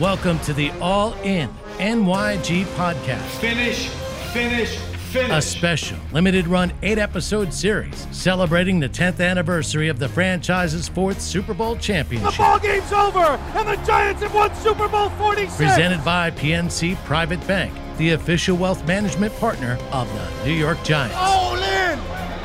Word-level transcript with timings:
Welcome 0.00 0.38
to 0.40 0.54
the 0.54 0.70
All 0.80 1.12
In 1.24 1.50
NYG 1.76 2.64
podcast. 2.74 3.20
Finish, 3.38 3.90
finish, 4.32 4.78
finish. 4.78 5.30
A 5.30 5.42
special 5.42 5.98
limited 6.10 6.46
run 6.46 6.72
eight 6.82 6.96
episode 6.96 7.52
series 7.52 8.06
celebrating 8.10 8.80
the 8.80 8.88
10th 8.88 9.20
anniversary 9.20 9.88
of 9.88 9.98
the 9.98 10.08
franchise's 10.08 10.88
fourth 10.88 11.20
Super 11.20 11.52
Bowl 11.52 11.76
championship. 11.76 12.30
The 12.32 12.38
ball 12.38 12.58
game's 12.58 12.90
over, 12.92 13.18
and 13.18 13.68
the 13.68 13.76
Giants 13.86 14.22
have 14.22 14.32
won 14.32 14.54
Super 14.54 14.88
Bowl 14.88 15.10
46. 15.10 15.54
Presented 15.58 16.02
by 16.02 16.30
PNC 16.30 16.96
Private 17.04 17.46
Bank, 17.46 17.74
the 17.98 18.12
official 18.12 18.56
wealth 18.56 18.82
management 18.86 19.36
partner 19.36 19.78
of 19.92 20.10
the 20.14 20.46
New 20.46 20.54
York 20.54 20.82
Giants. 20.82 21.14
All 21.18 21.56
in. 21.56 21.98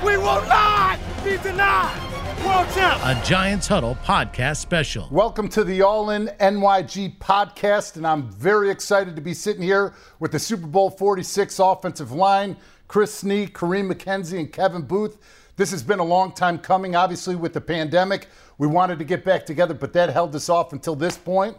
We 0.04 0.18
will 0.18 0.44
not 0.50 1.00
be 1.24 1.38
denied. 1.38 2.15
World 2.46 2.68
champ. 2.76 3.02
A 3.04 3.20
Giants 3.26 3.68
Huddle 3.68 3.98
podcast 4.04 4.58
special. 4.58 5.08
Welcome 5.10 5.50
to 5.50 5.64
the 5.64 5.82
All 5.82 6.12
In 6.12 6.28
NYG 6.40 7.18
podcast, 7.18 7.96
and 7.96 8.06
I'm 8.06 8.30
very 8.30 8.70
excited 8.70 9.16
to 9.16 9.22
be 9.22 9.34
sitting 9.34 9.64
here 9.64 9.96
with 10.20 10.32
the 10.32 10.38
Super 10.38 10.68
Bowl 10.68 10.92
46 10.92 11.58
offensive 11.58 12.12
line, 12.12 12.56
Chris 12.88 13.24
Snee, 13.24 13.52
Kareem 13.52 13.92
McKenzie, 13.92 14.38
and 14.38 14.54
Kevin 14.54 14.84
Boothe. 14.84 15.18
This 15.56 15.72
has 15.72 15.82
been 15.82 15.98
a 15.98 16.04
long 16.04 16.34
time 16.34 16.60
coming, 16.60 16.96
obviously, 16.96 17.36
with 17.36 17.54
the 17.54 17.62
pandemic. 17.62 18.28
We 18.60 18.68
wanted 18.68 19.00
to 19.00 19.06
get 19.06 19.26
back 19.26 19.48
together, 19.48 19.74
but 19.74 19.92
that 19.94 20.12
held 20.12 20.36
us 20.36 20.48
off 20.48 20.72
until 20.72 20.96
this 20.96 21.18
point. 21.18 21.58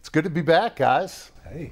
It's 0.00 0.08
good 0.08 0.24
to 0.24 0.30
be 0.30 0.42
back, 0.42 0.76
guys. 0.76 1.30
Hey. 1.48 1.70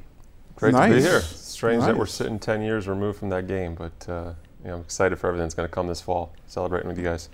Great 0.54 0.74
nice. 0.74 0.90
to 0.90 0.96
be 0.96 1.02
here. 1.02 1.20
Strange 1.20 1.80
nice. 1.80 1.88
that 1.88 1.96
we're 1.96 2.06
sitting 2.06 2.38
10 2.38 2.62
years 2.62 2.86
removed 2.86 3.18
from 3.18 3.30
that 3.30 3.48
game, 3.48 3.74
but 3.74 4.08
uh, 4.08 4.34
you 4.62 4.68
know, 4.68 4.76
I'm 4.76 4.80
excited 4.82 5.18
for 5.18 5.26
everything 5.26 5.46
that's 5.46 5.54
going 5.54 5.68
to 5.68 5.74
come 5.74 5.88
this 5.88 6.00
fall, 6.00 6.32
celebrating 6.46 6.86
with 6.86 6.98
you 6.98 7.04
guys. 7.04 7.28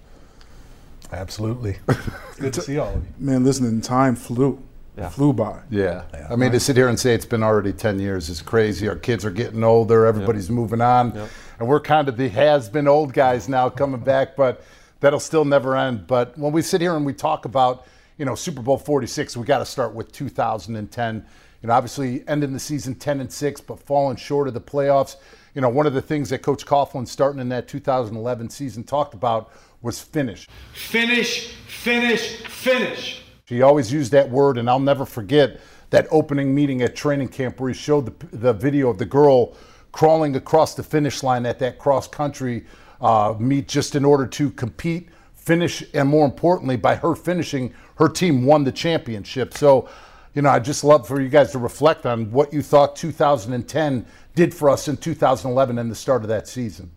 Absolutely. 1.13 1.79
Good 2.39 2.53
to 2.55 2.61
see 2.61 2.79
all 2.79 2.95
of 2.95 3.03
you. 3.03 3.09
Man, 3.19 3.45
listen, 3.45 3.81
time 3.81 4.17
flew. 4.17 4.63
Yeah. 4.97 5.09
Flew 5.11 5.33
by. 5.33 5.61
Yeah. 5.71 6.03
I 6.29 6.35
mean, 6.35 6.51
to 6.51 6.59
sit 6.59 6.77
here 6.77 6.89
and 6.89 6.99
say 6.99 7.15
it's 7.15 7.25
been 7.25 7.45
already 7.45 7.73
10 7.73 8.01
years 8.01 8.29
is 8.29 8.43
crazy. 8.43 8.89
Our 8.89 8.97
kids 8.97 9.25
are 9.25 9.31
getting 9.31 9.63
older, 9.63 10.07
everybody's 10.07 10.51
moving 10.51 10.81
on. 10.81 11.15
Yep. 11.15 11.29
And 11.61 11.69
we're 11.69 11.81
kind 11.81 12.09
of 12.09 12.17
the 12.17 12.29
has 12.31 12.69
been 12.69 12.89
old 12.89 13.13
guys 13.13 13.49
now 13.49 13.69
coming 13.69 14.01
back, 14.01 14.35
but 14.35 14.65
that'll 14.99 15.21
still 15.21 15.45
never 15.45 15.77
end. 15.77 16.09
But 16.09 16.37
when 16.37 16.53
we 16.53 16.63
sit 16.63 16.81
here 16.81 16.97
and 16.97 17.07
we 17.07 17.13
talk 17.13 17.45
about, 17.45 17.87
you 18.17 18.25
know, 18.25 18.35
Super 18.35 18.61
Bowl 18.61 18.77
46, 18.77 19.37
we 19.37 19.45
got 19.45 19.59
to 19.59 19.67
start 19.67 19.95
with 19.95 20.11
2010. 20.11 21.27
You 21.63 21.67
know, 21.69 21.73
obviously 21.73 22.27
ending 22.27 22.53
the 22.53 22.59
season 22.59 22.97
10 22.97 23.21
and 23.21 23.33
6, 23.33 23.61
but 23.61 23.81
falling 23.81 24.17
short 24.17 24.49
of 24.49 24.55
the 24.55 24.61
playoffs. 24.61 25.17
You 25.55 25.61
know, 25.61 25.69
one 25.69 25.87
of 25.87 25.95
the 25.95 26.03
things 26.03 26.31
that 26.31 26.43
Coach 26.43 26.67
Coughlin, 26.67 27.07
starting 27.07 27.41
in 27.41 27.49
that 27.51 27.69
2011 27.69 28.51
season, 28.51 28.85
talked 28.85 29.15
about 29.15 29.53
was 29.83 30.01
finish. 30.01 30.49
Finish, 30.73 31.53
finish, 31.67 32.43
finish. 32.47 33.23
He 33.47 33.63
always 33.63 33.93
used 33.93 34.13
that 34.13 34.29
word, 34.29 34.59
and 34.59 34.69
I'll 34.69 34.79
never 34.79 35.07
forget 35.07 35.61
that 35.91 36.07
opening 36.11 36.55
meeting 36.55 36.83
at 36.83 36.95
training 36.95 37.29
camp 37.29 37.61
where 37.61 37.71
he 37.71 37.75
showed 37.75 38.07
the, 38.07 38.37
the 38.37 38.53
video 38.53 38.91
of 38.91 38.99
the 38.99 39.07
girl 39.07 39.55
crawling 39.93 40.37
across 40.37 40.75
the 40.75 40.83
finish 40.83 41.23
line 41.23 41.47
at 41.47 41.59
that 41.59 41.79
cross 41.79 42.07
country 42.07 42.67
uh, 43.01 43.35
meet 43.39 43.69
just 43.69 43.95
in 43.95 44.05
order 44.05 44.27
to 44.27 44.51
compete, 44.51 45.09
finish, 45.35 45.83
and 45.95 46.09
more 46.09 46.27
importantly, 46.27 46.77
by 46.77 46.95
her 46.95 47.15
finishing, 47.15 47.73
her 47.97 48.09
team 48.09 48.45
won 48.45 48.65
the 48.65 48.73
championship. 48.73 49.55
So, 49.55 49.89
you 50.35 50.43
know, 50.43 50.51
I'd 50.51 50.65
just 50.65 50.85
love 50.85 51.07
for 51.07 51.21
you 51.21 51.29
guys 51.29 51.53
to 51.53 51.59
reflect 51.59 52.05
on 52.07 52.31
what 52.31 52.53
you 52.53 52.61
thought 52.61 52.97
2010 52.97 54.05
did 54.35 54.55
for 54.55 54.69
us 54.69 54.89
in 54.89 54.97
2011 54.97 55.79
and 55.79 55.91
the 55.91 55.95
start 55.95 56.23
of 56.23 56.29
that 56.29 56.47
season. 56.49 56.91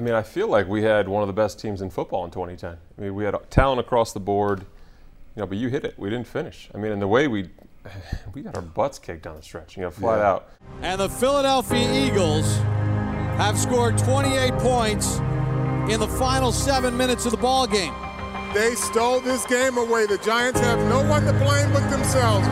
I 0.00 0.02
mean, 0.02 0.14
I 0.14 0.22
feel 0.22 0.48
like 0.48 0.66
we 0.66 0.82
had 0.82 1.08
one 1.10 1.22
of 1.22 1.26
the 1.26 1.34
best 1.34 1.60
teams 1.60 1.82
in 1.82 1.90
football 1.90 2.24
in 2.24 2.30
2010. 2.30 2.70
I 2.96 3.00
mean, 3.02 3.14
we 3.14 3.22
had 3.24 3.36
talent 3.50 3.80
across 3.80 4.14
the 4.14 4.20
board, 4.20 4.60
you 5.36 5.40
know, 5.42 5.46
but 5.46 5.58
you 5.58 5.68
hit 5.68 5.84
it. 5.84 5.92
We 5.98 6.08
didn't 6.08 6.26
finish. 6.26 6.70
I 6.74 6.78
mean, 6.78 6.90
in 6.90 7.00
the 7.00 7.06
way 7.06 7.28
we 7.28 7.50
we 8.34 8.40
got 8.40 8.56
our 8.56 8.62
butts 8.62 8.98
kicked 8.98 9.24
down 9.24 9.36
the 9.36 9.42
stretch, 9.42 9.76
you 9.76 9.82
know, 9.82 9.90
flat 9.90 10.20
Yeah. 10.20 10.30
out. 10.30 10.48
And 10.80 10.98
the 11.02 11.10
Philadelphia 11.10 12.06
Eagles 12.06 12.46
have 13.36 13.58
scored 13.58 13.98
28 13.98 14.54
points 14.54 15.18
in 15.92 16.00
the 16.00 16.08
final 16.18 16.50
seven 16.50 16.96
minutes 16.96 17.26
of 17.26 17.32
the 17.32 17.36
ball 17.36 17.66
game. 17.66 17.92
They 18.54 18.76
stole 18.76 19.20
this 19.20 19.44
game 19.44 19.76
away. 19.76 20.06
The 20.06 20.16
Giants 20.16 20.60
have 20.60 20.78
no 20.88 21.06
one 21.10 21.26
to 21.26 21.32
blame 21.34 21.70
but 21.74 21.86
themselves. 21.90 22.46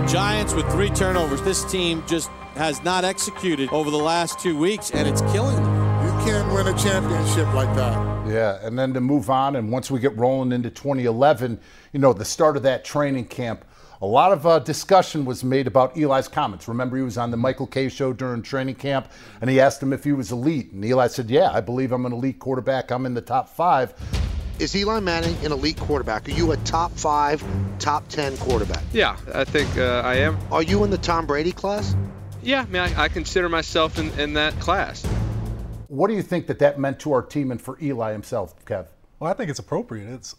The 0.00 0.04
Giants 0.12 0.52
with 0.52 0.68
three 0.72 0.90
turnovers. 0.90 1.42
This 1.42 1.62
team 1.70 2.02
just 2.08 2.28
has 2.54 2.82
not 2.82 3.04
executed 3.04 3.68
over 3.70 3.90
the 3.90 3.98
last 3.98 4.38
two 4.38 4.56
weeks, 4.56 4.90
and 4.90 5.08
it's 5.08 5.20
killing 5.32 5.56
them. 5.56 6.04
You 6.04 6.10
can't 6.24 6.52
win 6.52 6.66
a 6.66 6.78
championship 6.78 7.52
like 7.54 7.74
that. 7.76 8.28
Yeah, 8.28 8.58
and 8.62 8.78
then 8.78 8.94
to 8.94 9.00
move 9.00 9.30
on, 9.30 9.56
and 9.56 9.70
once 9.70 9.90
we 9.90 10.00
get 10.00 10.16
rolling 10.16 10.52
into 10.52 10.70
2011, 10.70 11.60
you 11.92 12.00
know, 12.00 12.12
the 12.12 12.24
start 12.24 12.56
of 12.56 12.62
that 12.62 12.84
training 12.84 13.26
camp, 13.26 13.64
a 14.02 14.06
lot 14.06 14.32
of 14.32 14.46
uh, 14.46 14.58
discussion 14.58 15.24
was 15.24 15.42
made 15.42 15.66
about 15.66 15.96
Eli's 15.96 16.28
comments. 16.28 16.68
Remember, 16.68 16.96
he 16.96 17.02
was 17.02 17.16
on 17.16 17.30
the 17.30 17.36
Michael 17.36 17.66
Kay 17.66 17.88
show 17.88 18.12
during 18.12 18.42
training 18.42 18.74
camp, 18.74 19.10
and 19.40 19.48
he 19.48 19.60
asked 19.60 19.82
him 19.82 19.92
if 19.92 20.04
he 20.04 20.12
was 20.12 20.30
elite. 20.30 20.72
And 20.72 20.84
Eli 20.84 21.06
said, 21.06 21.30
Yeah, 21.30 21.50
I 21.50 21.60
believe 21.60 21.92
I'm 21.92 22.04
an 22.04 22.12
elite 22.12 22.38
quarterback. 22.38 22.90
I'm 22.90 23.06
in 23.06 23.14
the 23.14 23.22
top 23.22 23.48
five. 23.48 23.94
Is 24.58 24.76
Eli 24.76 25.00
Manning 25.00 25.36
an 25.44 25.52
elite 25.52 25.78
quarterback? 25.78 26.28
Are 26.28 26.32
you 26.32 26.52
a 26.52 26.56
top 26.58 26.92
five, 26.92 27.42
top 27.80 28.06
10 28.08 28.36
quarterback? 28.36 28.84
Yeah, 28.92 29.16
I 29.32 29.42
think 29.44 29.76
uh, 29.76 30.02
I 30.04 30.14
am. 30.16 30.38
Are 30.52 30.62
you 30.62 30.84
in 30.84 30.90
the 30.90 30.98
Tom 30.98 31.26
Brady 31.26 31.50
class? 31.50 31.96
Yeah, 32.44 32.62
I 32.62 32.66
mean, 32.66 32.82
I, 32.82 33.04
I 33.04 33.08
consider 33.08 33.48
myself 33.48 33.98
in, 33.98 34.10
in 34.18 34.34
that 34.34 34.58
class. 34.60 35.04
What 35.88 36.08
do 36.08 36.14
you 36.14 36.22
think 36.22 36.46
that 36.48 36.58
that 36.58 36.78
meant 36.78 36.98
to 37.00 37.12
our 37.12 37.22
team 37.22 37.50
and 37.50 37.60
for 37.60 37.78
Eli 37.80 38.12
himself, 38.12 38.64
Kev? 38.66 38.86
Well, 39.18 39.30
I 39.30 39.34
think 39.34 39.48
it's 39.48 39.58
appropriate. 39.58 40.12
It's 40.12 40.36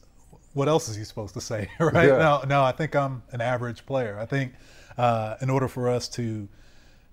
what 0.54 0.68
else 0.68 0.88
is 0.88 0.96
he 0.96 1.04
supposed 1.04 1.34
to 1.34 1.42
say, 1.42 1.70
right? 1.80 2.10
Yeah. 2.10 2.18
No, 2.18 2.44
no. 2.48 2.64
I 2.64 2.72
think 2.72 2.96
I'm 2.96 3.24
an 3.32 3.42
average 3.42 3.86
player. 3.86 4.20
I 4.20 4.26
think 4.26 4.54
uh, 4.98 5.36
in 5.42 5.50
order 5.50 5.68
for 5.68 5.90
us 5.90 6.08
to 6.10 6.48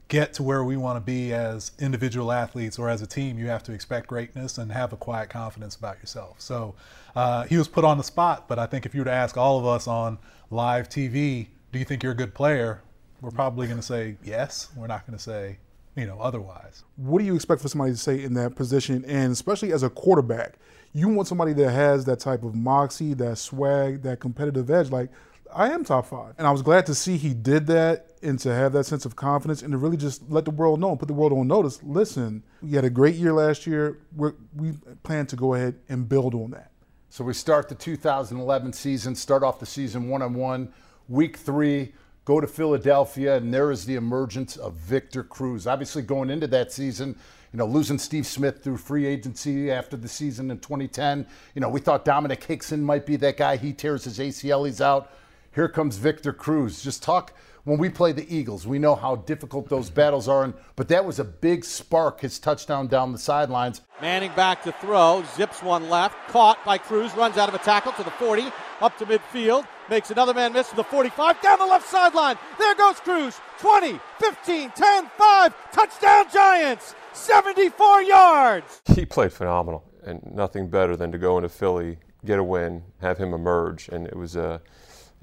get 0.08 0.34
to 0.34 0.42
where 0.42 0.62
we 0.62 0.76
want 0.76 0.96
to 0.96 1.00
be 1.00 1.32
as 1.32 1.72
individual 1.78 2.30
athletes 2.30 2.78
or 2.78 2.90
as 2.90 3.00
a 3.00 3.06
team, 3.06 3.38
you 3.38 3.46
have 3.46 3.62
to 3.62 3.72
expect 3.72 4.08
greatness 4.08 4.58
and 4.58 4.70
have 4.70 4.92
a 4.92 4.96
quiet 4.96 5.30
confidence 5.30 5.74
about 5.74 5.98
yourself. 6.00 6.38
So 6.38 6.74
uh, 7.16 7.44
he 7.44 7.56
was 7.56 7.66
put 7.66 7.84
on 7.84 7.96
the 7.96 8.04
spot, 8.04 8.46
but 8.46 8.58
I 8.58 8.66
think 8.66 8.84
if 8.84 8.94
you 8.94 9.00
were 9.00 9.06
to 9.06 9.12
ask 9.12 9.38
all 9.38 9.58
of 9.58 9.64
us 9.64 9.88
on 9.88 10.18
live 10.50 10.90
TV, 10.90 11.48
do 11.72 11.78
you 11.78 11.86
think 11.86 12.02
you're 12.02 12.12
a 12.12 12.16
good 12.16 12.34
player? 12.34 12.82
We're 13.22 13.30
probably 13.30 13.68
going 13.68 13.78
to 13.78 13.86
say 13.86 14.16
yes. 14.24 14.68
We're 14.76 14.88
not 14.88 15.06
going 15.06 15.16
to 15.16 15.22
say, 15.22 15.58
you 15.96 16.06
know, 16.06 16.18
otherwise. 16.20 16.82
What 16.96 17.20
do 17.20 17.24
you 17.24 17.36
expect 17.36 17.62
for 17.62 17.68
somebody 17.68 17.92
to 17.92 17.98
say 17.98 18.22
in 18.22 18.34
that 18.34 18.56
position? 18.56 19.04
And 19.06 19.32
especially 19.32 19.72
as 19.72 19.84
a 19.84 19.88
quarterback, 19.88 20.56
you 20.92 21.08
want 21.08 21.28
somebody 21.28 21.52
that 21.54 21.70
has 21.70 22.04
that 22.06 22.18
type 22.18 22.42
of 22.42 22.56
moxie, 22.56 23.14
that 23.14 23.38
swag, 23.38 24.02
that 24.02 24.18
competitive 24.18 24.68
edge. 24.70 24.90
Like, 24.90 25.08
I 25.54 25.70
am 25.70 25.84
top 25.84 26.06
five. 26.06 26.34
And 26.36 26.48
I 26.48 26.50
was 26.50 26.62
glad 26.62 26.84
to 26.86 26.94
see 26.96 27.16
he 27.16 27.32
did 27.32 27.68
that 27.68 28.08
and 28.22 28.40
to 28.40 28.52
have 28.52 28.72
that 28.72 28.84
sense 28.84 29.04
of 29.04 29.14
confidence 29.14 29.62
and 29.62 29.70
to 29.70 29.78
really 29.78 29.96
just 29.96 30.28
let 30.28 30.44
the 30.44 30.50
world 30.50 30.80
know 30.80 30.90
and 30.90 30.98
put 30.98 31.06
the 31.06 31.14
world 31.14 31.32
on 31.32 31.46
notice. 31.46 31.80
Listen, 31.84 32.42
we 32.60 32.72
had 32.72 32.84
a 32.84 32.90
great 32.90 33.14
year 33.14 33.32
last 33.32 33.66
year. 33.68 33.98
We're, 34.16 34.34
we 34.56 34.72
plan 35.04 35.26
to 35.26 35.36
go 35.36 35.54
ahead 35.54 35.76
and 35.88 36.08
build 36.08 36.34
on 36.34 36.50
that. 36.50 36.72
So 37.10 37.22
we 37.22 37.34
start 37.34 37.68
the 37.68 37.74
2011 37.74 38.72
season, 38.72 39.14
start 39.14 39.42
off 39.42 39.60
the 39.60 39.66
season 39.66 40.08
one 40.08 40.22
on 40.22 40.34
one, 40.34 40.72
week 41.08 41.36
three, 41.36 41.92
go 42.24 42.40
to 42.40 42.46
Philadelphia, 42.46 43.36
and 43.36 43.52
there 43.52 43.70
is 43.70 43.84
the 43.84 43.96
emergence 43.96 44.56
of 44.56 44.74
Victor 44.74 45.22
Cruz. 45.22 45.66
Obviously, 45.66 46.02
going 46.02 46.30
into 46.30 46.46
that 46.48 46.72
season, 46.72 47.16
you 47.52 47.58
know, 47.58 47.66
losing 47.66 47.98
Steve 47.98 48.26
Smith 48.26 48.62
through 48.62 48.78
free 48.78 49.06
agency 49.06 49.70
after 49.70 49.96
the 49.96 50.08
season 50.08 50.50
in 50.50 50.58
2010, 50.58 51.26
you 51.54 51.60
know, 51.60 51.68
we 51.68 51.80
thought 51.80 52.04
Domenik 52.04 52.44
Hixon 52.44 52.82
might 52.82 53.04
be 53.04 53.16
that 53.16 53.36
guy. 53.36 53.56
He 53.56 53.72
tears 53.72 54.04
his 54.04 54.18
ACL, 54.18 54.66
he's 54.66 54.80
out. 54.80 55.12
Here 55.54 55.68
comes 55.68 55.96
Victor 55.96 56.32
Cruz. 56.32 56.82
Just 56.82 57.02
talk 57.02 57.34
when 57.64 57.78
we 57.78 57.88
play 57.88 58.12
the 58.12 58.34
Eagles, 58.34 58.66
we 58.66 58.78
know 58.78 58.94
how 58.96 59.16
difficult 59.16 59.68
those 59.68 59.88
battles 59.88 60.26
are, 60.26 60.44
and, 60.44 60.54
but 60.74 60.88
that 60.88 61.04
was 61.04 61.18
a 61.18 61.24
big 61.24 61.64
spark, 61.64 62.20
his 62.20 62.38
touchdown 62.38 62.88
down 62.88 63.12
the 63.12 63.18
sidelines. 63.18 63.82
Manning 64.00 64.32
back 64.34 64.62
to 64.64 64.72
throw, 64.72 65.22
zips 65.36 65.62
one 65.62 65.88
left, 65.88 66.16
caught 66.28 66.62
by 66.64 66.76
Cruz, 66.76 67.14
runs 67.14 67.36
out 67.36 67.48
of 67.48 67.54
a 67.54 67.58
tackle 67.58 67.92
to 67.92 68.02
the 68.02 68.10
40, 68.10 68.50
up 68.80 68.98
to 68.98 69.06
midfield, 69.06 69.64
makes 69.88 70.10
another 70.10 70.34
man 70.34 70.52
miss 70.52 70.70
to 70.70 70.76
the 70.76 70.84
45, 70.84 71.40
down 71.40 71.58
the 71.60 71.66
left 71.66 71.88
sideline. 71.88 72.36
There 72.58 72.74
goes 72.74 72.98
Cruz, 72.98 73.40
20, 73.60 74.00
15, 74.18 74.70
10, 74.70 75.06
5, 75.16 75.54
touchdown 75.72 76.24
Giants, 76.32 76.96
74 77.12 78.02
yards. 78.02 78.82
He 78.86 79.06
played 79.06 79.32
phenomenal, 79.32 79.84
and 80.04 80.20
nothing 80.34 80.68
better 80.68 80.96
than 80.96 81.12
to 81.12 81.18
go 81.18 81.36
into 81.36 81.48
Philly, 81.48 81.98
get 82.24 82.40
a 82.40 82.44
win, 82.44 82.82
have 83.00 83.18
him 83.18 83.32
emerge, 83.32 83.88
and 83.88 84.08
it 84.08 84.16
was 84.16 84.34
a, 84.34 84.60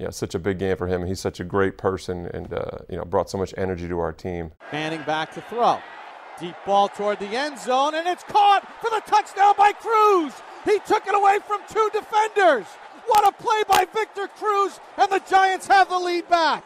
you 0.00 0.06
know, 0.06 0.10
such 0.10 0.34
a 0.34 0.38
big 0.38 0.58
game 0.58 0.78
for 0.78 0.86
him. 0.86 1.04
He's 1.04 1.20
such 1.20 1.40
a 1.40 1.44
great 1.44 1.76
person, 1.76 2.24
and 2.32 2.52
uh, 2.54 2.78
you 2.88 2.96
know, 2.96 3.04
brought 3.04 3.28
so 3.28 3.36
much 3.36 3.52
energy 3.58 3.86
to 3.86 3.98
our 3.98 4.12
team. 4.12 4.52
Manning 4.72 5.02
back 5.02 5.34
to 5.34 5.42
throw. 5.42 5.78
Deep 6.40 6.56
ball 6.64 6.88
toward 6.88 7.18
the 7.18 7.26
end 7.26 7.58
zone, 7.58 7.94
and 7.94 8.08
it's 8.08 8.24
caught 8.24 8.66
for 8.80 8.88
the 8.88 9.02
touchdown 9.06 9.52
by 9.58 9.72
Cruz. 9.72 10.32
He 10.64 10.78
took 10.86 11.06
it 11.06 11.14
away 11.14 11.38
from 11.46 11.60
two 11.68 11.90
defenders. 11.92 12.64
What 13.06 13.28
a 13.28 13.32
play 13.42 13.62
by 13.68 13.86
Victor 13.92 14.26
Cruz, 14.28 14.80
and 14.96 15.12
the 15.12 15.20
Giants 15.28 15.66
have 15.66 15.90
the 15.90 15.98
lead 15.98 16.26
back. 16.30 16.64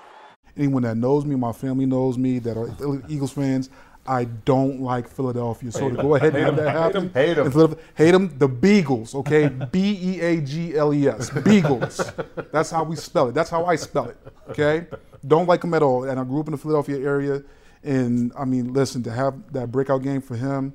Anyone 0.56 0.84
that 0.84 0.96
knows 0.96 1.24
me, 1.24 1.34
my 1.34 1.50
family 1.50 1.86
knows 1.86 2.16
me, 2.16 2.38
that 2.38 2.56
are 2.56 2.70
Eagles 3.08 3.32
fans, 3.32 3.68
I 4.06 4.24
don't 4.24 4.80
like 4.80 5.08
Philadelphia. 5.08 5.72
So 5.72 5.88
to 5.88 5.96
go 5.96 6.14
ahead 6.16 6.34
and 6.34 6.36
Hate 6.36 6.44
have 6.44 6.56
that 6.56 6.70
Hate 6.70 6.78
happen. 6.78 7.10
Hate 7.14 7.38
'em. 7.38 7.46
instead 7.46 7.62
of- 7.64 7.80
Hate 7.94 8.10
them. 8.10 8.38
The 8.38 8.48
Beagles, 8.48 9.14
okay? 9.14 9.48
B 9.72 9.98
E 10.02 10.20
A 10.20 10.40
G 10.42 10.76
L 10.76 10.92
E 10.92 11.08
S. 11.08 11.30
Beagles. 11.30 12.12
That's 12.52 12.70
how 12.70 12.84
we 12.84 12.96
spell 12.96 13.28
it. 13.28 13.32
That's 13.34 13.48
how 13.50 13.64
I 13.64 13.76
spell 13.76 14.06
it, 14.10 14.16
okay? 14.50 14.86
Don't 15.26 15.46
like 15.48 15.62
them 15.62 15.72
at 15.74 15.82
all. 15.82 16.04
And 16.04 16.20
I 16.20 16.24
grew 16.24 16.40
up 16.40 16.48
in 16.48 16.52
the 16.52 16.58
Philadelphia 16.58 16.98
area. 16.98 17.42
And 17.82 18.32
I 18.38 18.44
mean, 18.44 18.72
listen, 18.74 19.02
to 19.04 19.10
have 19.10 19.52
that 19.52 19.72
breakout 19.72 20.02
game 20.02 20.20
for 20.20 20.36
him 20.36 20.74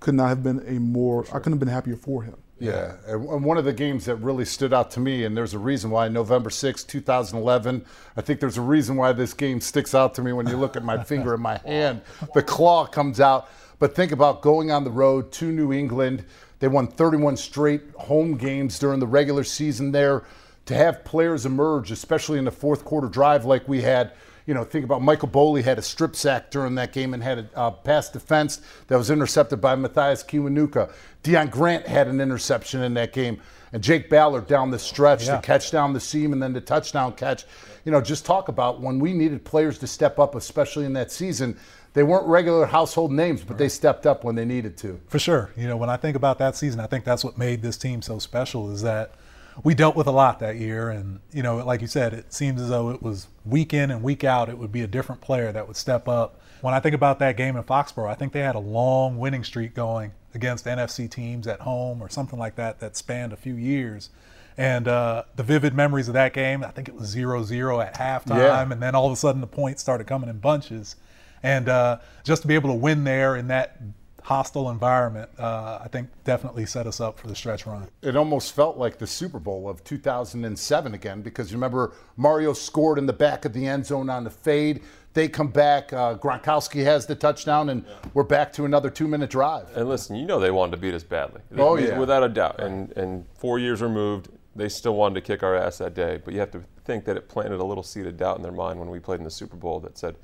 could 0.00 0.14
not 0.14 0.28
have 0.28 0.42
been 0.42 0.62
a 0.66 0.78
more, 0.80 1.24
I 1.28 1.38
couldn't 1.38 1.52
have 1.52 1.60
been 1.60 1.68
happier 1.68 1.96
for 1.96 2.22
him. 2.22 2.34
Yeah, 2.60 2.94
and 3.06 3.44
one 3.44 3.58
of 3.58 3.64
the 3.64 3.72
games 3.72 4.04
that 4.04 4.16
really 4.16 4.44
stood 4.44 4.72
out 4.72 4.90
to 4.92 5.00
me, 5.00 5.24
and 5.24 5.36
there's 5.36 5.54
a 5.54 5.58
reason 5.58 5.90
why 5.90 6.08
November 6.08 6.50
6, 6.50 6.84
2011, 6.84 7.84
I 8.16 8.20
think 8.20 8.38
there's 8.38 8.56
a 8.56 8.62
reason 8.62 8.96
why 8.96 9.12
this 9.12 9.34
game 9.34 9.60
sticks 9.60 9.94
out 9.94 10.14
to 10.14 10.22
me 10.22 10.32
when 10.32 10.46
you 10.46 10.56
look 10.56 10.76
at 10.76 10.84
my 10.84 11.02
finger 11.04 11.34
in 11.34 11.40
my 11.40 11.58
hand. 11.58 12.02
The 12.32 12.42
claw 12.42 12.86
comes 12.86 13.20
out. 13.20 13.48
But 13.78 13.94
think 13.94 14.12
about 14.12 14.40
going 14.40 14.70
on 14.70 14.84
the 14.84 14.90
road 14.90 15.32
to 15.32 15.50
New 15.50 15.72
England. 15.72 16.24
They 16.58 16.68
won 16.68 16.86
31 16.86 17.36
straight 17.36 17.82
home 17.96 18.36
games 18.36 18.78
during 18.78 19.00
the 19.00 19.06
regular 19.06 19.44
season 19.44 19.92
there. 19.92 20.24
To 20.66 20.74
have 20.74 21.04
players 21.04 21.44
emerge, 21.44 21.90
especially 21.90 22.38
in 22.38 22.46
the 22.46 22.50
fourth 22.50 22.84
quarter 22.84 23.08
drive 23.08 23.44
like 23.44 23.68
we 23.68 23.82
had, 23.82 24.12
you 24.46 24.54
know, 24.54 24.64
think 24.64 24.84
about 24.84 25.02
Michael 25.02 25.28
Boley 25.28 25.62
had 25.62 25.78
a 25.78 25.82
strip 25.82 26.14
sack 26.14 26.50
during 26.50 26.74
that 26.74 26.92
game 26.92 27.14
and 27.14 27.22
had 27.22 27.38
a 27.38 27.58
uh, 27.58 27.70
pass 27.70 28.10
defense 28.10 28.60
that 28.88 28.98
was 28.98 29.10
intercepted 29.10 29.60
by 29.60 29.74
Mathias 29.74 30.22
Kiwanuka. 30.22 30.92
Deon 31.22 31.50
Grant 31.50 31.86
had 31.86 32.08
an 32.08 32.20
interception 32.20 32.82
in 32.82 32.94
that 32.94 33.12
game. 33.12 33.40
And 33.72 33.82
Jake 33.82 34.08
Ballard 34.08 34.46
down 34.46 34.70
the 34.70 34.78
stretch 34.78 35.26
Yeah. 35.26 35.36
to 35.36 35.42
catch 35.42 35.70
down 35.72 35.94
the 35.94 36.00
seam 36.00 36.32
and 36.32 36.40
then 36.42 36.52
the 36.52 36.60
touchdown 36.60 37.12
catch. 37.14 37.44
You 37.84 37.90
know, 37.90 38.00
just 38.00 38.24
talk 38.24 38.48
about 38.48 38.80
when 38.80 39.00
we 39.00 39.12
needed 39.12 39.44
players 39.44 39.78
to 39.78 39.86
step 39.88 40.18
up, 40.20 40.34
especially 40.36 40.84
in 40.84 40.92
that 40.92 41.10
season. 41.10 41.56
They 41.94 42.02
weren't 42.02 42.26
regular 42.26 42.66
household 42.66 43.12
names, 43.12 43.42
but 43.42 43.56
they 43.58 43.68
stepped 43.68 44.04
up 44.06 44.24
when 44.24 44.34
they 44.34 44.44
needed 44.44 44.76
to. 44.78 45.00
For 45.08 45.18
sure. 45.18 45.50
You 45.56 45.66
know, 45.68 45.76
when 45.76 45.90
I 45.90 45.96
think 45.96 46.16
about 46.16 46.38
that 46.38 46.54
season, 46.56 46.80
I 46.80 46.86
think 46.86 47.04
that's 47.04 47.24
what 47.24 47.38
made 47.38 47.62
this 47.62 47.76
team 47.76 48.02
so 48.02 48.18
special 48.18 48.70
is 48.70 48.82
that 48.82 49.14
we 49.62 49.74
dealt 49.74 49.94
with 49.94 50.06
a 50.06 50.12
lot 50.12 50.40
that 50.40 50.56
year. 50.56 50.90
And, 50.90 51.20
you 51.32 51.42
know, 51.42 51.56
like 51.58 51.80
you 51.80 51.86
said, 51.86 52.12
it 52.12 52.32
seems 52.32 52.60
as 52.60 52.68
though 52.68 52.90
it 52.90 53.02
was 53.02 53.28
week 53.44 53.72
in 53.72 53.90
and 53.90 54.02
week 54.02 54.24
out, 54.24 54.48
it 54.48 54.58
would 54.58 54.72
be 54.72 54.82
a 54.82 54.86
different 54.86 55.20
player 55.20 55.52
that 55.52 55.66
would 55.66 55.76
step 55.76 56.08
up. 56.08 56.40
When 56.60 56.74
I 56.74 56.80
think 56.80 56.94
about 56.94 57.18
that 57.18 57.36
game 57.36 57.56
in 57.56 57.62
Foxborough, 57.62 58.10
I 58.10 58.14
think 58.14 58.32
they 58.32 58.40
had 58.40 58.54
a 58.54 58.60
long 58.60 59.18
winning 59.18 59.44
streak 59.44 59.74
going 59.74 60.12
against 60.34 60.64
NFC 60.64 61.08
teams 61.10 61.46
at 61.46 61.60
home 61.60 62.02
or 62.02 62.08
something 62.08 62.38
like 62.38 62.56
that 62.56 62.80
that 62.80 62.96
spanned 62.96 63.32
a 63.32 63.36
few 63.36 63.54
years. 63.54 64.10
And 64.56 64.86
uh, 64.88 65.24
the 65.36 65.42
vivid 65.42 65.74
memories 65.74 66.08
of 66.08 66.14
that 66.14 66.32
game, 66.32 66.64
I 66.64 66.70
think 66.70 66.88
it 66.88 66.94
was 66.94 67.08
0 67.08 67.42
0 67.42 67.80
at 67.80 67.94
halftime. 67.94 68.38
Yeah. 68.38 68.62
And 68.62 68.82
then 68.82 68.94
all 68.94 69.06
of 69.06 69.12
a 69.12 69.16
sudden 69.16 69.40
the 69.40 69.46
points 69.46 69.82
started 69.82 70.06
coming 70.06 70.30
in 70.30 70.38
bunches. 70.38 70.96
And 71.42 71.68
uh, 71.68 71.98
just 72.24 72.42
to 72.42 72.48
be 72.48 72.54
able 72.54 72.70
to 72.70 72.76
win 72.76 73.04
there 73.04 73.36
in 73.36 73.48
that 73.48 73.78
hostile 74.24 74.70
environment, 74.70 75.28
uh, 75.38 75.78
I 75.84 75.88
think 75.88 76.08
definitely 76.24 76.64
set 76.64 76.86
us 76.86 76.98
up 76.98 77.18
for 77.18 77.26
the 77.26 77.34
stretch 77.36 77.66
run. 77.66 77.86
It 78.00 78.16
almost 78.16 78.54
felt 78.54 78.78
like 78.78 78.96
the 78.98 79.06
Super 79.06 79.38
Bowl 79.38 79.68
of 79.68 79.84
2007 79.84 80.94
again 80.94 81.20
because 81.20 81.50
you 81.52 81.58
remember 81.58 81.92
Mario 82.16 82.54
scored 82.54 82.96
in 82.98 83.04
the 83.04 83.12
back 83.12 83.44
of 83.44 83.52
the 83.52 83.66
end 83.66 83.84
zone 83.84 84.08
on 84.08 84.24
the 84.24 84.30
fade. 84.30 84.82
They 85.12 85.28
come 85.28 85.48
back. 85.48 85.92
Uh, 85.92 86.16
Gronkowski 86.16 86.82
has 86.84 87.04
the 87.06 87.14
touchdown, 87.14 87.68
and 87.68 87.84
we're 88.14 88.22
back 88.24 88.50
to 88.54 88.64
another 88.64 88.88
two-minute 88.88 89.28
drive. 89.28 89.68
And 89.76 89.88
listen, 89.90 90.16
you 90.16 90.24
know 90.26 90.40
they 90.40 90.50
wanted 90.50 90.72
to 90.72 90.76
beat 90.78 90.94
us 90.94 91.04
badly. 91.04 91.42
Oh, 91.58 91.76
yeah. 91.76 91.98
without 91.98 92.24
a 92.24 92.28
doubt. 92.30 92.60
And 92.60 92.90
and 92.96 93.26
four 93.36 93.58
years 93.58 93.82
removed, 93.82 94.28
they 94.56 94.70
still 94.70 94.96
wanted 94.96 95.16
to 95.16 95.20
kick 95.20 95.42
our 95.42 95.54
ass 95.54 95.78
that 95.78 95.92
day. 95.94 96.20
But 96.24 96.32
you 96.32 96.40
have 96.40 96.50
to 96.52 96.62
think 96.86 97.04
that 97.04 97.16
it 97.18 97.28
planted 97.28 97.60
a 97.60 97.64
little 97.64 97.82
seed 97.84 98.06
of 98.06 98.16
doubt 98.16 98.38
in 98.38 98.42
their 98.42 98.52
mind 98.52 98.80
when 98.80 98.88
we 98.88 98.98
played 99.00 99.18
in 99.20 99.24
the 99.24 99.30
Super 99.30 99.56
Bowl 99.56 99.80
that 99.80 99.98
said, 99.98 100.16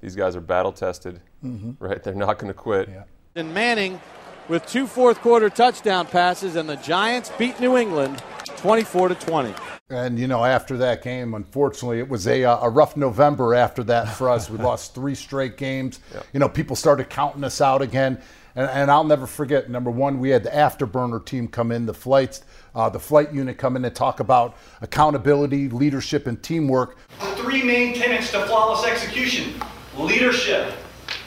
these 0.00 0.14
guys 0.16 0.36
are 0.36 0.40
battle 0.42 0.72
tested, 0.72 1.20
Mhm. 1.42 1.76
right? 1.78 2.02
They're 2.02 2.14
not 2.14 2.38
going 2.38 2.52
to 2.52 2.58
quit. 2.58 2.90
And 3.36 3.52
Manning 3.52 4.00
with 4.46 4.64
two 4.64 4.86
fourth 4.86 5.20
quarter 5.20 5.50
touchdown 5.50 6.06
passes, 6.06 6.54
and 6.54 6.68
the 6.68 6.76
Giants 6.76 7.32
beat 7.36 7.58
New 7.58 7.76
England 7.76 8.22
24 8.58 9.08
to 9.08 9.16
20. 9.16 9.52
And 9.90 10.20
you 10.20 10.28
know, 10.28 10.44
after 10.44 10.76
that 10.76 11.02
game, 11.02 11.34
unfortunately, 11.34 11.98
it 11.98 12.08
was 12.08 12.28
a, 12.28 12.44
uh, 12.44 12.60
a 12.60 12.70
rough 12.70 12.96
November. 12.96 13.52
After 13.52 13.82
that 13.84 14.04
for 14.04 14.30
us, 14.30 14.48
we 14.48 14.58
lost 14.62 14.94
three 14.94 15.16
straight 15.16 15.56
games. 15.56 15.98
You 16.32 16.38
know, 16.38 16.48
people 16.48 16.76
started 16.76 17.10
counting 17.10 17.42
us 17.42 17.60
out 17.60 17.82
again. 17.82 18.22
And, 18.54 18.70
and 18.70 18.88
I'll 18.88 19.02
never 19.02 19.26
forget. 19.26 19.68
Number 19.68 19.90
one, 19.90 20.20
we 20.20 20.30
had 20.30 20.44
the 20.44 20.50
afterburner 20.50 21.24
team 21.24 21.48
come 21.48 21.72
in, 21.72 21.86
the 21.86 21.94
flights, 21.94 22.44
uh, 22.76 22.88
the 22.88 23.00
flight 23.00 23.34
unit 23.34 23.58
come 23.58 23.74
in 23.74 23.84
and 23.84 23.92
talk 23.92 24.20
about 24.20 24.56
accountability, 24.80 25.68
leadership, 25.70 26.28
and 26.28 26.40
teamwork. 26.40 26.98
The 27.18 27.34
three 27.34 27.64
main 27.64 27.94
tenets 27.94 28.30
to 28.30 28.46
flawless 28.46 28.86
execution 28.86 29.60
leadership, 29.98 30.72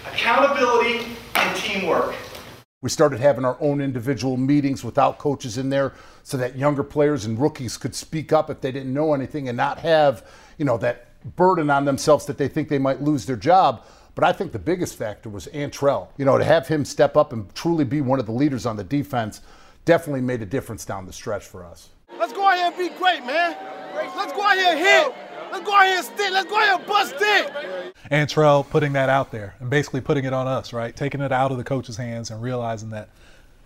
accountability, 0.06 1.18
and 1.38 1.56
teamwork. 1.56 2.16
We 2.82 2.90
started 2.90 3.20
having 3.20 3.44
our 3.44 3.58
own 3.60 3.82
individual 3.82 4.38
meetings 4.38 4.84
without 4.84 5.18
coaches 5.18 5.58
in 5.58 5.70
there 5.70 5.94
so 6.24 6.38
that 6.38 6.56
younger 6.56 6.84
players 6.84 7.26
and 7.26 7.40
rookies 7.40 7.76
could 7.76 7.96
speak 7.96 8.32
up 8.32 8.50
if 8.50 8.62
they 8.62 8.72
didn't 8.72 8.94
know 8.94 9.14
anything 9.14 9.48
and 9.48 9.58
not 9.58 9.80
have, 9.80 10.26
you 10.58 10.66
know, 10.66 10.78
that 10.78 11.08
burden 11.36 11.70
on 11.70 11.86
themselves 11.86 12.26
that 12.26 12.38
they 12.38 12.48
think 12.48 12.70
they 12.70 12.78
might 12.78 13.02
lose 13.02 13.26
their 13.26 13.36
job. 13.36 13.84
But 14.14 14.24
I 14.24 14.32
think 14.32 14.52
the 14.52 14.60
biggest 14.60 14.96
factor 14.96 15.30
was 15.30 15.48
Antrell. 15.48 16.10
You 16.18 16.26
know, 16.26 16.38
to 16.38 16.44
have 16.44 16.68
him 16.68 16.86
step 16.86 17.18
up 17.18 17.34
and 17.34 17.54
truly 17.56 17.84
be 17.84 18.02
one 18.02 18.20
of 18.20 18.26
the 18.26 18.32
leaders 18.32 18.66
on 18.66 18.78
the 18.78 18.84
defense 18.84 19.42
definitely 19.86 20.22
made 20.22 20.42
a 20.42 20.46
difference 20.46 20.86
down 20.86 21.06
the 21.06 21.14
stretch 21.14 21.46
for 21.46 21.66
us. 21.66 21.90
Let's 22.18 22.34
go 22.34 22.48
out 22.48 22.58
here 22.58 22.68
and 22.68 22.78
be 22.78 22.90
great, 22.98 23.26
man. 23.26 23.56
Let's 23.96 24.34
go 24.34 24.42
out 24.44 24.58
here 24.58 24.72
and 24.72 24.80
hit. 24.80 25.27
Let's 25.52 25.66
go 25.66 25.74
out 25.74 25.86
here 25.86 25.98
and 25.98 26.06
stick. 26.06 26.32
Let's 26.32 26.50
go 26.50 26.58
out 26.58 26.64
here 26.64 26.76
and 26.76 26.86
bust 26.86 27.16
it. 27.20 27.96
Antrell 28.12 28.68
putting 28.70 28.94
that 28.94 29.10
out 29.10 29.32
there 29.32 29.56
and 29.60 29.70
basically 29.70 30.02
putting 30.02 30.26
it 30.26 30.34
on 30.34 30.48
us, 30.48 30.74
right? 30.74 30.96
Taking 30.96 31.22
it 31.22 31.32
out 31.32 31.52
of 31.52 31.58
the 31.58 31.64
coach's 31.64 31.98
hands 31.98 32.32
and 32.32 32.42
realizing 32.42 32.90
that, 32.92 33.10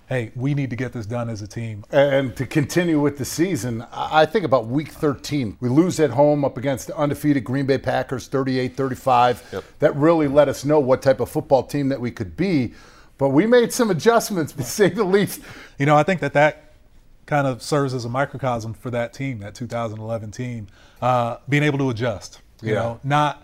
hey, 0.07 0.31
we 0.35 0.53
need 0.53 0.69
to 0.69 0.75
get 0.75 0.93
this 0.93 1.05
done 1.05 1.29
as 1.29 1.41
a 1.41 1.47
team. 1.47 1.85
And 1.91 2.35
to 2.35 2.45
continue 2.45 2.99
with 2.99 3.17
the 3.17 3.25
season, 3.25 3.85
I 3.91 4.21
I 4.21 4.25
think 4.25 4.45
about 4.45 4.67
week 4.67 4.89
13. 4.89 5.57
We 5.59 5.69
lose 5.69 5.99
at 5.99 6.11
home 6.11 6.45
up 6.45 6.57
against 6.57 6.87
the 6.87 6.97
undefeated 6.97 7.43
Green 7.43 7.65
Bay 7.65 7.77
Packers 7.77 8.27
38 8.27 8.75
35. 8.75 9.63
That 9.79 9.95
really 9.95 10.27
let 10.27 10.47
us 10.49 10.65
know 10.65 10.79
what 10.79 11.01
type 11.01 11.19
of 11.19 11.29
football 11.29 11.63
team 11.63 11.89
that 11.89 11.99
we 12.01 12.11
could 12.11 12.35
be. 12.35 12.73
But 13.17 13.29
we 13.29 13.45
made 13.45 13.71
some 13.71 13.91
adjustments, 13.91 14.51
to 14.57 14.63
say 14.63 14.89
the 14.89 15.03
least. 15.03 15.41
You 15.77 15.85
know, 15.85 15.95
I 15.95 16.03
think 16.03 16.21
that 16.21 16.33
that 16.33 16.70
kind 17.31 17.47
of 17.47 17.61
serves 17.63 17.93
as 17.93 18.03
a 18.03 18.09
microcosm 18.09 18.73
for 18.73 18.91
that 18.91 19.13
team, 19.13 19.39
that 19.39 19.55
2011 19.55 20.31
team, 20.31 20.67
uh, 21.01 21.37
being 21.47 21.63
able 21.63 21.77
to 21.77 21.89
adjust. 21.89 22.41
You 22.61 22.73
Yeah. 22.73 22.79
know, 22.79 22.99
not 23.05 23.41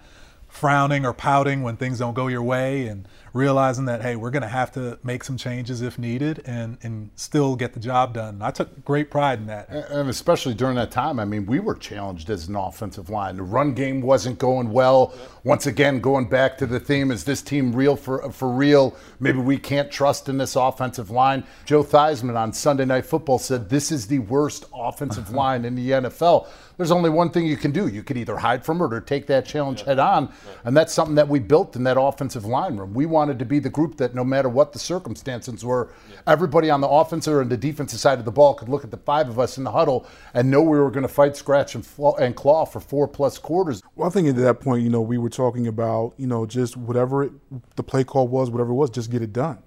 frowning 0.49 1.05
or 1.05 1.13
pouting 1.13 1.63
when 1.63 1.77
things 1.77 1.97
don't 1.99 2.13
go 2.13 2.27
your 2.27 2.43
way, 2.43 2.85
and 2.87 3.07
realizing 3.37 3.85
that 3.85 4.01
hey, 4.01 4.15
we're 4.15 4.31
going 4.31 4.41
to 4.41 4.47
have 4.47 4.71
to 4.73 4.99
make 5.03 5.23
some 5.23 5.37
changes 5.37 5.81
if 5.81 5.97
needed, 5.97 6.41
and 6.45 6.77
and 6.81 7.09
still 7.15 7.55
get 7.55 7.73
the 7.73 7.79
job 7.79 8.13
done. 8.13 8.41
I 8.41 8.51
took 8.51 8.83
great 8.83 9.11
pride 9.11 9.39
in 9.39 9.47
that. 9.47 9.69
And 9.69 10.09
especially 10.09 10.53
during 10.53 10.75
that 10.75 10.91
time, 10.91 11.19
I 11.19 11.25
mean, 11.25 11.45
we 11.45 11.59
were 11.59 11.75
challenged 11.75 12.29
as 12.29 12.47
an 12.47 12.55
offensive 12.55 13.09
line. 13.09 13.37
The 13.37 13.43
run 13.43 13.73
game 13.73 14.01
wasn't 14.01 14.39
going 14.39 14.71
well. 14.71 15.13
Once 15.43 15.67
again, 15.67 15.99
going 15.99 16.27
back 16.27 16.57
to 16.57 16.65
the 16.65 16.79
theme, 16.79 17.11
is 17.11 17.23
this 17.23 17.41
team 17.41 17.73
real 17.73 17.95
for 17.95 18.31
for 18.31 18.49
real? 18.49 18.95
Maybe 19.19 19.39
we 19.39 19.57
can't 19.57 19.91
trust 19.91 20.27
in 20.29 20.37
this 20.37 20.55
offensive 20.55 21.09
line. 21.09 21.43
Joe 21.65 21.83
Theismann 21.83 22.35
on 22.35 22.51
Sunday 22.51 22.85
Night 22.85 23.05
Football 23.05 23.39
said 23.39 23.69
this 23.69 23.91
is 23.91 24.07
the 24.07 24.19
worst 24.19 24.65
offensive 24.73 25.29
line 25.41 25.63
in 25.65 25.75
the 25.75 25.91
NFL. 25.91 26.47
There's 26.77 26.91
only 26.91 27.09
one 27.09 27.31
thing 27.31 27.47
you 27.47 27.57
can 27.57 27.71
do. 27.71 27.87
You 27.87 28.03
can 28.03 28.17
either 28.17 28.37
hide 28.37 28.63
from 28.63 28.81
it 28.81 28.93
or 28.93 29.01
take 29.01 29.25
that 29.27 29.45
challenge 29.45 29.81
head 29.81 29.97
on. 29.97 30.31
And 30.63 30.77
that's 30.77 30.93
something 30.93 31.15
that 31.15 31.27
we 31.27 31.39
built 31.39 31.75
in 31.75 31.83
that 31.83 31.99
offensive 31.99 32.45
line 32.45 32.77
room. 32.77 32.93
We 32.93 33.07
wanted 33.27 33.39
to 33.39 33.45
be 33.45 33.59
the 33.59 33.69
group 33.69 33.97
that 33.97 34.15
no 34.15 34.23
matter 34.23 34.47
what 34.47 34.71
the 34.71 34.79
circumstances 34.79 35.65
were, 35.65 35.91
everybody 36.25 36.69
on 36.69 36.79
the 36.79 36.87
offensive 36.87 37.39
and 37.39 37.49
the 37.49 37.57
defensive 37.57 37.99
side 37.99 38.19
of 38.19 38.23
the 38.23 38.31
ball 38.31 38.53
could 38.53 38.69
look 38.69 38.85
at 38.85 38.91
the 38.91 38.97
five 38.97 39.27
of 39.27 39.37
us 39.37 39.57
in 39.57 39.65
the 39.65 39.71
huddle 39.71 40.07
and 40.33 40.49
know 40.49 40.61
we 40.61 40.79
were 40.79 40.89
going 40.89 41.03
to 41.05 41.13
fight, 41.13 41.35
scratch, 41.35 41.75
and, 41.75 41.85
flaw, 41.85 42.15
and 42.15 42.37
claw 42.37 42.63
for 42.63 42.79
four 42.79 43.05
plus 43.05 43.37
quarters. 43.37 43.83
Well, 43.95 44.07
I 44.07 44.11
think 44.13 44.29
at 44.29 44.37
that 44.37 44.61
point, 44.61 44.81
you 44.83 44.89
know, 44.89 45.01
we 45.01 45.17
were 45.17 45.29
talking 45.29 45.67
about, 45.67 46.13
you 46.15 46.25
know, 46.25 46.45
just 46.45 46.77
whatever 46.77 47.25
it, 47.25 47.31
the 47.75 47.83
play 47.83 48.05
call 48.05 48.29
was, 48.29 48.49
whatever 48.49 48.71
it 48.71 48.75
was, 48.75 48.89
just 48.89 49.11
get 49.11 49.21
it 49.21 49.33
done. 49.33 49.57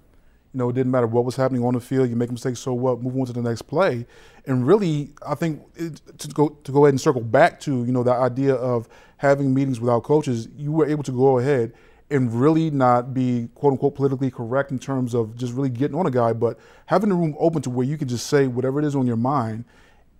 You 0.55 0.57
know, 0.57 0.69
it 0.69 0.73
didn't 0.73 0.91
matter 0.91 1.07
what 1.07 1.23
was 1.23 1.35
happening 1.35 1.63
on 1.63 1.75
the 1.75 1.79
field. 1.79 2.09
You 2.09 2.15
make 2.15 2.31
mistakes, 2.31 2.59
so 2.59 2.73
what? 2.73 2.99
Move 2.99 3.15
on 3.15 3.25
to 3.27 3.33
the 3.33 3.43
next 3.43 3.61
play. 3.61 4.07
And 4.47 4.65
really, 4.65 5.11
I 5.25 5.35
think 5.35 5.61
it, 5.75 6.01
to 6.17 6.27
go 6.29 6.49
to 6.49 6.71
go 6.71 6.85
ahead 6.85 6.93
and 6.93 6.99
circle 6.99 7.21
back 7.21 7.59
to, 7.61 7.85
you 7.85 7.93
know, 7.93 8.03
the 8.03 8.11
idea 8.11 8.55
of 8.55 8.89
having 9.17 9.53
meetings 9.53 9.79
without 9.79 10.03
coaches, 10.03 10.49
you 10.57 10.71
were 10.71 10.85
able 10.87 11.03
to 11.03 11.11
go 11.11 11.37
ahead 11.37 11.71
and 12.11 12.33
really 12.33 12.69
not 12.69 13.13
be 13.13 13.49
quote 13.55 13.73
unquote 13.73 13.95
politically 13.95 14.29
correct 14.29 14.71
in 14.71 14.77
terms 14.77 15.13
of 15.13 15.35
just 15.35 15.53
really 15.53 15.69
getting 15.69 15.97
on 15.97 16.05
a 16.05 16.11
guy, 16.11 16.33
but 16.33 16.59
having 16.87 17.09
the 17.09 17.15
room 17.15 17.35
open 17.39 17.61
to 17.61 17.69
where 17.69 17.85
you 17.85 17.97
can 17.97 18.07
just 18.07 18.27
say 18.27 18.47
whatever 18.47 18.79
it 18.79 18.85
is 18.85 18.95
on 18.95 19.07
your 19.07 19.17
mind 19.17 19.65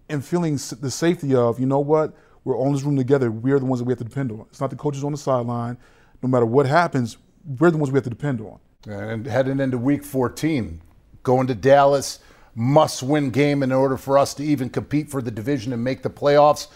and 0.10 0.24
feeling 0.26 0.54
the 0.54 0.92
safety 0.92 1.36
of, 1.36 1.60
you 1.60 1.66
know 1.66 1.80
what, 1.80 2.14
we're 2.44 2.56
all 2.56 2.68
in 2.68 2.74
this 2.74 2.84
room 2.84 2.98
together. 2.98 3.30
We're 3.30 3.60
the 3.60 3.66
ones 3.66 3.80
that 3.80 3.86
we 3.86 3.92
have 3.92 4.00
to 4.00 4.04
depend 4.04 4.32
on. 4.32 4.46
It's 4.50 4.62
not 4.62 4.70
the 4.70 4.76
coaches 4.76 5.04
on 5.04 5.12
the 5.12 5.18
sideline. 5.18 5.78
No 6.24 6.30
matter 6.30 6.46
what 6.46 6.66
happens, 6.66 7.18
we're 7.60 7.72
the 7.72 7.78
ones 7.78 7.92
we 7.92 7.98
have 7.98 8.04
to 8.06 8.10
depend 8.10 8.42
on. 8.42 8.60
And 8.88 9.26
heading 9.26 9.60
into 9.60 9.78
week 9.78 10.04
14, 10.04 10.82
going 11.24 11.48
to 11.48 11.56
Dallas, 11.56 12.20
must 12.56 13.04
win 13.04 13.30
game 13.30 13.64
in 13.64 13.72
order 13.72 13.96
for 13.96 14.18
us 14.18 14.34
to 14.36 14.44
even 14.44 14.70
compete 14.70 15.10
for 15.10 15.22
the 15.22 15.32
division 15.32 15.72
and 15.72 15.84
make 15.84 16.02
the 16.02 16.10
playoffs. 16.10 16.68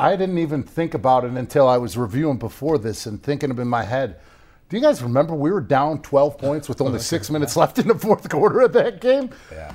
I 0.00 0.16
didn't 0.16 0.38
even 0.38 0.62
think 0.62 0.94
about 0.94 1.24
it 1.24 1.32
until 1.32 1.68
I 1.68 1.76
was 1.76 1.96
reviewing 1.96 2.38
before 2.38 2.78
this 2.78 3.04
and 3.04 3.22
thinking 3.22 3.50
of 3.50 3.58
in 3.58 3.68
my 3.68 3.82
head, 3.84 4.18
Do 4.70 4.76
you 4.76 4.82
guys 4.82 5.02
remember 5.02 5.34
we 5.34 5.50
were 5.50 5.60
down 5.60 6.00
12 6.00 6.38
points 6.38 6.68
with 6.68 6.80
only 6.80 7.00
six 7.00 7.28
minutes 7.34 7.56
left 7.56 7.78
in 7.78 7.86
the 7.88 7.94
fourth 7.94 8.28
quarter 8.28 8.60
of 8.60 8.72
that 8.72 9.00
game? 9.00 9.30
Yeah. 9.52 9.74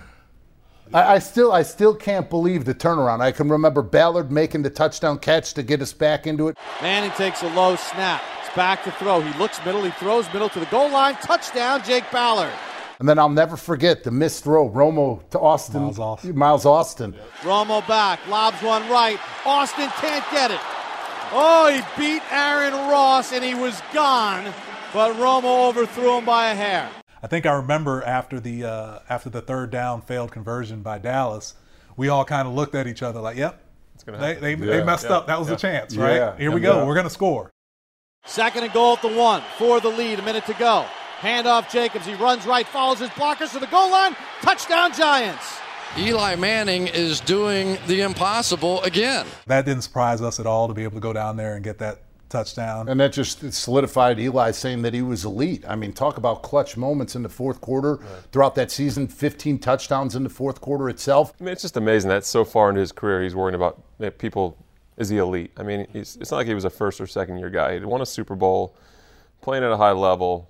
I, 0.94 1.15
I 1.15 1.20
still, 1.20 1.51
I 1.51 1.63
still 1.63 1.94
can't 1.96 2.29
believe 2.29 2.65
the 2.65 2.74
turnaround. 2.74 3.22
I 3.22 3.32
can 3.32 3.50
remember 3.50 3.82
Ballard 3.82 4.32
making 4.32 4.63
the 4.63 4.70
touchdown 4.70 5.20
catch 5.20 5.53
to 5.55 5.63
get 5.63 5.82
us 5.82 5.94
back 5.94 6.25
into 6.25 6.48
it. 6.48 6.58
Manning 6.82 7.12
takes 7.12 7.44
a 7.44 7.50
low 7.50 7.75
snap. 7.75 8.24
It's 8.44 8.55
back 8.55 8.84
to 8.86 8.91
throw. 8.94 9.22
He 9.22 9.38
looks 9.38 9.63
middle. 9.65 9.84
He 9.84 9.91
throws 9.91 10.32
middle 10.34 10.50
to 10.50 10.60
the 10.60 10.65
goal 10.67 10.89
line. 10.89 11.15
Touchdown, 11.15 11.84
Jake 11.84 12.10
Ballard. 12.12 12.53
And 12.99 13.09
then 13.09 13.19
I'll 13.19 13.29
never 13.29 13.57
forget 13.57 14.03
the 14.03 14.11
missed 14.11 14.43
throw, 14.43 14.69
Romo 14.69 15.27
to 15.31 15.39
Austin, 15.39 15.81
Miles 15.81 15.99
Austin. 15.99 16.37
Miles 16.37 16.65
Austin. 16.65 17.15
Romo 17.41 17.85
back, 17.87 18.25
lobs 18.29 18.61
one 18.61 18.87
right. 18.89 19.19
Austin 19.45 19.89
can't 19.97 20.23
get 20.31 20.51
it. 20.51 20.59
Oh, 21.31 21.67
he 21.73 21.81
beat 21.99 22.21
Aaron 22.31 22.73
Ross 22.89 23.33
and 23.33 23.43
he 23.43 23.53
was 23.53 23.81
gone, 23.93 24.53
but 24.93 25.13
Romo 25.15 25.67
overthrew 25.67 26.17
him 26.17 26.25
by 26.25 26.51
a 26.51 26.55
hair. 26.55 26.89
I 27.21 27.27
think 27.27 27.45
I 27.45 27.53
remember 27.53 28.03
after 28.03 28.39
the 28.39 28.63
uh, 28.63 28.99
after 29.09 29.29
the 29.29 29.41
third 29.41 29.71
down 29.71 30.01
failed 30.01 30.31
conversion 30.31 30.81
by 30.81 30.99
Dallas, 30.99 31.55
we 31.97 32.07
all 32.07 32.23
kind 32.23 32.47
of 32.47 32.53
looked 32.53 32.75
at 32.75 32.87
each 32.87 33.01
other 33.01 33.19
like, 33.19 33.35
"Yep, 33.35 33.59
gonna 34.05 34.17
they, 34.19 34.27
happen. 34.35 34.41
they, 34.43 34.51
Yeah. 34.65 34.77
they 34.77 34.83
messed 34.85 35.05
Yeah. 35.09 35.17
up. 35.17 35.27
That 35.27 35.39
was 35.39 35.49
Yeah. 35.49 35.55
a 35.55 35.57
chance, 35.57 35.93
Yeah. 35.95 36.03
right? 36.29 36.39
Here 36.39 36.51
we 36.51 36.61
Yeah. 36.61 36.73
go. 36.73 36.85
We're 36.85 36.95
gonna 36.95 37.09
score." 37.09 37.51
Second 38.25 38.63
and 38.63 38.71
goal 38.73 38.93
at 38.93 39.01
the 39.01 39.07
one 39.09 39.41
for 39.57 39.79
the 39.81 39.89
lead. 39.89 40.19
A 40.19 40.21
minute 40.21 40.45
to 40.45 40.53
go. 40.53 40.85
Handoff 41.19 41.72
Jacobs. 41.72 42.05
He 42.05 42.13
runs 42.15 42.45
right, 42.45 42.67
follows 42.67 43.00
his 43.00 43.10
blockers 43.12 43.51
to 43.53 43.60
the 43.60 43.67
goal 43.67 43.91
line. 43.91 44.15
Touchdown 44.41 44.93
Giants. 44.93 45.60
Eli 45.98 46.36
Manning 46.36 46.88
is 46.88 47.22
doing 47.22 47.77
the 47.88 48.01
impossible 48.01 48.81
again. 48.84 49.25
That 49.48 49.65
didn't 49.65 49.84
surprise 49.84 50.22
us 50.22 50.39
at 50.39 50.45
all 50.45 50.67
to 50.67 50.74
be 50.74 50.84
able 50.84 50.95
to 50.95 51.00
go 51.01 51.13
down 51.13 51.38
there 51.38 51.55
and 51.55 51.63
get 51.63 51.77
that 51.77 52.01
touchdown. 52.27 52.89
And 52.89 53.00
that 53.00 53.13
just 53.13 53.53
solidified 53.53 54.19
Eli 54.19 54.51
saying 54.51 54.81
that 54.81 54.93
he 54.93 55.01
was 55.01 55.24
elite. 55.24 55.63
I 55.67 55.75
mean, 55.75 55.93
talk 55.93 56.17
about 56.17 56.43
clutch 56.43 56.75
moments 56.75 57.15
in 57.15 57.24
the 57.24 57.29
fourth 57.29 57.62
quarter 57.62 58.00
throughout 58.31 58.55
that 58.55 58.72
season 58.72 59.07
15 59.07 59.60
touchdowns 59.60 60.15
in 60.15 60.24
the 60.24 60.29
fourth 60.29 60.60
quarter 60.60 60.89
itself. 60.89 61.34
I 61.39 61.43
mean, 61.43 61.53
it's 61.53 61.62
just 61.62 61.77
amazing 61.77 62.10
that 62.10 62.25
so 62.25 62.43
far 62.43 62.69
into 62.69 62.81
his 62.81 62.91
career, 62.91 63.24
he's 63.24 63.36
worrying 63.36 63.55
about 63.55 63.81
people. 64.17 64.57
Is 64.98 65.10
he 65.10 65.17
elite? 65.17 65.51
I 65.57 65.63
mean, 65.63 65.88
he's, 65.91 66.17
it's 66.17 66.31
not 66.31 66.38
like 66.38 66.48
he 66.48 66.53
was 66.53 66.65
a 66.65 66.69
first 66.69 67.00
or 67.00 67.07
second 67.07 67.38
year 67.38 67.50
guy. 67.50 67.79
He 67.79 67.86
won 67.86 68.01
a 68.01 68.05
Super 68.05 68.36
Bowl, 68.36 68.75
playing 69.41 69.63
at 69.63 69.72
a 69.72 69.77
high 69.77 69.91
level. 69.91 70.50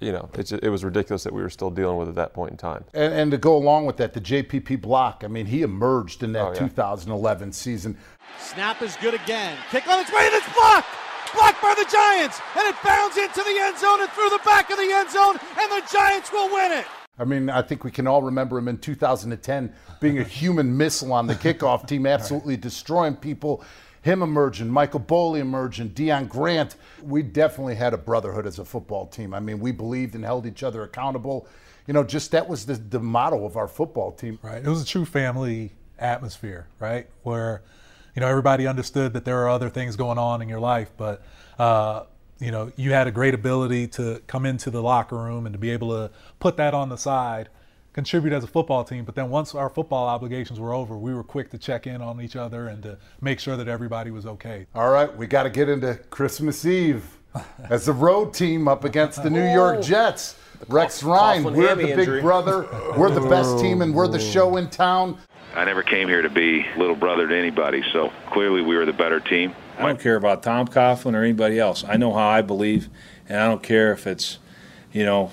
You 0.00 0.12
know, 0.12 0.28
it's, 0.34 0.52
it 0.52 0.68
was 0.68 0.84
ridiculous 0.84 1.24
that 1.24 1.32
we 1.32 1.42
were 1.42 1.50
still 1.50 1.70
dealing 1.70 1.96
with 1.98 2.08
at 2.08 2.14
that 2.16 2.32
point 2.34 2.52
in 2.52 2.56
time. 2.56 2.84
And, 2.94 3.12
and 3.12 3.30
to 3.30 3.38
go 3.38 3.56
along 3.56 3.86
with 3.86 3.96
that, 3.98 4.12
the 4.14 4.20
JPP 4.20 4.80
block, 4.80 5.22
I 5.24 5.28
mean, 5.28 5.46
he 5.46 5.62
emerged 5.62 6.22
in 6.22 6.32
that 6.32 6.46
Oh, 6.46 6.52
yeah. 6.52 6.58
2011 6.68 7.52
season. 7.52 7.96
Snap 8.38 8.82
is 8.82 8.96
good 8.96 9.14
again. 9.14 9.56
Kick 9.70 9.86
on 9.88 10.00
its 10.00 10.12
way 10.12 10.26
and 10.26 10.34
it's 10.34 10.52
blocked. 10.54 10.88
Blocked 11.34 11.60
by 11.62 11.74
the 11.76 11.88
Giants. 11.90 12.40
And 12.56 12.66
it 12.68 12.76
bounds 12.84 13.16
into 13.16 13.42
the 13.42 13.58
end 13.60 13.78
zone 13.78 14.00
and 14.00 14.10
through 14.10 14.30
the 14.30 14.40
back 14.44 14.70
of 14.70 14.76
the 14.76 14.90
end 14.92 15.10
zone. 15.10 15.36
And 15.58 15.70
the 15.72 15.82
Giants 15.92 16.30
will 16.32 16.52
win 16.52 16.72
it. 16.72 16.86
I 17.18 17.24
mean, 17.24 17.48
I 17.48 17.62
think 17.62 17.84
we 17.84 17.92
can 17.92 18.06
all 18.08 18.22
remember 18.22 18.58
him 18.58 18.66
in 18.66 18.76
2010 18.78 19.72
being 20.00 20.18
a 20.18 20.24
human 20.24 20.76
missile 20.76 21.12
on 21.12 21.28
the 21.28 21.34
kickoff 21.34 21.86
team, 21.86 22.06
absolutely 22.08 22.56
destroying 22.56 23.14
people. 23.14 23.64
Him 24.04 24.20
emerging, 24.20 24.68
Michael 24.68 25.00
Boley 25.00 25.40
emerging, 25.40 25.92
Deon 25.92 26.28
Grant. 26.28 26.76
We 27.02 27.22
definitely 27.22 27.74
had 27.74 27.94
a 27.94 27.96
brotherhood 27.96 28.46
as 28.46 28.58
a 28.58 28.64
football 28.64 29.06
team. 29.06 29.32
I 29.32 29.40
mean, 29.40 29.60
we 29.60 29.72
believed 29.72 30.14
and 30.14 30.22
held 30.22 30.44
each 30.44 30.62
other 30.62 30.82
accountable. 30.82 31.48
You 31.86 31.94
know, 31.94 32.04
just 32.04 32.30
that 32.32 32.46
was 32.46 32.66
the, 32.66 32.74
the 32.74 33.00
motto 33.00 33.46
of 33.46 33.56
our 33.56 33.66
football 33.66 34.12
team. 34.12 34.38
Right. 34.42 34.62
It 34.62 34.68
was 34.68 34.82
a 34.82 34.84
true 34.84 35.06
family 35.06 35.72
atmosphere, 35.98 36.66
right? 36.78 37.08
Where, 37.22 37.62
you 38.14 38.20
know, 38.20 38.28
everybody 38.28 38.66
understood 38.66 39.14
that 39.14 39.24
there 39.24 39.38
are 39.38 39.48
other 39.48 39.70
things 39.70 39.96
going 39.96 40.18
on 40.18 40.42
in 40.42 40.50
your 40.50 40.60
life, 40.60 40.92
but, 40.98 41.22
uh, 41.58 42.02
you 42.38 42.50
know, 42.50 42.72
you 42.76 42.92
had 42.92 43.06
a 43.06 43.10
great 43.10 43.32
ability 43.32 43.86
to 43.86 44.20
come 44.26 44.44
into 44.44 44.70
the 44.70 44.82
locker 44.82 45.16
room 45.16 45.46
and 45.46 45.54
to 45.54 45.58
be 45.58 45.70
able 45.70 45.88
to 45.92 46.10
put 46.40 46.58
that 46.58 46.74
on 46.74 46.90
the 46.90 46.98
side, 46.98 47.48
contribute 47.94 48.34
as 48.34 48.44
a 48.44 48.46
football 48.46 48.84
team. 48.84 49.04
But 49.04 49.14
then 49.14 49.30
once 49.30 49.54
our 49.54 49.70
football 49.70 50.06
obligations 50.06 50.60
were 50.60 50.74
over, 50.74 50.98
we 50.98 51.14
were 51.14 51.24
quick 51.24 51.50
to 51.50 51.58
check 51.58 51.86
in 51.86 52.02
on 52.02 52.20
each 52.20 52.36
other 52.36 52.68
and 52.68 52.82
to 52.82 52.98
make 53.22 53.40
sure 53.40 53.56
that 53.56 53.68
everybody 53.68 54.10
was 54.10 54.26
okay. 54.26 54.66
All 54.74 54.90
right, 54.90 55.14
we 55.16 55.26
got 55.26 55.44
to 55.44 55.50
get 55.50 55.70
into 55.70 55.94
Christmas 56.10 56.66
Eve 56.66 57.18
as 57.70 57.86
the 57.86 57.92
road 57.92 58.34
team 58.34 58.68
up 58.68 58.84
against 58.84 59.22
the 59.22 59.30
New 59.30 59.50
York 59.52 59.80
Jets. 59.80 60.36
Rex 60.68 61.02
Ryan, 61.02 61.44
we're 61.44 61.74
the 61.74 61.82
big 61.82 61.98
injury. 61.98 62.20
brother. 62.20 62.66
We're 62.96 63.10
the 63.10 63.28
best 63.28 63.58
team 63.60 63.82
and 63.82 63.94
we're 63.94 64.08
the 64.08 64.20
show 64.20 64.56
in 64.56 64.68
town. 64.70 65.18
I 65.54 65.64
never 65.64 65.84
came 65.84 66.08
here 66.08 66.22
to 66.22 66.30
be 66.30 66.66
little 66.76 66.96
brother 66.96 67.28
to 67.28 67.36
anybody, 67.36 67.84
so 67.92 68.12
clearly 68.32 68.60
we 68.60 68.76
were 68.76 68.84
the 68.84 68.92
better 68.92 69.20
team. 69.20 69.54
I 69.78 69.86
don't 69.86 70.00
care 70.00 70.16
about 70.16 70.42
Tom 70.42 70.66
Coughlin 70.66 71.14
or 71.14 71.22
anybody 71.22 71.60
else. 71.60 71.84
I 71.86 71.96
know 71.96 72.12
how 72.12 72.26
I 72.26 72.42
believe, 72.42 72.88
and 73.28 73.38
I 73.38 73.46
don't 73.46 73.62
care 73.62 73.92
if 73.92 74.06
it's, 74.06 74.38
you 74.92 75.04
know, 75.04 75.30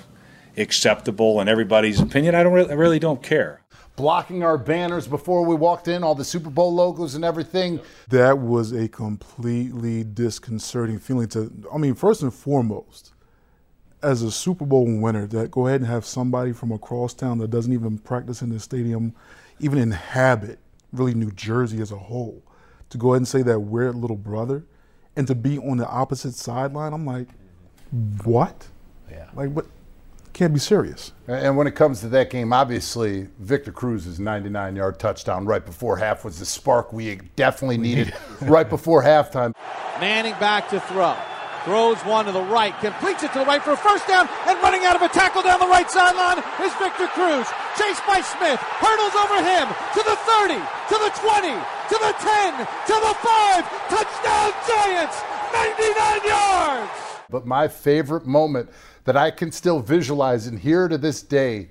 acceptable 0.56 1.40
in 1.40 1.48
everybody's 1.48 2.00
opinion. 2.00 2.34
I 2.34 2.42
don't. 2.42 2.52
Really, 2.52 2.70
I 2.70 2.74
really 2.74 2.98
don't 2.98 3.22
care. 3.22 3.62
Blocking 3.96 4.42
our 4.42 4.56
banners 4.56 5.06
before 5.06 5.44
we 5.44 5.54
walked 5.54 5.86
in, 5.86 6.02
all 6.02 6.14
the 6.14 6.24
Super 6.24 6.48
Bowl 6.48 6.74
logos 6.74 7.14
and 7.14 7.24
everything. 7.24 7.78
That 8.08 8.38
was 8.38 8.72
a 8.72 8.88
completely 8.88 10.02
disconcerting 10.04 10.98
feeling 10.98 11.28
to 11.28 11.52
I 11.72 11.78
mean, 11.78 11.94
first 11.94 12.22
and 12.22 12.32
foremost, 12.32 13.12
as 14.02 14.22
a 14.22 14.30
Super 14.30 14.64
Bowl 14.64 14.86
winner, 15.00 15.26
that 15.28 15.50
go 15.50 15.66
ahead 15.66 15.80
and 15.82 15.90
have 15.90 16.06
somebody 16.06 16.52
from 16.52 16.72
across 16.72 17.14
town 17.14 17.38
that 17.38 17.50
doesn't 17.50 17.72
even 17.72 17.98
practice 17.98 18.42
in 18.42 18.50
the 18.50 18.58
stadium, 18.60 19.14
even 19.60 19.78
inhabit 19.78 20.58
really 20.92 21.14
New 21.14 21.30
Jersey 21.32 21.80
as 21.80 21.92
a 21.92 21.96
whole, 21.96 22.42
to 22.90 22.98
go 22.98 23.10
ahead 23.12 23.18
and 23.18 23.28
say 23.28 23.42
that 23.42 23.60
we're 23.60 23.92
little 23.92 24.16
brother 24.16 24.64
and 25.16 25.26
to 25.26 25.34
be 25.34 25.58
on 25.58 25.76
the 25.76 25.88
opposite 25.88 26.34
sideline, 26.34 26.92
I'm 26.92 27.06
like, 27.06 27.28
what? 28.24 28.68
Yeah. 29.10 29.28
Like 29.34 29.50
what 29.50 29.66
can't 30.32 30.52
be 30.52 30.60
serious. 30.60 31.12
And 31.26 31.56
when 31.56 31.66
it 31.66 31.74
comes 31.74 32.00
to 32.00 32.08
that 32.08 32.30
game, 32.30 32.52
obviously, 32.52 33.28
Victor 33.38 33.72
Cruz's 33.72 34.18
99 34.18 34.76
yard 34.76 34.98
touchdown 34.98 35.46
right 35.46 35.64
before 35.64 35.96
half 35.96 36.24
was 36.24 36.38
the 36.38 36.46
spark 36.46 36.92
we 36.92 37.16
definitely 37.36 37.78
needed 37.78 38.12
right 38.42 38.68
before 38.68 39.02
halftime. 39.02 39.52
Manning 40.00 40.34
back 40.40 40.68
to 40.70 40.80
throw. 40.80 41.16
Throws 41.64 42.00
one 42.02 42.26
to 42.26 42.32
the 42.32 42.42
right, 42.42 42.74
completes 42.80 43.22
it 43.22 43.32
to 43.34 43.38
the 43.38 43.44
right 43.44 43.62
for 43.62 43.70
a 43.70 43.76
first 43.76 44.08
down, 44.08 44.28
and 44.48 44.58
running 44.62 44.82
out 44.82 44.96
of 44.96 45.02
a 45.02 45.08
tackle 45.08 45.42
down 45.42 45.60
the 45.60 45.70
right 45.70 45.88
sideline 45.88 46.42
is 46.58 46.74
Victor 46.74 47.06
Cruz. 47.14 47.46
Chased 47.78 48.02
by 48.02 48.18
Smith, 48.18 48.58
hurdles 48.82 49.14
over 49.14 49.38
him 49.38 49.70
to 49.94 50.02
the 50.02 50.16
30, 50.26 50.58
to 50.58 50.96
the 50.98 51.12
20, 51.22 51.54
to 51.54 51.96
the 52.02 52.12
10, 52.18 52.66
to 52.66 52.96
the 52.98 53.14
5. 53.14 53.62
Touchdown 53.94 54.50
Giants! 54.66 55.22
99 55.54 56.26
yards! 56.26 56.90
But 57.30 57.46
my 57.46 57.68
favorite 57.68 58.26
moment 58.26 58.68
that 59.04 59.16
I 59.16 59.30
can 59.30 59.50
still 59.52 59.80
visualize 59.80 60.46
and 60.46 60.58
hear 60.58 60.88
to 60.88 60.98
this 60.98 61.22
day, 61.22 61.68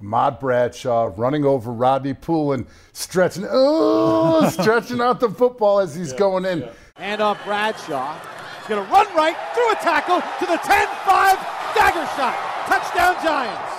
Ahmad 0.00 0.40
Bradshaw 0.40 1.12
running 1.16 1.44
over 1.44 1.70
Brodney 1.72 2.14
Pool 2.20 2.52
and 2.52 2.66
stretching, 2.92 3.46
oh, 3.48 4.48
stretching 4.60 5.00
out 5.00 5.20
the 5.20 5.30
football 5.30 5.80
as 5.80 5.94
he's 5.94 6.12
going 6.12 6.44
in. 6.44 6.68
Hand 6.96 7.20
off 7.22 7.42
Bradshaw. 7.44 8.18
He's 8.58 8.68
going 8.68 8.84
to 8.84 8.92
run 8.92 9.06
right 9.14 9.36
through 9.54 9.70
a 9.72 9.74
tackle 9.76 10.20
to 10.20 10.46
the 10.46 10.58
10 10.58 10.86
5 10.88 11.74
dagger 11.74 12.06
shot. 12.16 12.48
Touchdown 12.66 13.14
Giants. 13.24 13.78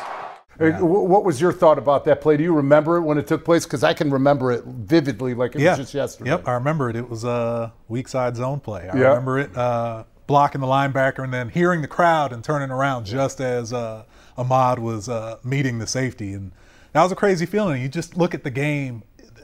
Wh- 0.79 0.83
What 1.09 1.23
was 1.25 1.41
your 1.41 1.51
thought 1.51 1.77
about 1.77 2.05
that 2.05 2.21
play? 2.21 2.38
Do 2.38 2.43
you 2.43 2.53
remember 2.53 2.97
it 2.97 3.01
when 3.01 3.17
it 3.17 3.25
took 3.27 3.43
place? 3.43 3.65
Because 3.65 3.83
I 3.83 3.93
can 3.93 4.09
remember 4.12 4.51
it 4.51 4.63
vividly, 4.65 5.33
like 5.33 5.55
it 5.55 5.62
yeah. 5.62 5.71
was 5.71 5.79
just 5.79 5.93
yesterday. 5.93 6.29
Yep, 6.31 6.47
I 6.47 6.53
remember 6.53 6.89
it. 6.89 6.95
It 6.95 7.09
was 7.09 7.23
a 7.23 7.73
weak 7.88 8.07
side 8.07 8.35
zone 8.35 8.59
play. 8.59 8.88
I 8.89 8.97
Yeah. 8.97 9.07
remember 9.09 9.39
it 9.39 9.55
uh, 9.57 10.03
blocking 10.27 10.61
the 10.61 10.67
linebacker 10.67 11.23
and 11.23 11.33
then 11.33 11.49
hearing 11.49 11.81
the 11.81 11.87
crowd 11.87 12.31
and 12.31 12.43
turning 12.43 12.71
around 12.71 13.05
just 13.05 13.41
as 13.41 13.73
uh, 13.73 14.03
Ahmad 14.37 14.79
was 14.79 15.09
uh, 15.09 15.37
meeting 15.43 15.79
the 15.79 15.87
safety. 15.87 16.33
And 16.33 16.51
that 16.93 17.03
was 17.03 17.11
a 17.11 17.15
crazy 17.15 17.45
feeling. 17.45 17.81
You 17.81 17.89
just 17.89 18.15
look 18.17 18.33
at 18.33 18.43
the 18.43 18.51
game. 18.51 19.03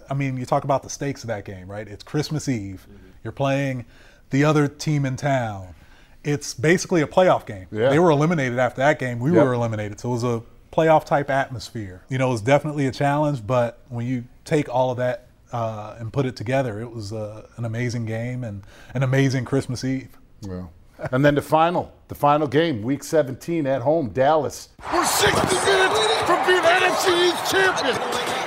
I 0.10 0.14
mean, 0.14 0.38
you 0.38 0.46
talk 0.46 0.64
about 0.64 0.84
the 0.84 0.90
stakes 0.90 1.24
of 1.24 1.28
that 1.28 1.46
game, 1.46 1.70
right? 1.70 1.88
It's 1.88 2.04
Christmas 2.04 2.48
Eve. 2.50 2.88
You're 3.24 3.34
playing 3.34 3.86
the 4.30 4.44
other 4.44 4.68
team 4.68 5.06
in 5.06 5.16
town. 5.18 5.76
It's 6.24 6.54
basically 6.54 7.02
a 7.02 7.08
playoff 7.08 7.46
game. 7.46 7.68
Yeah. 7.72 7.90
They 7.90 8.00
were 8.00 8.10
eliminated 8.12 8.60
after 8.60 8.80
that 8.82 9.00
game. 9.00 9.20
We 9.20 9.32
Yep. 9.32 9.44
were 9.46 9.54
eliminated. 9.54 10.00
So 10.00 10.10
it 10.10 10.14
was 10.14 10.24
a 10.24 10.42
playoff 10.72 11.06
type 11.06 11.30
atmosphere. 11.30 12.04
You 12.10 12.18
know, 12.18 12.30
it 12.30 12.32
was 12.34 12.42
definitely 12.42 12.86
a 12.88 12.92
challenge, 12.92 13.46
but 13.46 13.80
when 13.90 14.06
you 14.06 14.26
take 14.46 14.70
all 14.70 14.92
of 14.92 14.98
that 14.98 15.28
uh, 15.52 15.96
and 16.00 16.14
put 16.14 16.26
it 16.26 16.36
together, 16.36 16.80
it 16.80 16.92
was 16.92 17.12
uh, 17.14 17.48
an 17.58 17.66
amazing 17.66 18.06
game 18.06 18.44
and 18.44 18.64
an 18.94 19.02
amazing 19.02 19.46
Christmas 19.46 19.84
Eve. 19.84 20.16
Yeah. 20.42 20.68
And 21.12 21.24
then 21.24 21.36
the 21.36 21.42
final, 21.42 21.94
the 22.10 22.16
final 22.16 22.48
game, 22.48 22.82
week 22.82 23.04
17 23.04 23.66
at 23.66 23.82
home, 23.82 24.10
Dallas. 24.10 24.70
We're 24.94 25.06
60 25.06 25.32
minutes 25.66 26.00
from 26.24 26.46
being 26.46 26.62
NFC 26.62 27.30
East 27.30 27.52
champion. 27.52 27.96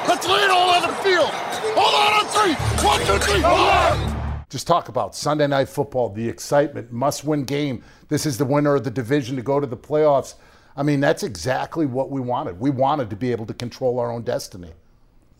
Let's 0.06 0.26
lay 0.28 0.44
it 0.44 0.50
all 0.50 0.70
on 0.70 0.82
the 0.82 0.94
field. 0.96 1.30
Hold 1.74 1.94
on 1.94 2.12
on 2.20 2.26
three. 2.26 2.86
One, 2.86 3.00
two, 3.06 3.18
three. 3.24 3.40
Hold 3.40 3.68
on. 3.68 4.44
Just 4.50 4.66
talk 4.66 4.90
about 4.90 5.14
Sunday 5.14 5.46
night 5.46 5.68
football, 5.70 6.10
the 6.10 6.28
excitement, 6.28 6.92
must 6.92 7.24
win 7.24 7.44
game. 7.44 7.82
This 8.08 8.26
is 8.26 8.36
the 8.36 8.44
winner 8.44 8.74
of 8.74 8.84
the 8.84 8.90
division 8.90 9.36
to 9.36 9.42
go 9.42 9.58
to 9.58 9.66
the 9.66 9.76
playoffs. 9.78 10.34
I 10.76 10.82
mean, 10.82 11.00
that's 11.00 11.22
exactly 11.22 11.86
what 11.86 12.10
we 12.10 12.20
wanted. 12.20 12.60
We 12.60 12.68
wanted 12.68 13.08
to 13.10 13.16
be 13.16 13.32
able 13.32 13.46
to 13.46 13.54
control 13.54 13.98
our 13.98 14.12
own 14.12 14.22
destiny. 14.22 14.72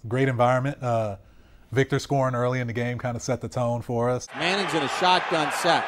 Great 0.09 0.29
environment. 0.29 0.83
Uh, 0.83 1.17
Victor 1.73 1.99
scoring 1.99 2.35
early 2.35 2.61
in 2.61 2.67
the 2.67 2.73
game 2.73 2.99
kind 2.99 3.17
of 3.17 3.23
set 3.23 3.41
the 3.41 3.49
tone 3.49 3.83
for 3.83 4.09
us. 4.09 4.29
Manning's 4.37 4.73
in 4.75 4.83
a 4.83 4.89
shotgun 4.89 5.53
set. 5.53 5.85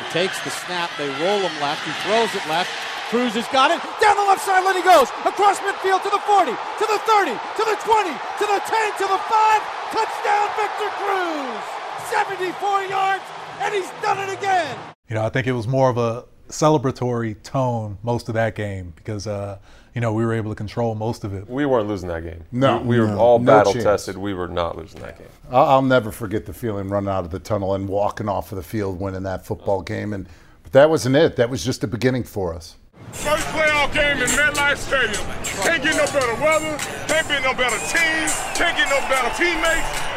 He 0.00 0.06
takes 0.10 0.40
the 0.42 0.50
snap. 0.50 0.90
They 0.96 1.08
roll 1.20 1.40
him 1.44 1.54
left. 1.60 1.84
He 1.84 1.92
throws 2.08 2.32
it 2.34 2.44
left. 2.48 2.70
Cruz 3.10 3.34
has 3.34 3.46
got 3.48 3.70
it. 3.70 3.82
Down 4.00 4.16
the 4.16 4.24
left 4.24 4.40
sideline 4.42 4.76
he 4.76 4.86
goes. 4.86 5.10
Across 5.26 5.60
midfield 5.60 6.02
to 6.06 6.10
the 6.10 6.22
40, 6.24 6.50
to 6.54 6.84
the 6.86 6.98
30, 7.04 7.34
to 7.34 7.62
the 7.66 7.76
20, 7.82 8.10
to 8.10 8.44
the 8.46 8.60
10, 8.64 8.90
to 9.02 9.06
the 9.10 9.18
5. 9.18 9.62
Touchdown, 9.92 10.46
Victor 10.54 10.90
Cruz. 10.94 11.62
74 12.08 12.84
yards, 12.84 13.24
and 13.60 13.74
he's 13.74 13.90
done 14.02 14.18
it 14.18 14.32
again. 14.32 14.78
You 15.08 15.16
know, 15.16 15.24
I 15.24 15.28
think 15.28 15.46
it 15.46 15.52
was 15.52 15.66
more 15.66 15.90
of 15.90 15.98
a 15.98 16.24
celebratory 16.48 17.40
tone 17.42 17.98
most 18.02 18.28
of 18.28 18.34
that 18.34 18.54
game 18.54 18.92
because, 18.96 19.26
uh, 19.26 19.58
you 19.94 20.00
know, 20.00 20.12
we 20.12 20.24
were 20.24 20.32
able 20.32 20.50
to 20.50 20.54
control 20.54 20.94
most 20.94 21.24
of 21.24 21.34
it. 21.34 21.48
We 21.48 21.66
weren't 21.66 21.88
losing 21.88 22.08
that 22.08 22.22
game. 22.22 22.44
No, 22.52 22.78
we, 22.78 22.96
we 22.96 23.00
were 23.00 23.08
no, 23.08 23.18
all 23.18 23.38
no 23.38 23.46
battle 23.46 23.72
chance. 23.72 23.84
tested. 23.84 24.16
We 24.16 24.34
were 24.34 24.48
not 24.48 24.76
losing 24.76 25.00
that 25.00 25.18
game. 25.18 25.28
I'll, 25.50 25.64
I'll 25.64 25.82
never 25.82 26.12
forget 26.12 26.46
the 26.46 26.52
feeling 26.52 26.88
running 26.88 27.10
out 27.10 27.24
of 27.24 27.30
the 27.30 27.40
tunnel 27.40 27.74
and 27.74 27.88
walking 27.88 28.28
off 28.28 28.52
of 28.52 28.56
the 28.56 28.62
field, 28.62 29.00
winning 29.00 29.24
that 29.24 29.44
football 29.44 29.82
game. 29.82 30.12
And 30.12 30.26
but 30.62 30.72
that 30.72 30.90
wasn't 30.90 31.16
it. 31.16 31.36
That 31.36 31.50
was 31.50 31.64
just 31.64 31.80
the 31.80 31.86
beginning 31.86 32.24
for 32.24 32.54
us. 32.54 32.76
First 33.12 33.46
playoff 33.48 33.92
game 33.92 34.18
in 34.18 34.28
MetLife 34.28 34.76
Stadium. 34.76 35.24
Can't 35.64 35.82
get 35.82 35.96
no 35.96 36.06
better 36.12 36.34
weather. 36.40 36.78
Can't 37.08 37.26
get 37.26 37.42
no 37.42 37.54
better 37.54 37.78
team. 37.90 38.28
Can't 38.54 38.76
get 38.76 38.88
no 38.88 39.00
better 39.08 39.34
teammates. 39.34 40.10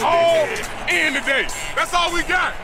All 0.00 0.44
in 0.86 1.14
today. 1.14 1.48
That's 1.74 1.92
all 1.94 2.12
we 2.12 2.22
got. 2.22 2.54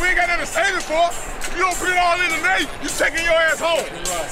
We 0.00 0.08
ain't 0.08 0.16
got 0.16 0.28
nothing 0.28 0.46
to 0.46 0.52
save 0.52 0.76
it 0.76 0.82
for. 0.82 1.08
If 1.10 1.56
you 1.56 1.64
don't 1.64 1.76
put 1.76 1.88
it 1.88 1.98
all 1.98 2.20
in 2.20 2.30
today, 2.30 2.70
you're 2.80 2.90
taking 2.90 3.24
your 3.24 3.34
ass 3.34 3.58
home. 3.58 3.82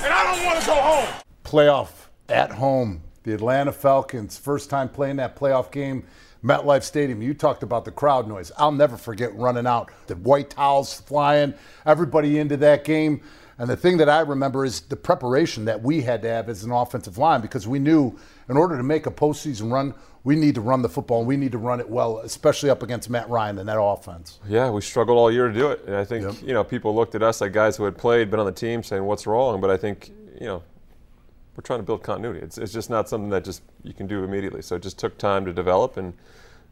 And 0.04 0.12
I 0.12 0.34
don't 0.36 0.44
want 0.44 0.60
to 0.60 0.66
go 0.66 0.74
home. 0.74 1.08
Playoff 1.44 2.08
at 2.28 2.52
home. 2.52 3.02
The 3.22 3.34
Atlanta 3.34 3.72
Falcons, 3.72 4.38
first 4.38 4.70
time 4.70 4.88
playing 4.88 5.16
that 5.16 5.36
playoff 5.36 5.70
game, 5.70 6.04
MetLife 6.42 6.82
Stadium. 6.82 7.20
You 7.20 7.34
talked 7.34 7.62
about 7.62 7.84
the 7.84 7.90
crowd 7.90 8.26
noise. 8.26 8.50
I'll 8.56 8.72
never 8.72 8.96
forget 8.96 9.34
running 9.36 9.66
out, 9.66 9.90
the 10.06 10.16
white 10.16 10.50
towels 10.50 11.00
flying, 11.00 11.52
everybody 11.84 12.38
into 12.38 12.56
that 12.58 12.84
game. 12.84 13.20
And 13.58 13.68
the 13.68 13.76
thing 13.76 13.98
that 13.98 14.08
I 14.08 14.20
remember 14.20 14.64
is 14.64 14.80
the 14.80 14.96
preparation 14.96 15.66
that 15.66 15.82
we 15.82 16.00
had 16.00 16.22
to 16.22 16.28
have 16.30 16.48
as 16.48 16.64
an 16.64 16.72
offensive 16.72 17.18
line 17.18 17.42
because 17.42 17.68
we 17.68 17.78
knew 17.78 18.18
in 18.48 18.56
order 18.56 18.78
to 18.78 18.82
make 18.82 19.04
a 19.04 19.10
postseason 19.10 19.70
run, 19.70 19.92
we 20.24 20.34
need 20.34 20.54
to 20.54 20.62
run 20.62 20.80
the 20.80 20.88
football 20.88 21.18
and 21.18 21.28
we 21.28 21.36
need 21.36 21.52
to 21.52 21.58
run 21.58 21.78
it 21.78 21.88
well, 21.88 22.20
especially 22.20 22.70
up 22.70 22.82
against 22.82 23.10
Matt 23.10 23.28
Ryan 23.28 23.58
and 23.58 23.68
that 23.68 23.78
offense. 23.78 24.40
Yeah, 24.48 24.70
we 24.70 24.80
struggled 24.80 25.18
all 25.18 25.30
year 25.30 25.48
to 25.48 25.52
do 25.52 25.70
it. 25.70 25.84
And 25.86 25.94
I 25.94 26.06
think, 26.06 26.42
you 26.42 26.54
know, 26.54 26.64
people 26.64 26.94
looked 26.94 27.14
at 27.14 27.22
us 27.22 27.42
like 27.42 27.52
guys 27.52 27.76
who 27.76 27.84
had 27.84 27.98
played, 27.98 28.30
been 28.30 28.40
on 28.40 28.46
the 28.46 28.52
team, 28.52 28.82
saying, 28.82 29.04
what's 29.04 29.26
wrong? 29.26 29.60
But 29.60 29.68
I 29.68 29.76
think, 29.76 30.10
you 30.40 30.46
know, 30.46 30.62
we're 31.60 31.66
trying 31.66 31.78
to 31.80 31.84
build 31.84 32.02
continuity. 32.02 32.40
It's, 32.40 32.56
it's 32.56 32.72
just 32.72 32.88
not 32.88 33.06
something 33.06 33.28
that 33.30 33.44
just 33.44 33.60
you 33.82 33.92
can 33.92 34.06
do 34.06 34.24
immediately. 34.24 34.62
So 34.62 34.76
it 34.76 34.82
just 34.82 34.98
took 34.98 35.18
time 35.18 35.44
to 35.44 35.52
develop. 35.52 35.98
And, 35.98 36.14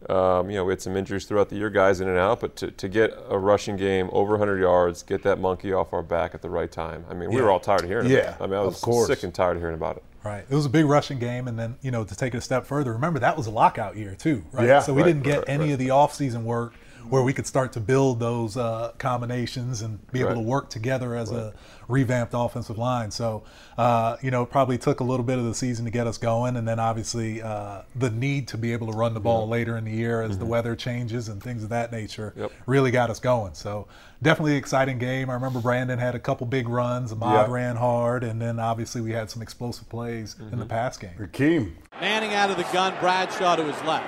um, 0.08 0.48
you 0.48 0.56
know, 0.56 0.64
we 0.64 0.72
had 0.72 0.80
some 0.80 0.96
injuries 0.96 1.26
throughout 1.26 1.50
the 1.50 1.56
year, 1.56 1.68
guys 1.68 2.00
in 2.00 2.08
and 2.08 2.16
out. 2.16 2.40
But 2.40 2.56
to, 2.56 2.70
to 2.70 2.88
get 2.88 3.12
a 3.28 3.38
rushing 3.38 3.76
game 3.76 4.08
over 4.12 4.30
100 4.32 4.58
yards, 4.58 5.02
get 5.02 5.22
that 5.24 5.38
monkey 5.40 5.74
off 5.74 5.92
our 5.92 6.02
back 6.02 6.34
at 6.34 6.40
the 6.40 6.48
right 6.48 6.72
time. 6.72 7.04
I 7.10 7.12
mean, 7.12 7.28
we 7.28 7.36
Yeah. 7.36 7.42
were 7.42 7.50
all 7.50 7.60
tired 7.60 7.82
of 7.82 7.88
hearing 7.90 8.06
it. 8.06 8.12
Yeah, 8.12 8.30
it. 8.30 8.36
I 8.40 8.46
mean, 8.46 8.54
I 8.58 8.62
was 8.62 9.06
sick 9.06 9.22
and 9.24 9.34
tired 9.34 9.56
of 9.58 9.62
hearing 9.62 9.74
about 9.76 9.98
it. 9.98 10.04
Right. 10.24 10.46
It 10.48 10.54
was 10.54 10.64
a 10.64 10.70
big 10.70 10.86
rushing 10.86 11.18
game, 11.18 11.48
and 11.48 11.58
then 11.58 11.76
you 11.82 11.90
know 11.90 12.02
to 12.04 12.16
take 12.16 12.34
it 12.34 12.38
a 12.38 12.40
step 12.40 12.64
further. 12.66 12.92
Remember 12.92 13.18
that 13.20 13.36
was 13.36 13.46
a 13.46 13.50
lockout 13.50 13.96
year 13.96 14.14
too, 14.14 14.42
right? 14.52 14.66
Yeah. 14.66 14.80
so 14.80 14.92
we 14.94 15.02
Right, 15.02 15.08
didn't 15.08 15.22
get 15.24 15.38
right, 15.40 15.48
any 15.48 15.64
right. 15.64 15.72
of 15.74 15.78
the 15.78 15.90
off-season 15.90 16.44
work 16.44 16.74
where 17.10 17.22
we 17.22 17.32
could 17.32 17.46
start 17.46 17.72
to 17.72 17.80
build 17.80 18.20
those 18.20 18.56
uh, 18.56 18.92
combinations 18.98 19.82
and 19.82 19.98
be 20.12 20.20
able 20.20 20.30
Right. 20.30 20.34
to 20.36 20.40
work 20.42 20.70
together 20.70 21.14
as 21.14 21.30
a 21.32 21.54
revamped 21.88 22.34
offensive 22.36 22.76
line. 22.78 23.10
So 23.10 23.42
uh, 23.78 24.16
you 24.22 24.30
know, 24.30 24.42
it 24.42 24.50
probably 24.50 24.76
took 24.78 25.00
a 25.00 25.04
little 25.04 25.24
bit 25.24 25.38
of 25.38 25.44
the 25.44 25.54
season 25.54 25.84
to 25.84 25.90
get 25.90 26.06
us 26.06 26.18
going, 26.18 26.56
and 26.56 26.66
then 26.66 26.78
obviously 26.80 27.40
uh, 27.40 27.82
the 27.94 28.10
need 28.10 28.48
to 28.48 28.58
be 28.58 28.72
able 28.72 28.88
to 28.90 28.92
run 28.92 29.14
the 29.14 29.20
ball 29.20 29.46
later 29.48 29.76
in 29.76 29.84
the 29.84 29.92
year 29.92 30.20
as 30.22 30.36
the 30.38 30.44
weather 30.46 30.74
changes 30.76 31.28
and 31.28 31.42
things 31.42 31.62
of 31.62 31.68
that 31.70 31.92
nature 31.92 32.32
Yep. 32.36 32.52
really 32.66 32.90
got 32.90 33.08
us 33.10 33.20
going. 33.20 33.54
So 33.54 33.86
definitely 34.22 34.56
exciting 34.56 34.98
game. 34.98 35.30
I 35.30 35.34
remember 35.34 35.60
Brandon 35.60 35.98
had 35.98 36.14
a 36.14 36.18
couple 36.18 36.46
big 36.46 36.68
runs. 36.68 37.12
Ahmad 37.12 37.48
Yeah. 37.48 37.52
ran 37.54 37.76
hard, 37.76 38.24
and 38.24 38.42
then 38.42 38.58
obviously 38.58 39.00
we 39.00 39.12
had 39.12 39.30
some 39.30 39.40
explosive 39.42 39.88
plays 39.88 40.34
in 40.52 40.58
the 40.58 40.66
pass 40.66 40.96
game. 40.98 41.12
Hakeem. 41.18 41.76
Manning 42.00 42.34
out 42.34 42.50
of 42.50 42.56
the 42.56 42.66
gun, 42.72 42.94
Bradshaw 43.00 43.56
to 43.56 43.64
his 43.64 43.80
left. 43.84 44.06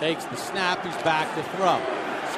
Takes 0.00 0.24
the 0.26 0.36
snap, 0.36 0.84
he's 0.86 0.94
back 1.02 1.34
to 1.34 1.42
throw. 1.56 1.80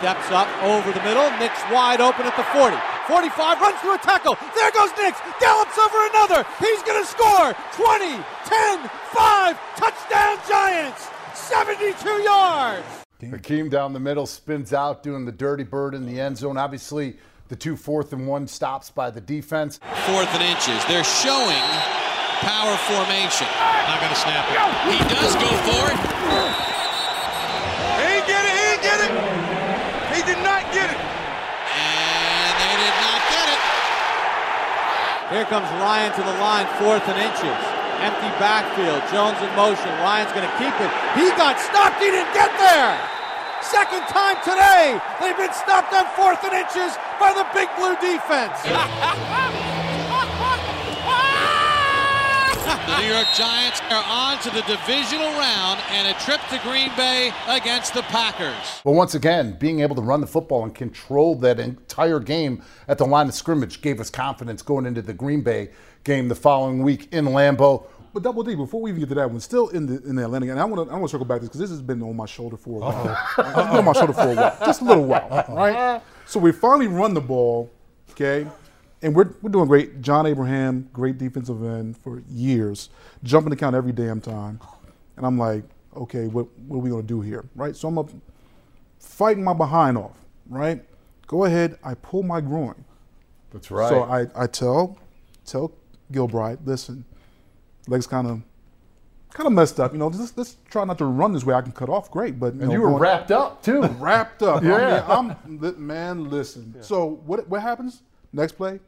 Steps 0.01 0.31
up 0.31 0.49
over 0.63 0.93
the 0.93 1.03
middle, 1.05 1.29
Nicks 1.37 1.61
wide 1.71 2.01
open 2.01 2.25
at 2.25 2.35
the 2.35 2.43
40. 2.57 2.75
45, 3.07 3.61
runs 3.61 3.79
through 3.81 3.97
a 3.97 3.99
tackle. 3.99 4.35
There 4.57 4.73
goes 4.73 4.89
Nicks, 4.97 5.21
gallops 5.39 5.77
over 5.77 6.07
another. 6.09 6.47
He's 6.59 6.83
going 6.85 7.05
to 7.05 7.07
score. 7.07 7.53
20, 7.77 8.17
10, 8.49 8.89
5, 8.89 9.61
touchdown 9.77 10.39
Giants. 10.49 11.07
72 11.35 12.09
yards. 12.23 12.87
Hakeem 13.21 13.69
down 13.69 13.93
the 13.93 14.01
middle 14.01 14.25
spins 14.25 14.73
out, 14.73 15.03
doing 15.03 15.27
the 15.27 15.33
dirty 15.33 15.65
bird 15.65 15.95
in 15.95 16.07
the 16.07 16.19
end 16.19 16.39
zone. 16.39 16.57
Obviously, 16.57 17.19
the 17.49 17.57
two 17.57 17.77
fourth 17.77 18.15
and 18.15 18.27
one 18.27 18.49
stops 18.49 18.91
by 18.91 19.11
the 19.11 19.21
defense. 19.21 19.81
Fourth 20.07 20.33
and 20.33 20.43
inches. 20.43 20.83
They're 20.87 21.05
showing 21.05 21.61
power 22.41 22.75
formation. 22.89 23.47
Not 23.85 24.01
going 24.01 24.15
to 24.15 24.19
snap 24.19 24.49
it. 24.49 24.57
He 24.97 24.99
does 25.13 25.35
go 25.35 25.51
for 25.69 25.93
it. 25.93 26.01
He 28.01 28.17
ain't 28.17 28.27
get 28.27 28.47
it. 28.47 28.53
He 28.57 28.65
ain't 28.73 28.83
get 28.83 29.01
it. 29.05 29.51
He 30.11 30.27
did 30.27 30.43
not 30.43 30.67
get 30.75 30.91
it. 30.91 30.99
And 30.99 32.55
they 32.59 32.75
did 32.83 32.97
not 33.01 33.21
get 33.31 33.47
it. 33.47 33.61
Here 35.31 35.45
comes 35.47 35.71
Ryan 35.79 36.11
to 36.19 36.23
the 36.27 36.37
line, 36.43 36.67
fourth 36.83 37.07
and 37.07 37.15
inches. 37.15 37.59
Empty 38.03 38.31
backfield. 38.43 38.99
Jones 39.15 39.39
in 39.39 39.47
motion. 39.55 39.87
Ryan's 40.03 40.33
going 40.35 40.43
to 40.43 40.57
keep 40.59 40.75
it. 40.83 40.91
He 41.15 41.31
got 41.39 41.55
stopped. 41.61 42.03
He 42.03 42.11
didn't 42.11 42.35
get 42.35 42.51
there. 42.59 42.99
Second 43.63 44.03
time 44.11 44.35
today, 44.43 44.99
they've 45.21 45.37
been 45.37 45.55
stopped 45.55 45.95
on 45.95 46.07
fourth 46.19 46.43
and 46.43 46.55
inches 46.55 46.99
by 47.21 47.31
the 47.33 47.47
big 47.55 47.69
blue 47.79 47.95
defense. 48.03 48.59
The 52.91 53.07
New 53.07 53.13
York 53.15 53.29
Giants 53.37 53.81
are 53.89 54.05
on 54.05 54.41
to 54.41 54.51
the 54.51 54.63
divisional 54.63 55.31
round 55.39 55.81
and 55.91 56.09
a 56.09 56.21
trip 56.21 56.41
to 56.51 56.59
Green 56.59 56.91
Bay 56.97 57.31
against 57.47 57.95
the 57.95 58.03
Packers. 58.03 58.81
Well, 58.83 58.97
once 58.97 59.15
again, 59.15 59.57
being 59.61 59.79
able 59.79 59.95
to 59.95 60.03
run 60.03 60.21
the 60.21 60.27
football 60.27 60.65
and 60.65 60.75
control 60.75 61.37
that 61.37 61.61
entire 61.61 62.19
game 62.19 62.65
at 62.89 62.99
the 62.99 63.07
line 63.07 63.29
of 63.29 63.35
scrimmage 63.35 63.81
gave 63.81 64.01
us 64.01 64.11
confidence 64.11 64.61
going 64.61 64.87
into 64.87 65.03
the 65.03 65.15
Green 65.15 65.41
Bay 65.41 65.71
game 66.03 66.27
the 66.27 66.35
following 66.35 66.83
week 66.83 67.09
in 67.13 67.27
Lambeau. 67.27 67.87
But 68.13 68.25
double 68.25 68.43
D, 68.43 68.57
before 68.57 68.83
we 68.83 68.91
even 68.91 68.99
get 68.99 69.09
to 69.11 69.15
that 69.15 69.31
one, 69.31 69.39
still 69.39 69.69
in 69.69 69.87
the 69.87 70.03
in 70.03 70.17
the 70.17 70.25
Atlantic, 70.25 70.51
and 70.51 70.59
I 70.59 70.65
want 70.65 70.89
to 70.89 70.93
I 70.93 70.97
want 70.97 71.07
to 71.07 71.13
circle 71.13 71.27
back 71.27 71.39
to 71.39 71.43
this 71.43 71.49
because 71.51 71.61
this 71.61 71.71
has 71.71 71.81
been 71.83 72.03
on 72.03 72.17
my 72.17 72.27
shoulder 72.27 72.57
for 72.57 72.79
a 72.79 72.81
while. 72.81 73.19
it's 73.39 73.69
been 73.69 73.79
on 73.79 73.85
my 73.85 73.93
shoulder 73.93 74.13
for 74.15 74.23
a 74.33 74.35
while, 74.35 74.57
just 74.67 74.81
a 74.81 74.85
little 74.85 75.05
while, 75.07 75.45
right? 75.49 76.03
So 76.27 76.41
we 76.41 76.51
finally 76.51 76.89
run 76.89 77.15
the 77.15 77.21
ball, 77.21 77.71
okay, 78.11 78.49
and 79.03 79.15
we're 79.15 79.35
we're 79.43 79.51
doing 79.51 79.67
great. 79.67 80.01
John 80.03 80.27
Abraham, 80.27 80.89
great 80.93 81.19
defensive 81.19 81.63
end 81.63 81.97
for 81.97 82.23
years, 82.29 82.91
jumping 83.23 83.51
the 83.51 83.57
count 83.57 83.75
every 83.75 83.93
damn 83.93 84.21
time, 84.21 84.61
and 85.17 85.27
I'm 85.27 85.39
like, 85.39 85.65
okay, 85.97 86.27
what 86.27 86.47
what 86.67 86.77
are 86.77 86.81
we 86.81 86.91
gonna 86.91 87.03
do 87.03 87.21
here, 87.21 87.45
right? 87.55 87.75
So 87.75 87.89
I'm 87.89 87.99
up 87.99 88.11
fighting 88.99 89.43
my 89.43 89.55
behind 89.55 89.97
off, 89.97 90.17
right? 90.49 90.85
Go 91.27 91.45
ahead, 91.45 91.79
I 91.85 91.95
pull 91.95 92.23
my 92.23 92.41
groin. 92.41 92.85
That's 93.53 93.71
right. 93.71 93.89
So 93.89 94.03
I, 94.03 94.27
I 94.35 94.47
tell 94.47 94.99
tell 95.45 95.73
Gilbride, 96.13 96.59
listen, 96.65 97.05
legs 97.89 98.07
kind 98.07 98.27
of 98.27 98.43
kind 99.33 99.47
of 99.47 99.53
messed 99.53 99.81
up. 99.81 99.93
You 99.93 99.99
know, 99.99 100.09
let's, 100.09 100.37
let's 100.37 100.57
try 100.71 100.85
not 100.85 100.99
to 100.99 101.05
run 101.05 101.33
this 101.33 101.45
way. 101.45 101.55
I 101.55 101.63
can 101.63 101.73
cut 101.73 101.89
off, 101.89 102.11
great, 102.11 102.39
but 102.39 102.53
and 102.53 102.63
know, 102.63 102.73
you 102.73 102.81
were 102.81 102.91
going- 102.91 103.01
wrapped 103.03 103.31
up 103.31 103.63
too. 103.63 103.83
wrapped 103.83 104.43
up. 104.43 104.63
Yeah. 104.63 105.05
I 105.09 105.23
mean, 105.23 105.37
I'm 105.63 105.87
man. 105.87 106.29
Listen. 106.31 106.75
So 106.83 107.21
what 107.25 107.49
what 107.49 107.63
happens 107.63 108.03
next 108.33 108.53
play? 108.53 108.81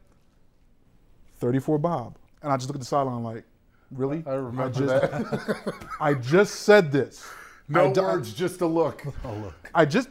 Thirty 1.42 1.58
four 1.58 1.76
Bob, 1.76 2.14
and 2.40 2.52
I 2.52 2.56
just 2.56 2.68
look 2.68 2.76
at 2.76 2.80
the 2.80 2.86
sideline 2.86 3.24
like, 3.24 3.42
really? 3.90 4.22
I 4.28 4.34
remember 4.34 4.70
just, 4.70 4.86
that. 5.10 5.74
I 6.00 6.14
just 6.14 6.60
said 6.60 6.92
this. 6.92 7.28
no 7.68 7.90
I 7.90 7.92
d- 7.92 8.00
words, 8.00 8.32
just 8.32 8.60
a 8.60 8.66
look. 8.66 9.02
I 9.74 9.84
just 9.84 10.08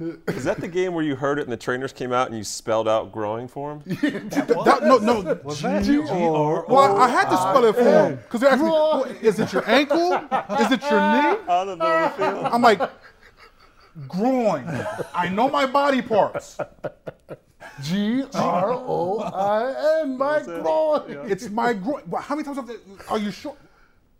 Is 0.00 0.42
that 0.42 0.60
the 0.60 0.66
game 0.66 0.92
where 0.92 1.04
you 1.04 1.14
heard 1.14 1.38
it 1.38 1.42
and 1.42 1.52
the 1.52 1.56
trainers 1.56 1.92
came 1.92 2.12
out 2.12 2.26
and 2.26 2.36
you 2.36 2.42
spelled 2.42 2.88
out 2.88 3.12
growing 3.12 3.46
for 3.46 3.70
him? 3.70 3.82
that, 3.86 4.80
no 4.82 4.98
no. 4.98 5.38
Was 5.44 5.62
that 5.62 5.84
G- 5.84 5.98
G-R-O? 6.02 6.64
Well, 6.66 6.96
I 6.96 7.06
had 7.08 7.30
to 7.30 7.36
spell 7.36 7.64
it 7.64 7.76
for 7.76 7.82
him 7.84 8.16
because 8.16 8.40
they're 8.40 8.50
asking 8.50 8.66
me, 8.66 8.72
well, 8.72 9.04
is 9.22 9.38
it 9.38 9.52
your 9.52 9.70
ankle? 9.70 10.14
Is 10.58 10.72
it 10.72 10.82
your 10.82 10.98
knee? 10.98 11.38
Out 11.48 11.68
of 11.68 11.78
the 11.78 12.12
field. 12.16 12.46
I'm 12.46 12.60
like, 12.60 12.80
groin. 14.08 14.66
I 15.14 15.28
know 15.28 15.48
my 15.48 15.66
body 15.66 16.02
parts. 16.02 16.58
G 17.82 18.24
R 18.34 18.72
O 18.72 19.20
I 19.20 20.02
N, 20.02 20.18
my 20.18 20.42
groin. 20.42 21.30
It's 21.30 21.48
my 21.48 21.72
groin. 21.72 22.02
How 22.20 22.34
many 22.34 22.44
times 22.44 22.56
have 22.56 22.66
they, 22.66 22.76
are 23.08 23.18
you 23.18 23.30
sure? 23.30 23.56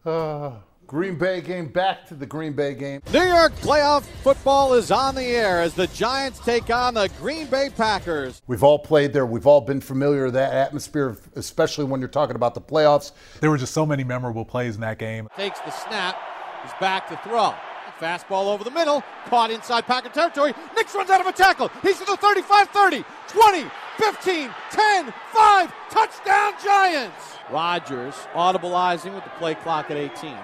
Uh, 0.04 0.52
Green 0.87 1.16
Bay 1.16 1.40
game, 1.40 1.68
back 1.68 2.06
to 2.08 2.14
the 2.14 2.26
Green 2.26 2.52
Bay 2.52 2.74
game. 2.74 3.00
New 3.12 3.22
York 3.22 3.54
playoff 3.56 4.02
football 4.22 4.74
is 4.74 4.90
on 4.90 5.14
the 5.14 5.22
air 5.22 5.62
as 5.62 5.72
the 5.72 5.87
Giants 5.88 6.40
take 6.40 6.68
on 6.68 6.94
the 6.94 7.08
Green 7.20 7.46
Bay 7.46 7.70
Packers. 7.74 8.42
We've 8.46 8.62
all 8.62 8.78
played 8.78 9.12
there. 9.12 9.24
We've 9.24 9.46
all 9.46 9.62
been 9.62 9.80
familiar 9.80 10.26
with 10.26 10.34
that 10.34 10.52
atmosphere, 10.52 11.16
especially 11.37 11.84
when 11.87 12.00
you're 12.00 12.08
talking 12.08 12.37
about 12.37 12.54
the 12.54 12.60
playoffs. 12.60 13.12
There 13.40 13.50
were 13.50 13.56
just 13.56 13.72
so 13.72 13.87
many 13.87 14.04
memorable 14.04 14.44
plays 14.44 14.74
in 14.74 14.82
that 14.82 14.98
game. 14.98 15.28
Takes 15.37 15.60
the 15.60 15.70
snap, 15.70 16.18
is 16.66 16.72
back 16.80 17.08
to 17.08 17.16
throw. 17.28 17.54
Fastball 18.00 18.52
over 18.52 18.64
the 18.64 18.70
middle, 18.70 19.02
caught 19.26 19.50
inside 19.50 19.87
Packer 19.87 20.09
territory. 20.09 20.52
Nicks 20.76 20.94
runs 20.94 21.11
out 21.11 21.20
of 21.20 21.26
a 21.26 21.33
tackle. 21.33 21.70
He's 21.83 21.98
to 21.98 22.04
the 22.04 22.16
35 22.16 22.68
30, 22.68 23.04
20, 23.28 23.64
15, 23.98 24.50
10, 24.70 25.14
5. 25.33 25.74
Touchdown, 25.90 26.52
Giants. 26.62 27.38
Rodgers 27.50 28.14
audibilizing 28.35 29.14
with 29.14 29.24
the 29.24 29.30
play 29.38 29.54
clock 29.54 29.90
at 29.90 29.96
18. 29.96 30.37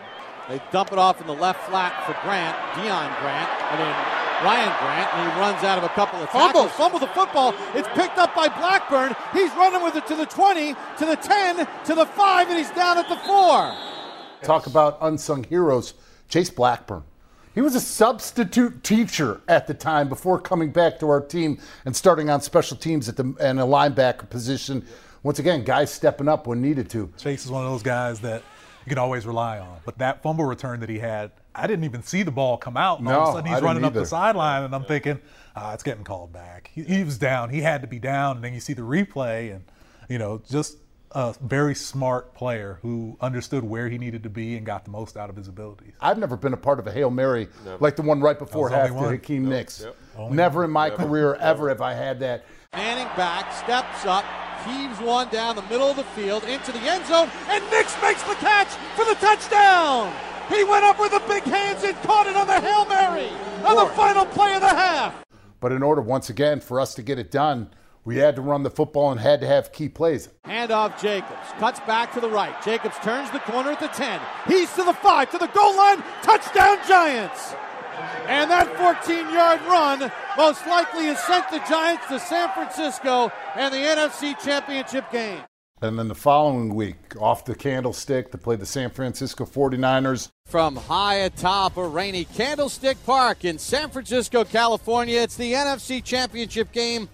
They 0.48 0.60
dump 0.72 0.92
it 0.92 0.98
off 0.98 1.20
in 1.20 1.26
the 1.26 1.34
left 1.34 1.68
flat 1.68 2.04
for 2.06 2.12
Grant, 2.22 2.56
Deon 2.74 3.20
Grant, 3.20 3.50
I 3.70 3.78
mean 3.78 4.20
Ryan 4.44 4.72
Grant, 4.80 5.14
and 5.14 5.32
he 5.32 5.40
runs 5.40 5.62
out 5.64 5.78
of 5.78 5.84
a 5.84 5.88
couple 5.90 6.18
of 6.20 6.28
tackles. 6.30 6.72
Fumble 6.72 6.98
the 6.98 7.06
football. 7.08 7.54
It's 7.74 7.88
picked 7.88 8.16
up 8.16 8.34
by 8.34 8.48
Blackburn. 8.48 9.14
He's 9.32 9.50
running 9.50 9.82
with 9.82 9.96
it 9.96 10.06
to 10.06 10.16
the 10.16 10.24
20, 10.26 10.74
to 10.74 11.04
the 11.04 11.16
10, 11.16 11.68
to 11.84 11.94
the 11.94 12.06
5, 12.06 12.48
and 12.48 12.58
he's 12.58 12.70
down 12.70 12.96
at 12.96 13.08
the 13.08 13.16
4. 13.16 13.74
Talk 14.42 14.66
about 14.66 14.98
unsung 15.02 15.44
heroes. 15.44 15.92
Chase 16.28 16.48
Blackburn. 16.48 17.02
He 17.54 17.60
was 17.60 17.74
a 17.74 17.80
substitute 17.80 18.84
teacher 18.84 19.40
at 19.48 19.66
the 19.66 19.74
time 19.74 20.08
before 20.08 20.40
coming 20.40 20.70
back 20.70 21.00
to 21.00 21.08
our 21.08 21.20
team 21.20 21.58
and 21.84 21.94
starting 21.94 22.30
on 22.30 22.40
special 22.40 22.76
teams 22.76 23.08
at 23.08 23.16
the 23.16 23.34
and 23.40 23.58
a 23.58 23.64
linebacker 23.64 24.30
position. 24.30 24.86
Once 25.22 25.40
again, 25.40 25.64
guys 25.64 25.92
stepping 25.92 26.28
up 26.28 26.46
when 26.46 26.62
needed 26.62 26.88
to. 26.90 27.12
Chase 27.18 27.44
is 27.44 27.50
one 27.50 27.64
of 27.64 27.70
those 27.70 27.82
guys 27.82 28.20
that 28.20 28.42
you 28.86 28.88
can 28.88 28.98
always 28.98 29.26
rely 29.26 29.58
on. 29.58 29.78
But 29.84 29.98
that 29.98 30.22
fumble 30.22 30.44
return 30.44 30.80
that 30.80 30.88
he 30.88 30.98
had, 30.98 31.32
I 31.54 31.66
didn't 31.66 31.84
even 31.84 32.02
see 32.02 32.22
the 32.22 32.30
ball 32.30 32.56
come 32.56 32.76
out. 32.76 33.00
And 33.00 33.08
all 33.08 33.14
of 33.14 33.20
No, 33.20 33.30
a 33.30 33.32
sudden 33.34 33.52
he's 33.52 33.62
running 33.62 33.84
up 33.84 33.92
the 33.92 34.06
sideline, 34.06 34.62
and 34.62 34.74
I'm 34.74 34.84
thinking, 34.84 35.20
ah, 35.56 35.74
it's 35.74 35.82
getting 35.82 36.04
called 36.04 36.32
back. 36.32 36.70
He, 36.72 36.84
he 36.84 37.04
was 37.04 37.18
down. 37.18 37.50
He 37.50 37.60
had 37.60 37.82
to 37.82 37.88
be 37.88 37.98
down. 37.98 38.36
And 38.36 38.44
then 38.44 38.54
you 38.54 38.60
see 38.60 38.72
the 38.72 38.82
replay, 38.82 39.54
and, 39.54 39.64
you 40.08 40.18
know, 40.18 40.40
just 40.48 40.78
a 41.12 41.35
very 41.40 41.75
smart 41.75 42.35
player 42.35 42.79
who 42.83 43.16
understood 43.20 43.64
where 43.64 43.88
he 43.88 43.99
needed 43.99 44.23
to 44.23 44.31
be 44.31 44.57
and 44.57 44.64
got 44.64 44.85
the 44.85 44.90
most 44.90 45.16
out 45.16 45.29
of 45.29 45.37
his 45.37 45.49
abilities. 45.49 45.92
I've 46.01 46.18
never 46.18 46.37
been 46.37 46.53
a 46.53 46.57
part 46.59 46.79
of 46.79 46.87
a 46.87 46.92
Hail 46.92 47.11
Mary 47.11 47.49
like 47.81 47.96
the 47.96 48.03
one 48.03 48.20
right 48.20 48.38
before 48.38 48.70
That 48.70 48.83
was 48.83 48.88
half 48.90 48.96
to 48.99 49.03
one. 49.05 49.12
Hakeem 49.14 49.49
Nicks. 49.49 49.85
Only 50.16 50.37
Never 50.37 50.61
one. 50.61 50.64
in 50.66 50.70
my 50.70 50.90
career 50.90 51.35
ever 51.37 51.68
have 51.68 51.81
I 51.81 51.94
had 51.94 52.20
that. 52.20 52.44
Manning 52.73 53.09
back, 53.16 53.53
steps 53.53 54.07
up, 54.07 54.25
heaves 54.64 55.01
one 55.01 55.29
down 55.31 55.57
the 55.57 55.62
middle 55.62 55.88
of 55.90 55.96
the 55.96 56.05
field 56.05 56.44
into 56.44 56.70
the 56.70 56.79
end 56.79 57.05
zone, 57.07 57.29
and 57.49 57.64
Nicks 57.70 57.96
makes 58.01 58.23
the 58.23 58.35
catch 58.37 58.68
for 58.94 59.05
the 59.05 59.14
touchdown. 59.16 60.12
He 60.49 60.62
went 60.64 60.85
up 60.85 61.01
with 61.01 61.11
the 61.11 61.23
big 61.29 61.42
hands 61.44 61.83
and 61.83 61.96
caught 62.03 62.27
it 62.29 62.37
on 62.37 62.46
the 62.46 62.61
Hail 62.61 62.85
Mary 62.87 63.29
on 63.64 63.77
the 63.77 63.92
final 63.94 64.25
play 64.27 64.55
of 64.55 64.61
the 64.61 64.68
half. 64.68 65.14
But 65.61 65.73
in 65.73 65.83
order, 65.83 66.01
once 66.01 66.31
again, 66.31 66.61
for 66.61 66.81
us 66.81 66.94
to 66.94 67.03
get 67.03 67.18
it 67.18 67.31
done, 67.31 67.70
we 68.04 68.16
had 68.16 68.36
to 68.36 68.42
run 68.42 68.62
the 68.62 68.70
football 68.70 69.10
and 69.10 69.20
had 69.20 69.40
to 69.40 69.46
have 69.46 69.72
key 69.72 69.88
plays. 69.88 70.28
Handoff 70.44 71.00
Jacobs. 71.00 71.48
Cuts 71.58 71.80
back 71.80 72.12
to 72.14 72.20
the 72.20 72.30
right. 72.30 72.60
Jacobs 72.62 72.96
turns 73.02 73.30
the 73.30 73.40
corner 73.40 73.70
at 73.72 73.80
the 73.80 73.88
10. 73.88 74.20
He's 74.46 74.72
to 74.74 74.84
the 74.84 74.94
5, 74.94 75.30
to 75.30 75.38
the 75.38 75.46
goal 75.48 75.76
line. 75.76 76.02
Touchdown, 76.22 76.78
Giants. 76.88 77.54
And 78.26 78.50
that 78.50 78.74
14 78.76 79.30
yard 79.32 79.60
run 79.62 80.10
most 80.36 80.66
likely 80.66 81.04
has 81.06 81.18
sent 81.20 81.50
the 81.50 81.58
Giants 81.68 82.06
to 82.08 82.18
San 82.18 82.48
Francisco 82.50 83.30
and 83.54 83.72
the 83.72 83.78
NFC 83.78 84.38
Championship 84.42 85.10
game. 85.10 85.42
And 85.82 85.98
then 85.98 86.08
the 86.08 86.14
following 86.14 86.74
week, 86.74 87.16
off 87.18 87.46
the 87.46 87.54
candlestick 87.54 88.30
to 88.32 88.38
play 88.38 88.56
the 88.56 88.66
San 88.66 88.90
Francisco 88.90 89.46
49ers. 89.46 90.28
From 90.44 90.76
high 90.76 91.14
atop 91.14 91.78
a 91.78 91.88
rainy 91.88 92.26
Candlestick 92.26 93.02
Park 93.06 93.46
in 93.46 93.58
San 93.58 93.88
Francisco, 93.88 94.44
California, 94.44 95.20
it's 95.20 95.36
the 95.36 95.54
NFC 95.54 96.04
Championship 96.04 96.70
game 96.72 97.08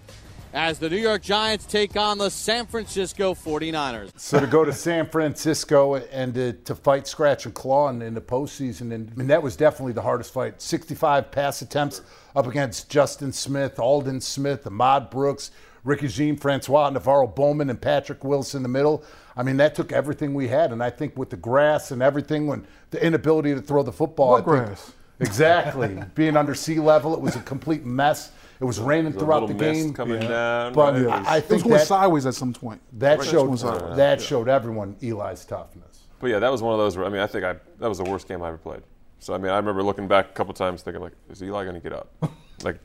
as 0.52 0.78
the 0.78 0.88
New 0.88 0.96
York 0.96 1.22
Giants 1.22 1.66
take 1.66 1.96
on 1.96 2.18
the 2.18 2.30
San 2.30 2.66
Francisco 2.66 3.34
49ers. 3.34 4.10
So 4.16 4.40
to 4.40 4.46
go 4.46 4.64
to 4.64 4.72
San 4.72 5.06
Francisco 5.06 5.96
and 5.96 6.34
to, 6.34 6.52
to 6.54 6.74
fight 6.74 7.06
scratch 7.06 7.44
and 7.44 7.54
claw 7.54 7.88
in, 7.90 8.00
in 8.02 8.14
the 8.14 8.20
postseason, 8.20 8.92
and 8.92 9.10
I 9.12 9.14
mean, 9.16 9.26
that 9.28 9.42
was 9.42 9.56
definitely 9.56 9.92
the 9.92 10.02
hardest 10.02 10.32
fight. 10.32 10.62
65 10.62 11.30
pass 11.30 11.62
attempts 11.62 12.02
up 12.34 12.46
against 12.46 12.88
Justin 12.88 13.32
Smith, 13.32 13.78
Aldon 13.78 14.20
Smith, 14.20 14.66
Ahmad 14.66 15.10
Brooks, 15.10 15.50
Ricky 15.84 16.08
Jean 16.08 16.36
Francois, 16.36 16.90
NaVorro 16.90 17.32
Bowman, 17.34 17.70
and 17.70 17.80
Patrick 17.80 18.24
Willis 18.24 18.54
in 18.54 18.62
the 18.62 18.68
middle. 18.68 19.04
I 19.36 19.42
mean, 19.42 19.56
that 19.58 19.74
took 19.74 19.92
everything 19.92 20.34
we 20.34 20.48
had, 20.48 20.72
and 20.72 20.82
I 20.82 20.90
think 20.90 21.16
with 21.16 21.30
the 21.30 21.36
grass 21.36 21.90
and 21.90 22.02
everything, 22.02 22.46
when 22.46 22.66
the 22.90 23.04
inability 23.04 23.54
to 23.54 23.60
throw 23.60 23.82
the 23.82 23.92
football, 23.92 24.30
What 24.30 24.48
I 24.48 24.52
think- 24.58 24.66
grass? 24.66 24.92
exactly, 25.20 26.02
being 26.14 26.36
under 26.36 26.54
sea 26.54 26.78
level, 26.80 27.14
it 27.14 27.20
was 27.20 27.36
a 27.36 27.40
complete 27.40 27.84
mess. 27.84 28.32
It 28.60 28.64
was 28.64 28.80
raining 28.80 29.12
There's 29.12 29.16
a 29.16 29.18
throughout 29.24 29.46
the 29.48 29.54
mist 29.54 29.84
game. 29.84 29.92
coming 29.94 30.20
down, 30.20 30.72
but 30.72 30.94
right? 30.94 31.06
I, 31.26 31.34
I 31.34 31.36
It 31.36 31.40
was 31.40 31.44
think 31.44 31.62
going 31.64 31.74
that, 31.76 31.86
sideways 31.86 32.26
at 32.26 32.34
some 32.34 32.52
point. 32.52 32.80
that 32.94 33.18
Right. 33.18 33.28
showed 33.28 33.44
It 33.44 33.50
was 33.50 33.62
going 33.62 33.96
that 33.96 34.20
showed 34.20 34.48
everyone 34.48 34.96
Eli's 35.02 35.44
toughness. 35.44 36.06
But 36.20 36.28
yeah, 36.30 36.38
that 36.38 36.50
was 36.50 36.62
one 36.62 36.72
of 36.72 36.78
those 36.78 36.96
where 36.96 37.04
I 37.06 37.10
mean, 37.10 37.20
I 37.20 37.26
think 37.26 37.44
I 37.44 37.56
that 37.78 37.88
was 37.88 37.98
the 37.98 38.04
worst 38.04 38.26
game 38.28 38.42
I 38.42 38.48
ever 38.48 38.56
played. 38.56 38.82
So 39.18 39.34
I 39.34 39.38
mean, 39.38 39.50
I 39.50 39.56
remember 39.56 39.82
looking 39.82 40.08
back 40.08 40.30
a 40.30 40.32
couple 40.32 40.54
times 40.54 40.82
thinking 40.82 41.02
like, 41.02 41.12
is 41.30 41.42
Eli 41.42 41.64
going 41.64 41.74
to 41.74 41.80
get 41.80 41.92
up? 41.92 42.08
Like, 42.64 42.78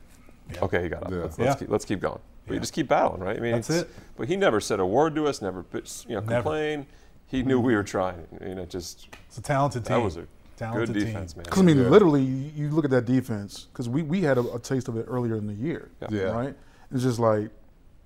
okay, 0.60 0.82
he 0.82 0.90
got 0.90 1.04
up. 1.04 1.10
Let's, 1.10 1.38
let's, 1.38 1.38
Yeah. 1.38 1.54
keep, 1.54 1.70
let's 1.70 1.84
keep 1.86 1.98
going. 2.00 2.18
But 2.46 2.52
you 2.54 2.60
just 2.60 2.74
keep 2.74 2.88
battling, 2.88 3.22
right? 3.22 3.38
I 3.38 3.40
mean, 3.40 3.52
That's 3.52 3.70
it. 3.70 3.88
But 4.18 4.28
he 4.28 4.36
never 4.36 4.60
said 4.60 4.80
a 4.80 4.84
word 4.86 5.14
to 5.14 5.26
us, 5.26 5.40
never 5.40 5.64
you 5.72 5.80
know 6.08 6.20
Never. 6.20 6.24
complained. 6.42 6.86
He 7.26 7.42
knew 7.42 7.56
mm-hmm. 7.56 7.66
we 7.68 7.74
were 7.74 7.82
trying. 7.82 8.26
You 8.46 8.56
know, 8.56 8.66
just 8.66 9.08
It's 9.28 9.38
a 9.38 9.42
talented 9.42 9.86
team. 9.86 9.96
that 9.96 10.02
was 10.04 10.18
a 10.18 10.26
Talented 10.56 10.88
good 10.88 10.94
team. 11.00 11.06
defense, 11.06 11.36
man. 11.36 11.44
Because 11.44 11.58
I 11.58 11.62
mean, 11.62 11.90
literally, 11.90 12.22
you 12.22 12.50
you 12.54 12.70
look 12.70 12.84
at 12.84 12.90
that 12.90 13.04
defense. 13.06 13.66
Because 13.72 13.88
we, 13.88 14.02
we 14.02 14.20
had 14.22 14.38
a, 14.38 14.52
a 14.54 14.58
taste 14.58 14.88
of 14.88 14.96
it 14.96 15.06
earlier 15.08 15.36
in 15.36 15.46
the 15.46 15.54
year, 15.54 15.90
Yeah. 16.10 16.22
right? 16.30 16.54
It's 16.92 17.02
just 17.02 17.18
like, 17.18 17.50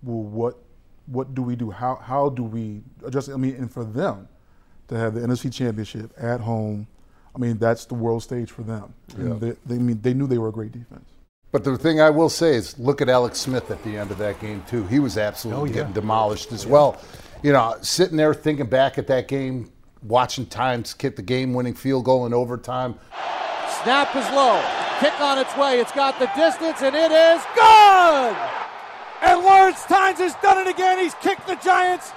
well, 0.02 0.22
what 0.22 0.56
what 1.06 1.35
do 1.35 1.42
we 1.42 1.56
do? 1.56 1.70
How 1.70 1.96
how 1.96 2.28
do 2.30 2.42
we 2.44 2.82
adjust? 3.04 3.28
I 3.30 3.37
mean, 3.37 3.54
and 3.56 3.70
for 3.70 3.85
them 3.85 4.28
to 4.88 4.96
have 4.96 5.14
the 5.14 5.20
NFC 5.20 5.52
Championship 5.52 6.12
at 6.16 6.40
home, 6.40 6.87
I 7.35 7.38
mean, 7.38 7.59
that's 7.59 7.85
the 7.87 7.94
world 7.94 8.22
stage 8.22 8.50
for 8.50 8.62
them. 8.62 8.94
And 9.16 9.40
they, 9.40 9.56
they 9.66 9.74
I 9.74 9.78
mean 9.78 10.00
they 10.00 10.14
knew 10.14 10.26
they 10.26 10.38
were 10.38 10.48
a 10.48 10.52
great 10.52 10.72
defense. 10.72 11.09
But 11.52 11.64
the 11.64 11.78
thing 11.78 12.00
I 12.00 12.11
will 12.11 12.28
say 12.28 12.54
is, 12.54 12.78
look 12.78 13.00
at 13.00 13.09
Alex 13.09 13.38
Smith 13.38 13.70
at 13.70 13.82
the 13.82 13.96
end 13.96 14.11
of 14.11 14.18
that 14.18 14.40
game 14.40 14.62
too. 14.68 14.85
He 14.88 14.98
was 14.98 15.16
absolutely 15.16 15.62
Oh, 15.62 15.66
yeah. 15.66 15.72
getting 15.80 15.92
demolished 15.94 16.52
as 16.52 16.66
well. 16.66 17.00
You 17.42 17.52
know, 17.52 17.76
sitting 17.82 18.16
there 18.16 18.35
thinking 18.35 18.66
back 18.66 18.98
at 18.98 19.06
that 19.06 19.26
game, 19.28 19.70
watching 20.09 20.47
Tynes 20.47 20.95
kick 20.95 21.16
the 21.16 21.23
game-winning 21.23 21.75
field 21.75 22.05
goal 22.05 22.27
in 22.27 22.35
overtime. 22.35 22.95
Snap 23.83 24.14
is 24.16 24.29
low. 24.31 24.62
Kick 25.01 25.21
on 25.21 25.38
its 25.38 25.55
way. 25.57 25.79
It's 25.81 25.92
got 25.92 26.19
the 26.19 26.31
distance, 26.37 26.83
and 26.83 26.97
it 26.97 27.12
is 27.12 27.42
good. 27.55 28.37
And 29.23 29.42
Lawrence 29.42 29.85
Tynes 29.85 30.19
has 30.19 30.35
done 30.42 30.59
it 30.59 30.71
again. 30.71 30.99
He's 30.99 31.14
kicked 31.14 31.47
the 31.47 31.57
Giants 31.57 32.12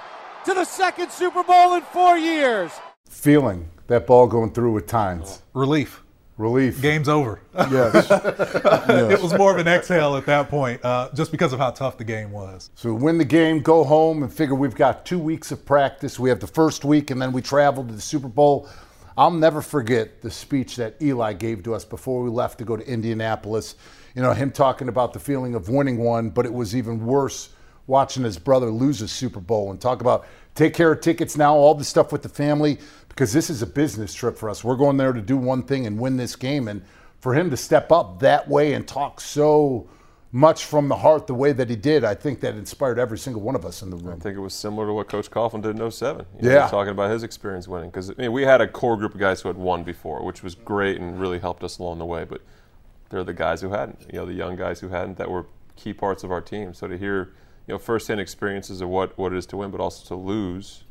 to 0.45 0.53
the 0.53 0.65
second 0.65 1.11
Super 1.11 1.43
Bowl 1.43 1.75
in 1.75 1.81
four 1.81 2.17
years. 2.17 2.71
Feeling 3.09 3.69
that 3.87 4.07
ball 4.07 4.27
going 4.27 4.51
through 4.51 4.73
with 4.73 4.87
Tynes. 4.87 5.41
Relief. 5.53 6.03
Relief. 6.39 6.81
Game's 6.81 7.09
over. 7.09 7.41
Yes. 7.53 8.09
It 8.89 9.21
was 9.21 9.33
more 9.33 9.51
of 9.51 9.57
an 9.57 9.67
exhale 9.67 10.15
at 10.15 10.25
that 10.25 10.49
point, 10.49 10.83
uh, 10.83 11.09
just 11.13 11.31
because 11.31 11.53
of 11.53 11.59
how 11.59 11.69
tough 11.71 11.97
the 11.97 12.03
game 12.03 12.31
was. 12.31 12.71
So 12.75 12.93
we 12.93 13.03
win 13.03 13.17
the 13.17 13.25
game, 13.25 13.59
go 13.59 13.83
home, 13.83 14.23
and 14.23 14.33
figure 14.33 14.55
we've 14.55 14.73
got 14.73 15.05
two 15.05 15.19
weeks 15.19 15.51
of 15.51 15.65
practice. 15.65 16.17
We 16.17 16.29
have 16.29 16.39
the 16.39 16.47
first 16.47 16.85
week, 16.85 17.11
and 17.11 17.21
then 17.21 17.31
we 17.33 17.41
travel 17.41 17.83
to 17.83 17.93
the 17.93 18.01
Super 18.01 18.29
Bowl. 18.29 18.69
I'll 19.17 19.31
never 19.31 19.61
forget 19.61 20.21
the 20.21 20.31
speech 20.31 20.77
that 20.77 20.95
Eli 21.01 21.33
gave 21.33 21.61
to 21.63 21.75
us 21.75 21.83
before 21.83 22.23
we 22.23 22.29
left 22.29 22.57
to 22.59 22.65
go 22.65 22.77
to 22.77 22.87
Indianapolis. 22.87 23.75
You 24.15 24.21
know, 24.21 24.33
him 24.33 24.51
talking 24.51 24.87
about 24.87 25.13
the 25.13 25.19
feeling 25.19 25.55
of 25.55 25.67
winning 25.69 25.97
one, 25.97 26.29
but 26.29 26.45
it 26.45 26.53
was 26.53 26.75
even 26.75 27.05
worse 27.05 27.49
watching 27.85 28.23
his 28.23 28.39
brother 28.39 28.69
lose 28.69 29.01
a 29.01 29.07
Super 29.07 29.39
Bowl 29.41 29.71
and 29.71 29.81
talk 29.81 30.01
about 30.01 30.25
take 30.55 30.73
care 30.73 30.91
of 30.91 31.01
tickets 31.01 31.35
now, 31.35 31.53
all 31.55 31.73
the 31.73 31.83
stuff 31.83 32.11
with 32.11 32.21
the 32.21 32.29
family, 32.29 32.79
because 33.19 33.33
this 33.33 33.49
is 33.49 33.61
a 33.61 33.67
business 33.67 34.13
trip 34.13 34.37
for 34.37 34.49
us. 34.49 34.63
We're 34.63 34.77
going 34.77 34.95
there 34.95 35.11
to 35.11 35.19
do 35.19 35.35
one 35.35 35.63
thing 35.63 35.85
and 35.85 35.99
win 35.99 36.15
this 36.15 36.37
game. 36.37 36.69
And 36.69 36.81
for 37.19 37.33
him 37.33 37.49
to 37.49 37.57
step 37.57 37.91
up 37.91 38.21
that 38.21 38.47
way 38.47 38.75
and 38.75 38.87
talk 38.87 39.19
so 39.19 39.89
much 40.31 40.63
from 40.63 40.87
the 40.87 40.95
heart 40.95 41.27
the 41.27 41.33
way 41.33 41.51
that 41.51 41.69
he 41.69 41.75
did, 41.75 42.05
I 42.05 42.15
think 42.15 42.39
that 42.39 42.55
inspired 42.55 42.97
every 42.97 43.17
single 43.17 43.41
one 43.41 43.55
of 43.55 43.65
us 43.65 43.81
in 43.81 43.89
the 43.89 43.97
room. 43.97 44.15
I 44.17 44.23
think 44.23 44.37
it 44.37 44.39
was 44.39 44.53
similar 44.53 44.87
to 44.87 44.93
what 44.93 45.09
Coach 45.09 45.29
Coughlin 45.29 45.61
did 45.61 45.77
in 45.77 45.91
07. 45.91 46.25
You 46.37 46.47
know, 46.47 46.55
Yeah. 46.55 46.69
Talking 46.69 46.91
about 46.91 47.11
his 47.11 47.23
experience 47.23 47.67
winning. 47.67 47.89
Because 47.89 48.09
I 48.09 48.13
mean, 48.17 48.31
we 48.31 48.43
had 48.43 48.61
a 48.61 48.67
core 48.69 48.95
group 48.95 49.13
of 49.13 49.19
guys 49.19 49.41
who 49.41 49.49
had 49.49 49.57
won 49.57 49.83
before, 49.83 50.23
which 50.23 50.41
was 50.41 50.55
great 50.55 51.01
and 51.01 51.19
really 51.19 51.39
helped 51.39 51.61
us 51.61 51.77
along 51.77 51.97
the 51.97 52.05
way. 52.05 52.23
But 52.23 52.39
they're 53.09 53.25
the 53.25 53.33
guys 53.33 53.59
who 53.59 53.71
hadn't. 53.71 53.99
You 54.13 54.19
know, 54.19 54.27
the 54.27 54.33
young 54.33 54.55
guys 54.55 54.79
who 54.79 54.87
hadn't 54.87 55.17
that 55.17 55.29
were 55.29 55.45
key 55.75 55.91
parts 55.91 56.23
of 56.23 56.31
our 56.31 56.39
team. 56.39 56.73
So 56.73 56.87
to 56.87 56.97
hear, 56.97 57.33
you 57.67 57.73
know, 57.73 57.79
firsthand 57.79 58.21
experiences 58.21 58.79
of 58.79 58.87
what, 58.87 59.17
what 59.17 59.33
it 59.33 59.37
is 59.37 59.45
to 59.47 59.57
win, 59.57 59.71
but 59.71 59.81
also 59.81 60.07
to 60.07 60.15
lose, 60.15 60.85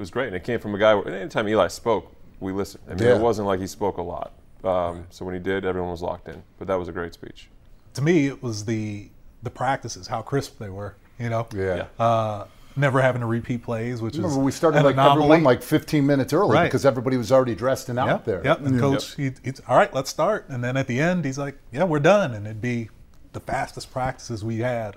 was 0.00 0.10
great. 0.10 0.26
And 0.28 0.36
it 0.36 0.42
came 0.44 0.58
from 0.58 0.74
a 0.74 0.78
guy, 0.78 0.94
where, 0.94 1.06
anytime 1.08 1.46
Eli 1.48 1.68
spoke, 1.68 2.12
we 2.40 2.52
listened. 2.52 2.82
I 2.88 2.94
mean, 2.94 3.04
Yeah. 3.04 3.16
it 3.16 3.20
wasn't 3.20 3.46
like 3.46 3.60
he 3.60 3.66
spoke 3.68 3.98
a 3.98 4.02
lot. 4.02 4.32
Um, 4.64 5.06
so 5.10 5.24
when 5.24 5.34
he 5.34 5.40
did, 5.40 5.64
everyone 5.64 5.90
was 5.90 6.02
locked 6.02 6.28
in. 6.28 6.42
But 6.58 6.66
that 6.68 6.78
was 6.78 6.88
a 6.88 6.92
great 6.92 7.14
speech. 7.14 7.48
To 7.94 8.02
me, 8.02 8.26
it 8.26 8.42
was 8.42 8.64
the 8.64 9.10
the 9.42 9.50
practices, 9.50 10.08
how 10.08 10.20
crisp 10.20 10.58
they 10.58 10.68
were. 10.68 10.96
You 11.18 11.30
know, 11.30 11.46
Yeah. 11.54 11.86
Uh, 11.98 12.44
never 12.76 13.00
having 13.00 13.20
to 13.20 13.26
repeat 13.26 13.62
plays, 13.62 14.02
which 14.02 14.16
is 14.18 14.36
we 14.36 14.52
started 14.52 14.82
like 14.84 14.94
anomaly. 14.94 15.22
everyone 15.24 15.42
like 15.44 15.62
15 15.62 16.06
minutes 16.06 16.32
early 16.34 16.54
Right. 16.54 16.64
because 16.64 16.84
everybody 16.84 17.16
was 17.16 17.32
already 17.32 17.54
dressed 17.54 17.88
and 17.88 17.98
out 17.98 18.06
Yep, 18.08 18.24
there. 18.26 18.42
Yep. 18.44 18.60
And 18.66 18.78
coach, 18.80 19.14
he, 19.16 19.32
he's 19.42 19.60
all 19.66 19.76
right. 19.78 19.92
Let's 19.94 20.10
start. 20.10 20.46
And 20.48 20.62
then 20.62 20.76
at 20.76 20.86
the 20.86 21.00
end, 21.00 21.24
he's 21.24 21.38
like, 21.38 21.56
"Yeah, 21.72 21.84
we're 21.84 22.00
done." 22.00 22.32
And 22.34 22.46
it'd 22.46 22.60
be 22.60 22.90
the 23.32 23.40
fastest 23.40 23.90
practices 23.92 24.44
we 24.44 24.58
had 24.58 24.96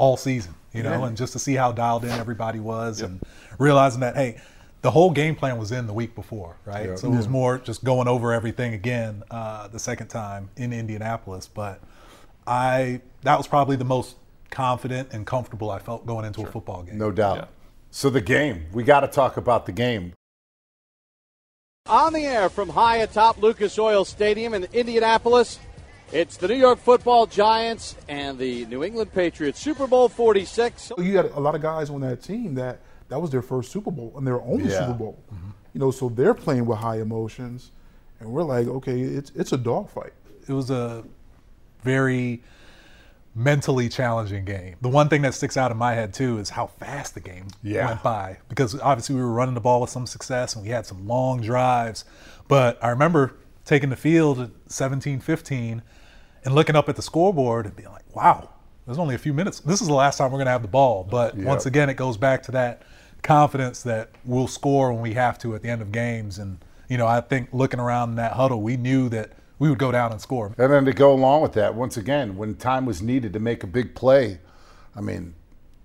all 0.00 0.16
season. 0.16 0.54
You 0.72 0.82
know, 0.82 1.00
Yeah. 1.00 1.06
and 1.08 1.16
just 1.16 1.32
to 1.34 1.38
see 1.38 1.54
how 1.54 1.72
dialed 1.72 2.04
in 2.04 2.10
everybody 2.10 2.58
was, 2.60 3.00
and 3.02 3.20
realizing 3.58 4.00
that 4.00 4.16
hey, 4.16 4.40
the 4.82 4.90
whole 4.90 5.10
game 5.10 5.36
plan 5.36 5.58
was 5.58 5.72
in 5.72 5.86
the 5.86 5.92
week 5.92 6.14
before, 6.14 6.56
right? 6.64 6.88
Yeah. 6.88 6.96
So 6.96 7.12
it 7.12 7.16
was 7.16 7.28
more 7.28 7.58
just 7.58 7.84
going 7.84 8.08
over 8.08 8.32
everything 8.32 8.72
again 8.72 9.22
uh, 9.30 9.68
the 9.68 9.78
second 9.78 10.08
time 10.08 10.48
in 10.56 10.72
Indianapolis. 10.72 11.48
But 11.48 11.80
I 12.46 13.00
that 13.22 13.36
was 13.36 13.46
probably 13.46 13.76
the 13.76 13.84
most 13.84 14.16
confident 14.50 15.12
and 15.12 15.26
comfortable 15.26 15.70
I 15.70 15.78
felt 15.80 16.06
going 16.06 16.24
into 16.24 16.42
a 16.42 16.46
football 16.46 16.82
game. 16.82 16.98
No 16.98 17.10
doubt. 17.12 17.48
So 17.90 18.08
the 18.08 18.20
game, 18.20 18.66
we 18.72 18.82
got 18.84 19.00
to 19.00 19.08
talk 19.08 19.36
about 19.36 19.66
the 19.66 19.72
game. 19.72 20.12
On 21.86 22.12
the 22.12 22.24
air 22.24 22.48
from 22.48 22.68
high 22.68 22.98
atop 22.98 23.42
Lucas 23.42 23.76
Oil 23.78 24.04
Stadium 24.04 24.54
in 24.54 24.64
Indianapolis, 24.72 25.58
it's 26.12 26.36
the 26.36 26.48
New 26.48 26.54
York 26.54 26.78
Football 26.78 27.26
Giants 27.26 27.94
and 28.08 28.38
the 28.38 28.64
New 28.66 28.82
England 28.82 29.12
Patriots 29.12 29.60
Super 29.60 29.86
Bowl 29.86 30.08
46. 30.08 30.92
You 30.98 31.16
had 31.16 31.26
a 31.26 31.40
lot 31.40 31.54
of 31.54 31.62
guys 31.62 31.90
on 31.90 32.00
that 32.00 32.22
team 32.22 32.54
that 32.56 32.80
that 33.08 33.20
was 33.20 33.30
their 33.30 33.42
first 33.42 33.70
Super 33.72 33.90
Bowl 33.90 34.12
and 34.16 34.26
their 34.26 34.40
only 34.42 34.70
Yeah. 34.70 34.80
Super 34.86 34.94
Bowl. 34.98 35.18
You 35.72 35.78
know, 35.80 35.90
so 35.92 36.08
they're 36.08 36.34
playing 36.34 36.66
with 36.66 36.78
high 36.78 37.00
emotions, 37.00 37.70
and 38.18 38.30
we're 38.32 38.42
like, 38.42 38.66
okay, 38.66 39.00
it's 39.00 39.30
it's 39.36 39.52
a 39.52 39.56
dogfight. 39.56 40.12
It 40.48 40.52
was 40.52 40.70
a 40.70 41.04
very 41.82 42.42
mentally 43.36 43.88
challenging 43.88 44.44
game. 44.44 44.74
The 44.80 44.88
one 44.88 45.08
thing 45.08 45.22
that 45.22 45.34
sticks 45.34 45.56
out 45.56 45.70
in 45.70 45.76
my 45.76 45.94
head 45.94 46.12
too 46.12 46.38
is 46.38 46.50
how 46.50 46.66
fast 46.66 47.14
the 47.14 47.20
game 47.20 47.46
Yeah. 47.62 47.86
went 47.86 48.02
by 48.02 48.38
because 48.48 48.78
obviously 48.80 49.14
we 49.14 49.20
were 49.22 49.30
running 49.30 49.54
the 49.54 49.60
ball 49.60 49.80
with 49.80 49.90
some 49.90 50.06
success 50.08 50.54
and 50.56 50.64
we 50.64 50.70
had 50.70 50.84
some 50.86 51.06
long 51.06 51.40
drives. 51.40 52.04
But 52.48 52.82
I 52.82 52.88
remember 52.88 53.34
taking 53.64 53.88
the 53.90 53.96
field 53.96 54.40
at 54.40 54.50
17-15 54.68 55.82
and 56.44 56.54
looking 56.54 56.76
up 56.76 56.88
at 56.88 56.96
the 56.96 57.02
scoreboard 57.02 57.66
and 57.66 57.76
being 57.76 57.90
like, 57.90 58.04
"Wow, 58.14 58.50
there's 58.86 58.98
only 58.98 59.14
a 59.14 59.18
few 59.18 59.32
minutes. 59.32 59.60
This 59.60 59.80
is 59.80 59.88
the 59.88 59.94
last 59.94 60.18
time 60.18 60.30
we're 60.30 60.38
going 60.38 60.46
to 60.46 60.52
have 60.52 60.62
the 60.62 60.68
ball." 60.68 61.06
But 61.08 61.36
Yep. 61.36 61.46
once 61.46 61.66
again, 61.66 61.88
it 61.88 61.94
goes 61.94 62.16
back 62.16 62.42
to 62.44 62.52
that 62.52 62.82
confidence 63.22 63.82
that 63.82 64.10
we'll 64.24 64.48
score 64.48 64.92
when 64.92 65.02
we 65.02 65.14
have 65.14 65.38
to 65.38 65.54
at 65.54 65.62
the 65.62 65.68
end 65.68 65.82
of 65.82 65.92
games 65.92 66.38
and 66.38 66.58
you 66.90 66.98
know, 66.98 67.06
I 67.06 67.20
think 67.20 67.48
looking 67.52 67.80
around 67.80 68.10
in 68.10 68.16
that 68.16 68.32
huddle, 68.32 68.60
we 68.60 68.76
knew 68.76 69.08
that 69.10 69.30
we 69.60 69.70
would 69.70 69.78
go 69.78 69.92
down 69.92 70.10
and 70.10 70.20
score. 70.20 70.52
And 70.58 70.72
then 70.72 70.84
to 70.86 70.92
go 70.92 71.12
along 71.12 71.40
with 71.42 71.52
that, 71.52 71.74
once 71.74 71.96
again, 71.96 72.36
when 72.36 72.56
time 72.56 72.84
was 72.84 73.00
needed 73.00 73.32
to 73.32 73.38
make 73.38 73.62
a 73.62 73.68
big 73.68 73.94
play, 73.94 74.40
I 74.96 75.00
mean, 75.00 75.34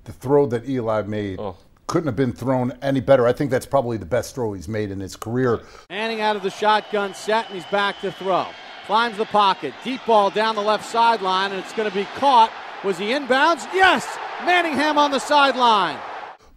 the 0.05 0.11
throw 0.11 0.47
that 0.47 0.67
Eli 0.67 1.03
made 1.03 1.39
oh. 1.39 1.57
couldn't 1.85 2.07
have 2.07 2.15
been 2.15 2.33
thrown 2.33 2.73
any 2.81 3.01
better. 3.01 3.27
I 3.27 3.33
think 3.33 3.51
that's 3.51 3.67
probably 3.67 3.97
the 3.97 4.05
best 4.05 4.33
throw 4.33 4.53
he's 4.53 4.67
made 4.67 4.89
in 4.89 4.99
his 4.99 5.15
career. 5.15 5.61
Manning 5.91 6.21
out 6.21 6.35
of 6.35 6.41
the 6.41 6.49
shotgun 6.49 7.13
set, 7.13 7.45
and 7.45 7.55
he's 7.55 7.65
back 7.65 8.01
to 8.01 8.11
throw. 8.11 8.47
Climbs 8.86 9.17
the 9.17 9.26
pocket. 9.26 9.74
Deep 9.84 10.00
ball 10.06 10.30
down 10.30 10.56
the 10.56 10.62
left 10.62 10.86
sideline, 10.86 11.52
and 11.52 11.60
it's 11.60 11.74
going 11.74 11.89
to 11.89 11.95
be 11.95 12.06
caught. 12.15 12.52
Was 12.84 13.00
he 13.00 13.06
inbounds? 13.06 13.65
Yes! 13.74 14.06
Manningham 14.45 15.00
on 15.00 15.10
the 15.10 15.17
sideline. 15.19 15.98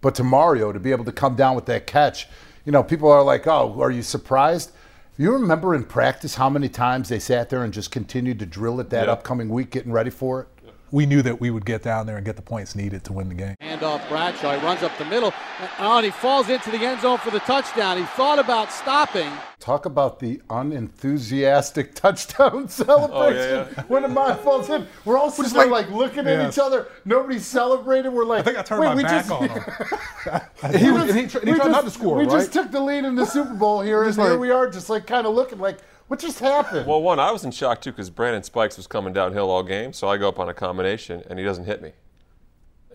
But 0.03 0.15
to 0.17 0.25
Mario 0.25 0.71
to 0.73 0.79
be 0.79 0.91
able 0.91 1.07
to 1.07 1.13
come 1.13 1.37
down 1.37 1.57
with 1.57 1.65
that 1.67 1.87
catch, 1.87 2.29
you 2.67 2.73
know, 2.73 2.83
people 2.83 3.11
are 3.11 3.23
like, 3.23 3.47
"Oh, 3.47 3.81
are 3.81 3.91
you 3.91 4.03
surprised?" 4.03 4.73
You 5.17 5.33
remember 5.33 5.75
in 5.75 5.85
practice 5.85 6.35
how 6.35 6.51
many 6.51 6.69
times 6.69 7.09
they 7.09 7.19
sat 7.19 7.49
there 7.49 7.65
and 7.65 7.73
just 7.73 7.91
continued 7.91 8.39
to 8.41 8.47
drill 8.47 8.79
it 8.79 8.91
that 8.91 9.07
Yeah. 9.07 9.13
upcoming 9.13 9.49
week, 9.49 9.71
getting 9.71 9.91
ready 9.91 10.11
for 10.11 10.43
it. 10.43 10.49
We 10.91 11.05
knew 11.07 11.21
that 11.23 11.41
we 11.41 11.51
would 11.51 11.67
get 11.67 11.83
down 11.83 12.07
there 12.07 12.17
and 12.17 12.25
get 12.25 12.37
the 12.37 12.43
points 12.43 12.75
needed 12.75 13.05
to 13.05 13.13
win 13.13 13.29
the 13.29 13.35
game. 13.35 13.57
Hand 13.61 13.83
off 13.83 14.09
Bradshaw. 14.09 14.59
He 14.59 14.65
runs 14.65 14.83
up 14.83 14.97
the 14.97 15.05
middle. 15.05 15.35
Oh, 15.79 15.97
and 15.99 16.05
he 16.05 16.11
falls 16.11 16.49
into 16.49 16.71
the 16.71 16.79
end 16.79 17.01
zone 17.03 17.19
for 17.19 17.31
the 17.31 17.41
touchdown. 17.41 17.99
He 17.99 18.05
thought 18.05 18.39
about 18.39 18.73
stopping. 18.73 19.31
Talk 19.61 19.85
about 19.87 20.19
the 20.19 20.41
unenthusiastic 20.49 21.95
touchdown 21.95 22.69
celebration 22.71 23.67
oh, 23.69 23.69
yeah. 23.77 23.83
when 23.89 24.03
the 24.03 24.09
ball 24.09 24.35
falls 24.37 24.71
in. 24.71 24.87
We're 25.05 25.19
all 25.19 25.31
sitting 25.31 25.45
just 25.53 25.57
like- 25.57 25.71
like 25.71 25.91
looking 25.91 26.25
Yes. 26.25 26.45
at 26.45 26.53
each 26.55 26.59
other. 26.59 26.87
Nobody's 27.05 27.47
celebrating. 27.47 28.13
We're 28.13 28.25
like, 28.25 28.41
I 28.41 28.43
think 28.45 28.59
I 28.59 28.63
turned 28.63 28.81
Wait, 28.81 28.89
my 28.89 28.95
we 28.95 29.03
back 29.03 29.27
just, 29.27 29.31
on 29.31 29.49
him. 29.49 29.63
He, 30.79 30.91
was, 30.91 31.09
and 31.11 31.19
he, 31.19 31.27
tr- 31.27 31.39
and 31.39 31.49
he 31.49 31.53
we 31.55 31.59
tried 31.59 31.71
not 31.71 31.81
to 31.81 31.87
just- 31.87 31.97
score, 31.97 32.17
We 32.17 32.25
right? 32.25 32.31
just 32.33 32.53
took 32.53 32.71
the 32.71 32.81
lead 32.81 33.05
in 33.05 33.15
the 33.15 33.25
Super 33.27 33.55
Bowl 33.55 33.81
here, 33.81 34.03
and 34.03 34.09
Just 34.09 34.19
here 34.19 34.31
like- 34.33 34.41
we 34.41 34.51
are, 34.51 34.69
just 34.71 34.91
like 34.91 35.07
kind 35.07 35.27
of 35.27 35.35
looking 35.35 35.59
like, 35.59 35.79
what 36.09 36.19
just 36.21 36.41
happened? 36.41 36.87
Well, 36.87 37.01
one, 37.01 37.19
I 37.21 37.31
was 37.31 37.45
in 37.45 37.51
shock 37.51 37.81
too 37.81 37.91
because 37.93 38.11
Brandon 38.11 38.43
Spikes 38.43 38.77
was 38.77 38.87
coming 38.87 39.13
downhill 39.13 39.51
all 39.51 39.63
game, 39.63 39.93
so 39.93 40.09
I 40.09 40.17
go 40.17 40.29
up 40.29 40.39
on 40.39 40.49
a 40.49 40.55
combination 40.55 41.23
and 41.31 41.39
he 41.39 41.45
doesn't 41.45 41.65
hit 41.65 41.81
me. 41.83 41.93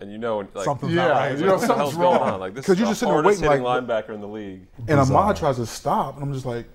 And 0.00 0.10
you 0.12 0.18
know, 0.18 0.38
like, 0.54 0.64
Something's 0.64 0.92
Yeah, 0.92 1.08
not 1.08 1.10
right. 1.14 1.38
you 1.38 1.44
what 1.44 1.46
know, 1.46 1.52
the 1.58 1.66
something's 1.66 1.78
hell's 1.78 1.94
going 1.96 2.20
wrong. 2.20 2.30
on? 2.34 2.40
Like 2.40 2.54
this 2.54 2.66
'Cause 2.66 2.72
is 2.74 2.78
you're 2.80 2.86
the 2.86 2.90
just 2.90 3.00
sitting 3.00 3.14
there 3.14 3.22
hardest 3.22 3.42
waiting, 3.42 3.64
hitting 3.64 3.86
like- 3.88 4.06
linebacker 4.06 4.14
in 4.14 4.20
the 4.20 4.28
league. 4.28 4.66
and 4.78 4.86
Bizarre. 4.98 5.22
Ahmad 5.22 5.36
tries 5.36 5.56
to 5.56 5.66
stop, 5.66 6.14
and 6.16 6.22
I'm 6.24 6.32
just 6.34 6.44
like, 6.46 6.66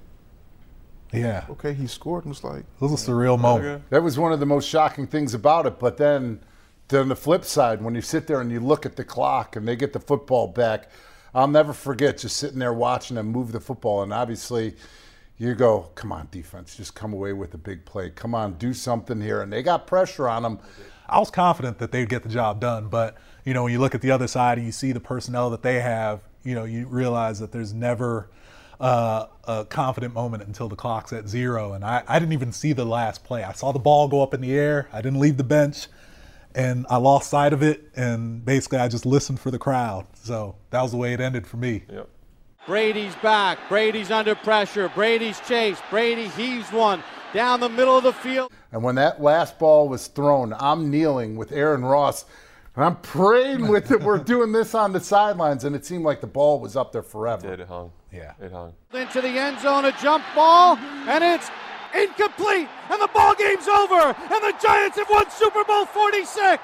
Yeah, 1.12 1.46
okay, 1.50 1.74
he 1.74 1.88
scored. 1.88 2.24
I'm 2.26 2.32
just 2.32 2.44
like, 2.44 2.60
it 2.60 2.66
was 2.82 2.94
a 3.08 3.12
surreal 3.12 3.40
moment. 3.40 3.84
That 3.90 4.04
was 4.04 4.18
one 4.20 4.32
of 4.32 4.40
the 4.40 4.46
most 4.46 4.70
shocking 4.70 5.08
things 5.08 5.34
about 5.34 5.66
it. 5.66 5.80
But 5.80 5.98
then, 5.98 6.40
then 6.90 7.10
the 7.10 7.16
flip 7.16 7.44
side, 7.46 7.82
when 7.82 7.96
you 7.96 8.02
sit 8.02 8.28
there 8.28 8.40
and 8.42 8.52
you 8.52 8.60
look 8.60 8.86
at 8.86 8.96
the 8.96 9.04
clock 9.04 9.56
and 9.56 9.68
they 9.68 9.76
get 9.76 9.92
the 9.92 10.00
football 10.00 10.48
back, 10.48 10.88
I'll 11.34 11.48
never 11.48 11.74
forget 11.74 12.20
just 12.20 12.38
sitting 12.38 12.60
there 12.60 12.74
watching 12.74 13.16
them 13.16 13.28
move 13.32 13.52
the 13.52 13.60
football. 13.60 14.04
And 14.04 14.14
obviously, 14.14 14.76
you 15.40 15.56
go, 15.56 15.90
come 15.96 16.12
on, 16.12 16.28
defense, 16.32 16.76
just 16.76 16.94
come 16.94 17.14
away 17.14 17.32
with 17.32 17.54
a 17.54 17.58
big 17.58 17.86
play. 17.86 18.10
Come 18.10 18.36
on, 18.36 18.54
do 18.56 18.74
something 18.74 19.22
here. 19.22 19.42
And 19.42 19.52
they 19.52 19.64
got 19.64 19.88
pressure 19.88 20.28
on 20.28 20.44
them. 20.44 20.60
I 21.08 21.18
was 21.18 21.32
confident 21.32 21.80
that 21.80 21.92
they'd 21.92 22.10
get 22.10 22.24
the 22.24 22.30
job 22.30 22.60
done, 22.60 22.90
but 22.90 23.16
you 23.46 23.54
know, 23.54 23.64
when 23.64 23.72
you 23.72 23.80
look 23.80 23.96
at 23.96 24.02
the 24.02 24.12
other 24.12 24.28
side 24.28 24.58
and 24.58 24.68
you 24.68 24.74
see 24.74 24.92
the 24.92 25.00
personnel 25.00 25.50
that 25.52 25.64
they 25.64 25.80
have, 25.80 26.20
you 26.44 26.54
know, 26.54 26.66
you 26.66 26.86
realize 26.88 27.40
that 27.40 27.52
there's 27.54 27.74
never 27.74 28.30
uh, 28.82 29.28
a 29.46 29.66
confident 29.66 30.14
moment 30.14 30.44
until 30.44 30.68
the 30.68 30.76
clock's 30.76 31.14
at 31.14 31.28
zero. 31.28 31.74
And 31.74 31.84
I, 31.84 32.04
I 32.08 32.20
didn't 32.20 32.34
even 32.34 32.52
see 32.52 32.74
the 32.74 32.86
last 32.86 33.24
play. 33.24 33.44
I 33.44 33.54
saw 33.54 33.72
the 33.72 33.80
ball 33.80 34.08
go 34.08 34.22
up 34.22 34.34
in 34.34 34.42
the 34.42 34.54
air. 34.54 34.90
I 34.92 35.02
didn't 35.02 35.20
leave 35.20 35.38
the 35.38 35.44
bench, 35.44 35.88
and 36.54 36.86
I 36.90 36.98
lost 36.98 37.30
sight 37.30 37.54
of 37.54 37.64
it. 37.64 37.90
And 37.96 38.44
basically, 38.44 38.80
I 38.80 38.90
just 38.90 39.06
listened 39.06 39.40
for 39.40 39.52
the 39.52 39.60
crowd. 39.60 40.06
So 40.14 40.56
that 40.70 40.82
was 40.82 40.92
the 40.92 40.98
way 40.98 41.14
it 41.14 41.22
ended 41.22 41.48
for 41.48 41.58
me. 41.58 41.84
Yep. 41.90 42.10
Brady's 42.70 43.16
back. 43.16 43.58
Brady's 43.68 44.12
under 44.12 44.36
pressure. 44.36 44.90
Brady's 44.90 45.40
chased. 45.48 45.82
Brady 45.90 46.28
heaves 46.28 46.72
one 46.72 47.04
down 47.34 47.62
the 47.62 47.68
middle 47.68 47.98
of 47.98 48.04
the 48.04 48.14
field. 48.14 48.52
And 48.72 48.84
when 48.84 48.94
that 48.94 49.20
last 49.20 49.58
ball 49.58 49.90
was 49.90 50.06
thrown, 50.06 50.54
I'm 50.54 50.92
kneeling 50.92 51.36
with 51.36 51.52
Aaron 51.52 51.84
Ross. 51.84 52.26
And 52.76 52.86
I'm 52.86 52.98
praying 52.98 53.68
with 53.70 53.90
it. 53.90 54.04
We're 54.04 54.20
doing 54.20 54.52
this 54.52 54.76
on 54.76 54.94
the 54.94 55.00
sidelines, 55.00 55.64
and 55.64 55.76
it 55.76 55.84
seemed 55.84 56.04
like 56.06 56.22
the 56.22 56.28
ball 56.28 56.60
was 56.60 56.76
up 56.76 56.92
there 56.92 57.02
forever. 57.02 57.52
It 57.52 57.68
hung. 57.68 57.92
Yeah. 58.14 58.34
It 58.40 58.52
hung. 58.52 58.76
Into 58.94 59.22
the 59.22 59.30
end 59.30 59.60
zone, 59.62 59.86
a 59.86 59.92
jump 59.94 60.24
ball, 60.36 60.78
and 60.78 61.24
it's 61.24 61.50
incomplete. 61.96 62.70
And 62.92 63.02
the 63.02 63.10
ball 63.12 63.34
game's 63.34 63.68
over. 63.68 64.16
And 64.16 64.44
the 64.44 64.54
Giants 64.62 64.96
have 64.98 65.10
won 65.10 65.28
Super 65.32 65.64
Bowl 65.64 65.88
46. 65.88 66.62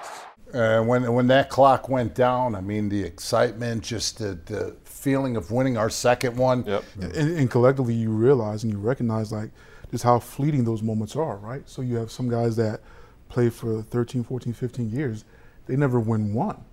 Uh, 0.53 0.83
when 0.83 1.11
when 1.11 1.25
that 1.27 1.49
clock 1.49 1.89
went 1.89 2.13
down, 2.13 2.53
I 2.53 2.61
mean 2.61 2.89
the 2.89 3.03
excitement, 3.03 3.83
just 3.83 4.19
the, 4.19 4.39
the 4.45 4.75
feeling 5.05 5.37
of 5.37 5.51
winning 5.51 5.77
our 5.77 5.89
second 5.89 6.35
one. 6.35 6.65
Yep. 6.65 6.83
and, 6.99 7.13
and 7.37 7.51
collectively 7.51 7.93
you 7.93 8.09
realize 8.09 8.63
and 8.63 8.73
you 8.73 8.79
recognize 8.79 9.31
like 9.31 9.51
just 9.91 10.03
how 10.03 10.17
fleeting 10.19 10.63
those 10.65 10.81
moments 10.81 11.15
are, 11.15 11.35
right? 11.37 11.61
So 11.69 11.83
you 11.83 11.95
have 11.97 12.09
some 12.11 12.27
guys 12.27 12.55
that 12.55 12.81
play 13.29 13.49
for 13.51 13.83
13, 13.83 14.23
14, 14.23 14.51
15 14.53 14.89
years, 14.89 15.23
they 15.67 15.75
never 15.75 15.99
win 15.99 16.33
one. 16.33 16.63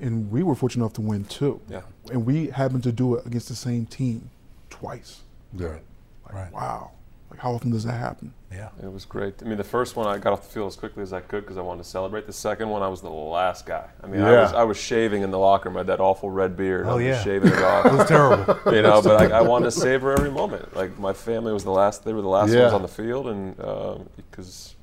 And 0.00 0.30
we 0.30 0.42
were 0.42 0.54
fortunate 0.54 0.84
enough 0.84 0.94
to 0.94 1.02
win 1.02 1.24
two. 1.26 1.60
Yeah. 1.68 1.82
And 2.10 2.24
we 2.24 2.46
happened 2.48 2.82
to 2.84 2.92
do 2.92 3.16
it 3.16 3.26
against 3.26 3.48
the 3.50 3.54
same 3.54 3.84
team 3.84 4.30
twice. 4.70 5.20
Yeah. 5.52 5.68
Like, 5.68 5.84
Right. 6.32 6.52
wow. 6.52 6.92
Like, 7.40 7.44
how 7.44 7.54
often 7.54 7.70
does 7.70 7.84
that 7.84 7.92
happen? 7.98 8.32
Yeah. 8.52 8.68
It 8.82 8.92
was 8.92 9.04
great. 9.06 9.34
I 9.42 9.46
mean, 9.46 9.56
the 9.56 9.64
first 9.64 9.96
one 9.96 10.06
I 10.06 10.18
got 10.18 10.32
off 10.32 10.42
the 10.42 10.48
field 10.52 10.68
as 10.68 10.76
quickly 10.76 11.02
as 11.02 11.12
I 11.12 11.20
could 11.20 11.42
because 11.42 11.56
I 11.56 11.62
wanted 11.62 11.84
to 11.84 11.88
celebrate. 11.88 12.26
The 12.26 12.32
second 12.32 12.68
one, 12.68 12.82
I 12.82 12.88
was 12.88 13.00
the 13.00 13.08
last 13.10 13.64
guy. 13.64 13.86
I 14.02 14.06
mean, 14.06 14.20
I 14.20 14.42
was 14.42 14.52
I 14.52 14.62
was 14.64 14.76
shaving 14.76 15.22
in 15.22 15.30
the 15.30 15.38
locker 15.38 15.68
room. 15.68 15.76
I 15.76 15.80
had 15.80 15.86
that 15.86 16.00
awful 16.00 16.30
red 16.30 16.56
beard. 16.56 16.86
Oh, 16.86 16.90
I 16.90 16.92
Oh, 16.92 16.96
was 16.96 17.04
yeah. 17.06 17.22
shaving 17.22 17.52
it 17.52 17.62
off. 17.62 17.86
It 17.90 17.92
was 17.92 18.08
terrible. 18.08 18.74
you 18.74 18.82
know, 18.82 19.00
but 19.02 19.32
I, 19.32 19.38
I 19.38 19.40
wanted 19.42 19.66
to 19.66 19.70
savor 19.70 20.12
every 20.12 20.30
moment. 20.30 20.74
Like 20.76 20.98
my 20.98 21.12
family 21.12 21.52
was 21.52 21.64
the 21.64 21.70
last; 21.70 22.04
they 22.04 22.12
were 22.12 22.22
the 22.22 22.28
last 22.28 22.52
Yeah. 22.52 22.62
ones 22.62 22.74
on 22.74 22.82
the 22.82 22.88
field, 22.88 23.26
and 23.28 23.58
uh, 23.60 23.98
because 24.16 24.74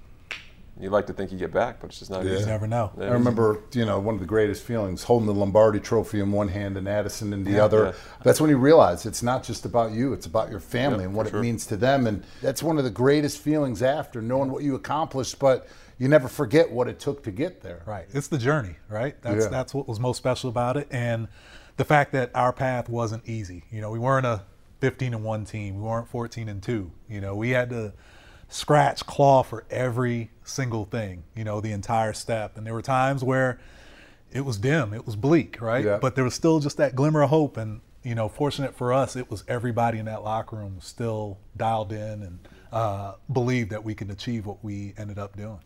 you 0.80 0.90
like 0.90 1.08
to 1.08 1.14
think 1.14 1.32
you 1.32 1.38
get 1.38 1.52
back, 1.52 1.80
but 1.80 1.90
it's 1.90 2.00
just 2.00 2.12
not 2.12 2.24
Yeah. 2.24 2.34
easy. 2.34 2.42
You 2.42 2.46
never 2.48 2.68
know. 2.68 2.92
I 3.00 3.06
remember, 3.06 3.60
you 3.74 3.86
know, 3.86 4.00
one 4.00 4.14
of 4.16 4.20
the 4.20 4.28
greatest 4.28 4.64
feelings 4.64 5.04
holding 5.04 5.26
the 5.28 5.34
Lombardi 5.34 5.80
Trophy 5.80 6.20
in 6.20 6.32
one 6.32 6.50
hand 6.50 6.78
and 6.78 6.88
Addison 6.88 7.34
in 7.34 7.44
the 7.44 7.60
other. 7.60 7.86
yeah. 7.86 7.92
That's 8.24 8.40
when 8.40 8.50
you 8.50 8.58
realize 8.58 9.06
it's 9.06 9.24
not 9.24 9.44
just 9.44 9.66
about 9.66 9.92
you; 9.92 10.14
it's 10.14 10.26
about 10.26 10.50
your 10.52 10.60
family 10.60 11.00
Yeah, 11.00 11.06
and 11.06 11.16
what 11.16 11.30
for 11.30 11.38
it 11.38 11.42
means 11.42 11.66
to 11.68 11.78
them. 11.78 12.06
And 12.08 12.24
that's 12.42 12.62
one 12.62 12.78
of 12.78 12.84
the 12.84 12.90
greatest 12.92 13.40
feelings 13.40 13.82
after 13.82 14.22
knowing 14.22 14.52
what 14.52 14.64
you 14.64 14.76
accomplished, 14.76 15.40
but 15.40 15.68
you 15.98 16.08
never 16.08 16.28
forget 16.28 16.72
what 16.72 16.88
it 16.88 17.00
took 17.00 17.24
to 17.24 17.32
get 17.32 17.62
there. 17.62 17.82
Right. 17.88 18.06
It's 18.14 18.28
the 18.28 18.38
journey, 18.38 18.76
right? 18.90 19.20
That's 19.24 19.46
Yeah. 19.46 19.50
that's 19.50 19.74
what 19.74 19.88
was 19.88 20.00
most 20.00 20.18
special 20.18 20.50
about 20.50 20.78
it, 20.78 20.88
and 20.92 21.28
the 21.78 21.86
fact 21.86 22.12
that 22.12 22.30
our 22.36 22.54
path 22.54 22.88
wasn't 22.90 23.28
easy. 23.28 23.64
You 23.72 23.82
know, 23.82 23.90
we 23.90 23.98
weren't 24.00 24.26
a 24.26 24.42
15 24.80 25.16
and 25.16 25.24
one 25.24 25.44
team. 25.44 25.78
We 25.78 25.82
weren't 25.82 26.08
14 26.08 26.50
and 26.50 26.62
two. 26.62 26.92
You 27.10 27.20
know, 27.20 27.36
we 27.36 27.50
had 27.50 27.72
to 27.72 27.94
scratch, 28.50 29.06
claw 29.06 29.44
for 29.44 29.66
every 29.70 30.32
single 30.44 30.86
thing. 30.86 31.24
You 31.36 31.44
know, 31.44 31.62
the 31.62 31.72
entire 31.72 32.14
step, 32.14 32.58
and 32.58 32.66
there 32.66 32.74
were 32.74 32.82
times 32.82 33.24
where 33.24 33.60
it 34.32 34.42
was 34.42 34.58
dim, 34.58 34.94
it 34.94 35.06
was 35.06 35.16
bleak, 35.16 35.62
right? 35.62 35.84
Yeah. 35.84 35.98
But 36.02 36.16
there 36.16 36.24
was 36.24 36.34
still 36.34 36.60
just 36.60 36.78
that 36.78 36.96
glimmer 36.96 37.24
of 37.24 37.30
hope, 37.30 37.58
and 37.58 37.82
you 38.04 38.16
know, 38.16 38.30
fortunate 38.30 38.76
for 38.76 38.94
us, 38.94 39.16
it 39.16 39.30
was 39.30 39.44
everybody 39.48 40.00
in 40.00 40.06
that 40.06 40.24
locker 40.24 40.56
room 40.56 40.78
still 40.80 41.40
dialed 41.56 41.92
in 41.92 42.24
and 42.24 42.48
uh, 42.72 43.14
believed 43.32 43.70
that 43.72 43.84
we 43.84 43.96
could 43.96 44.10
achieve 44.10 44.46
what 44.46 44.64
we 44.64 44.94
ended 44.98 45.20
up 45.20 45.36
doing. 45.36 45.60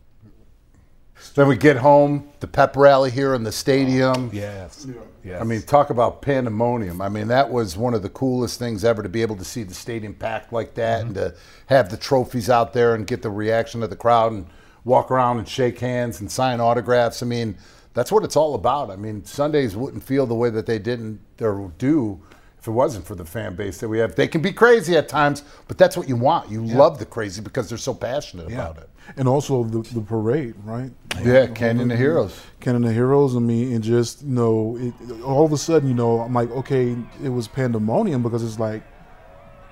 Then 1.36 1.47
we 1.47 1.56
get 1.56 1.78
home, 1.78 2.30
the 2.39 2.47
pep 2.47 2.76
rally 2.76 3.12
here 3.12 3.36
in 3.36 3.43
the 3.43 3.52
stadium. 3.52 4.30
Oh, 4.30 4.30
yes. 4.34 4.88
Yes. 5.24 5.39
I 5.39 5.43
mean, 5.43 5.62
talk 5.62 5.91
about 5.91 6.21
pandemonium. 6.21 7.00
I 7.02 7.10
mean, 7.10 7.28
that 7.28 7.50
was 7.50 7.78
one 7.78 7.93
of 7.93 8.02
the 8.02 8.10
coolest 8.10 8.58
things 8.58 8.84
ever 8.84 9.04
to 9.04 9.10
be 9.10 9.21
able 9.21 9.36
to 9.36 9.45
see 9.45 9.62
the 9.63 9.74
stadium 9.74 10.15
packed 10.15 10.52
like 10.52 10.74
that 10.76 11.02
and 11.02 11.13
to 11.15 11.36
have 11.67 11.89
the 11.89 11.97
trophies 11.97 12.50
out 12.50 12.74
there 12.74 12.95
and 12.95 13.06
get 13.06 13.21
the 13.21 13.30
reaction 13.30 13.84
of 13.84 13.89
the 13.91 13.95
crowd. 13.95 14.32
And 14.32 14.47
walk 14.84 15.12
around 15.12 15.38
and 15.38 15.47
shake 15.47 15.80
hands 15.80 16.21
and 16.21 16.32
sign 16.32 16.60
autographs. 16.60 17.21
I 17.21 17.26
mean, 17.28 17.56
that's 17.93 18.12
what 18.12 18.24
it's 18.24 18.36
all 18.36 18.56
about. 18.56 18.89
I 18.89 18.95
mean, 18.95 19.24
Sundays 19.26 19.76
wouldn't 19.76 20.04
feel 20.04 20.26
the 20.26 20.36
way 20.36 20.50
that 20.50 20.65
they 20.65 20.80
didn't 20.80 21.19
or 21.39 21.71
do 21.78 22.19
if 22.58 22.67
it 22.67 22.71
wasn't 22.71 23.06
for 23.06 23.15
the 23.15 23.26
fan 23.26 23.56
base 23.56 23.80
that 23.80 23.89
we 23.89 24.00
have. 24.00 24.15
They 24.15 24.28
can 24.28 24.41
be 24.41 24.52
crazy 24.52 24.95
at 24.95 25.08
times, 25.10 25.43
but 25.67 25.78
that's 25.78 25.97
what 25.97 26.08
you 26.08 26.15
want. 26.15 26.50
You 26.50 26.63
Yeah. 26.63 26.78
love 26.78 27.00
the 27.00 27.06
crazy 27.06 27.41
because 27.41 27.69
they're 27.69 27.78
so 27.78 27.93
passionate 27.93 28.52
about 28.52 28.78
it. 28.78 28.89
And 29.17 29.28
also 29.28 29.63
the, 29.63 29.82
the 29.93 30.02
parade, 30.02 30.56
right? 30.63 30.91
Yeah, 31.24 31.47
Canyon 31.47 31.91
of 31.91 31.97
Heroes. 31.97 32.39
Canyon 32.60 32.86
of 32.86 32.93
Heroes. 32.93 33.36
I 33.36 33.39
mean, 33.39 33.74
and 33.74 33.84
just 33.84 34.24
you 34.24 34.30
know, 34.30 34.78
it, 34.80 35.21
all 35.24 35.45
of 35.45 35.52
a 35.52 35.58
sudden, 35.58 35.88
you 35.89 35.93
know, 35.95 36.21
I'm 36.21 36.34
like, 36.34 36.50
okay, 36.52 36.95
it 37.24 37.30
was 37.30 37.47
pandemonium 37.47 38.24
because 38.24 38.43
it's 38.43 38.60
like, 38.60 38.84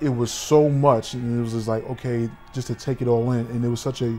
it 0.00 0.08
was 0.08 0.30
so 0.30 0.68
much, 0.68 1.14
and 1.14 1.38
it 1.38 1.42
was 1.42 1.52
just 1.52 1.68
like, 1.68 1.88
okay, 1.90 2.28
just 2.54 2.66
to 2.68 2.74
take 2.74 3.02
it 3.02 3.08
all 3.08 3.32
in, 3.32 3.46
and 3.46 3.64
it 3.64 3.68
was 3.68 3.80
such 3.80 4.00
a, 4.02 4.18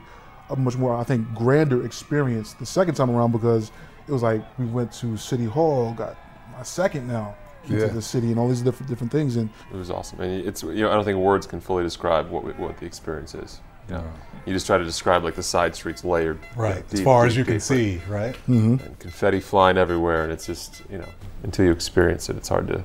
a 0.49 0.55
much 0.55 0.75
more, 0.77 0.95
I 0.95 1.03
think, 1.03 1.34
grander 1.34 1.86
experience 1.86 2.53
the 2.53 2.65
second 2.65 2.95
time 2.95 3.10
around 3.10 3.31
because 3.31 3.71
it 4.07 4.12
was 4.12 4.21
like 4.23 4.43
we 4.60 4.65
went 4.65 4.91
to 4.93 5.17
City 5.17 5.45
Hall, 5.45 5.93
got 5.93 6.15
my 6.55 6.63
second 6.63 7.07
now 7.07 7.36
into 7.63 7.77
Yeah. 7.79 7.88
the 7.88 8.01
city, 8.01 8.31
and 8.31 8.39
all 8.39 8.47
these 8.49 8.62
different 8.62 8.89
different 8.89 9.12
things, 9.12 9.36
and 9.38 9.49
It 9.71 9.77
was 9.77 9.89
awesome, 9.91 10.19
and 10.21 10.45
it's 10.45 10.63
you 10.63 10.73
know 10.84 10.89
I 10.91 10.93
don't 10.95 11.03
think 11.05 11.19
words 11.19 11.45
can 11.47 11.60
fully 11.62 11.84
describe 11.84 12.29
what 12.29 12.43
we- 12.43 12.53
what 12.53 12.77
the 12.77 12.86
experience 12.86 13.34
is. 13.36 13.60
You, 13.91 13.97
know? 13.97 14.13
You 14.45 14.54
just 14.54 14.65
try 14.65 14.77
to 14.77 14.84
describe 14.86 15.23
like 15.23 15.36
the 15.36 15.43
side 15.43 15.75
streets 15.75 16.04
layered, 16.04 16.39
Right, 16.56 16.69
you 16.69 16.75
know, 16.75 16.86
as 16.86 16.91
deep, 16.91 17.04
far 17.04 17.25
as 17.25 17.34
deep, 17.34 17.39
you 17.39 17.45
can 17.45 17.54
deeper. 17.56 17.60
see, 17.62 18.01
right? 18.08 18.36
Mhm. 18.47 18.86
And 18.86 18.99
confetti 18.99 19.39
flying 19.39 19.77
everywhere, 19.77 20.23
and 20.23 20.32
it's 20.32 20.45
just 20.45 20.82
you 20.89 20.97
know 20.97 21.08
until 21.43 21.65
you 21.65 21.71
experience 21.71 22.30
it, 22.30 22.38
it's 22.38 22.49
hard 22.49 22.67
to 22.69 22.84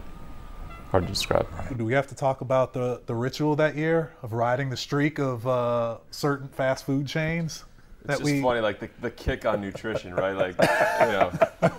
hard 0.91 1.05
to 1.05 1.09
describe. 1.09 1.47
Do 1.79 1.85
we 1.85 1.93
have 1.95 2.07
to 2.09 2.15
talk 2.15 2.41
about 2.41 2.73
the, 2.73 3.01
the 3.07 3.15
ritual 3.15 3.57
that 3.57 3.75
year 3.77 4.13
of 4.23 4.33
riding 4.33 4.71
the 4.71 4.77
streak 4.77 5.19
of 5.19 5.47
uh, 5.47 5.99
certain 6.11 6.49
fast 6.49 6.85
food 6.85 7.07
chains? 7.07 7.65
It's 8.09 8.21
just 8.21 8.43
funny, 8.43 8.61
like 8.61 8.81
the, 8.81 8.89
the 9.01 9.11
kick 9.11 9.45
on 9.47 9.61
nutrition, 9.61 10.15
right? 10.15 10.33
Like, 10.37 10.57
you 11.01 11.07
know, 11.07 11.33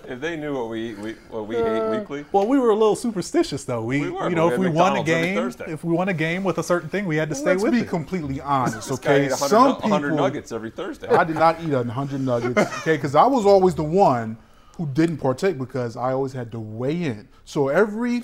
if 0.08 0.20
they 0.20 0.36
knew 0.38 0.54
what 0.56 0.70
we 0.70 0.92
eat, 0.92 0.98
we, 1.00 1.13
what 1.30 1.48
we 1.48 1.56
ate 1.58 1.80
uh, 1.80 1.92
weekly. 2.00 2.26
Well, 2.32 2.48
we 2.48 2.58
were 2.60 2.70
a 2.70 2.76
little 2.76 2.96
superstitious, 2.96 3.63
though. 3.66 3.84
We, 3.84 4.02
We 4.02 4.10
were, 4.10 4.30
you 4.30 4.36
know, 4.36 4.48
we 4.48 4.54
if 4.56 4.62
had 4.62 4.72
we 4.72 4.76
won 4.78 4.98
a 4.98 5.04
game, 5.04 5.52
if 5.68 5.84
we 5.84 5.94
won 5.94 6.10
a 6.10 6.13
game 6.13 6.44
with 6.44 6.58
a 6.58 6.63
certain 6.63 6.90
thing, 6.90 7.06
we 7.06 7.16
had 7.16 7.30
to 7.30 7.34
Well, 7.36 7.42
stay 7.42 7.52
let's 7.52 7.63
with 7.63 7.72
be 7.74 7.80
it. 7.80 7.88
completely 7.88 8.42
honest, 8.56 8.90
This 8.90 9.00
guy 9.00 9.13
okay? 9.13 9.26
ate 9.26 9.32
100 9.32 9.38
Some 9.50 9.63
nu- 9.68 9.74
100 9.80 10.08
people, 10.10 10.18
nuggets 10.18 10.52
every 10.52 10.70
Thursday. 10.72 11.08
I 11.08 11.24
did 11.24 11.36
not 11.38 11.62
eat 11.63 11.74
a 11.74 11.84
hundred 11.84 12.22
nuggets, 12.22 12.58
okay? 12.80 12.96
Because 12.98 13.16
I 13.16 13.26
was 13.26 13.46
always 13.46 13.76
the 13.76 13.84
one 13.84 14.38
who 14.78 14.86
didn't 14.88 15.18
partake 15.18 15.58
because 15.58 15.98
I 15.98 16.12
always 16.12 16.34
had 16.34 16.52
to 16.52 16.60
weigh 16.60 17.04
in. 17.04 17.28
So 17.46 17.70
every 17.70 18.24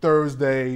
Thursday, 0.00 0.72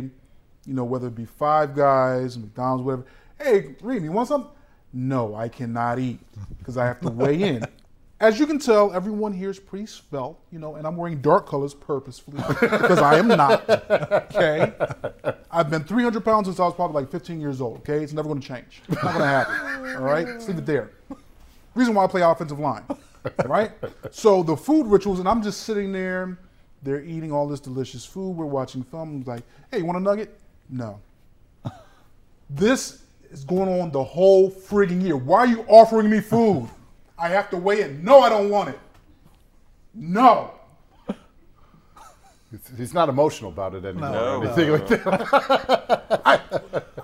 you 0.67 0.75
know, 0.75 0.85
whether 0.85 1.09
it 1.09 1.15
be 1.15 1.25
Five 1.27 1.75
Guys, 1.75 2.39
McDonald's, 2.39 2.83
whatever. 2.83 3.05
Hey, 3.39 3.75
Reem, 3.83 4.05
you 4.05 4.13
want 4.13 4.29
something? 4.29 4.51
No, 4.93 5.35
I 5.35 5.49
cannot 5.49 5.99
eat 5.99 6.19
because 6.59 6.77
I 6.77 6.87
have 6.87 7.01
to 7.01 7.11
weigh 7.11 7.43
in. 7.43 7.65
As 8.21 8.41
you 8.41 8.47
can 8.47 8.59
tell, 8.59 8.93
everyone 8.93 9.33
here 9.33 9.49
is 9.49 9.61
pretty 9.61 9.87
svelte, 9.87 10.41
you 10.51 10.59
know, 10.59 10.75
and 10.75 10.85
I'm 10.85 10.97
wearing 10.97 11.21
dark 11.21 11.47
colors 11.47 11.73
purposefully 11.73 12.43
because 12.61 12.99
I 12.99 13.17
am 13.17 13.29
not. 13.29 13.69
Okay, 13.71 14.73
I've 15.53 15.71
been 15.71 15.85
300 15.85 16.25
pounds 16.25 16.49
since 16.49 16.59
I 16.59 16.65
was 16.65 16.75
probably 16.75 17.03
like 17.03 17.13
15 17.13 17.41
years 17.41 17.61
old. 17.61 17.79
Okay, 17.79 18.03
it's 18.03 18.13
never 18.13 18.29
going 18.29 18.41
to 18.41 18.47
change. 18.47 18.83
It's 18.89 19.03
not 19.05 19.15
going 19.15 19.21
to 19.21 19.25
happen. 19.25 19.97
All 19.97 20.03
right, 20.03 20.27
let's 20.27 20.49
leave 20.49 20.59
it 20.59 20.67
there. 20.67 20.91
Reason 21.77 21.95
why 21.95 22.05
I 22.05 22.07
play 22.09 22.23
offensive 22.23 22.59
line, 22.59 22.83
right? 23.45 23.71
So 24.11 24.43
the 24.43 24.57
food 24.57 24.89
rituals, 24.89 25.21
and 25.21 25.29
I'm 25.29 25.43
just 25.43 25.61
sitting 25.61 25.93
there. 25.93 26.39
They're 26.83 27.03
eating 27.03 27.31
all 27.31 27.47
this 27.47 27.61
delicious 27.61 28.05
food. 28.05 28.33
We're 28.33 28.47
watching 28.47 28.83
film. 28.83 29.23
I'm 29.27 29.33
like, 29.33 29.45
hey, 29.71 29.79
you 29.79 29.85
want 29.85 29.99
a 29.99 30.01
nugget? 30.01 30.39
No. 30.69 31.01
This 32.51 33.03
is 33.31 33.45
going 33.45 33.81
on 33.81 33.91
the 33.91 34.03
whole 34.03 34.51
frigging 34.51 35.03
year. 35.03 35.17
Why 35.17 35.41
are 35.41 35.47
you 35.47 35.65
offering 35.69 36.11
me 36.11 36.21
food? 36.21 36.69
I 37.19 37.29
have 37.29 37.51
to 37.51 37.57
weigh 37.57 37.83
in. 37.83 38.05
No, 38.05 38.21
I 38.21 38.29
don't 38.29 38.49
want 38.51 38.71
it. 38.71 38.79
No. 39.95 40.53
He's 42.79 42.95
not 42.95 43.11
emotional 43.11 43.51
about 43.51 43.75
it 43.75 43.85
anymore. 43.85 44.11
No, 44.11 44.39
or 44.39 44.45
anything 44.45 44.69
no, 44.69 44.73
like 44.75 44.89
that. 44.89 46.21
I, 46.25 46.41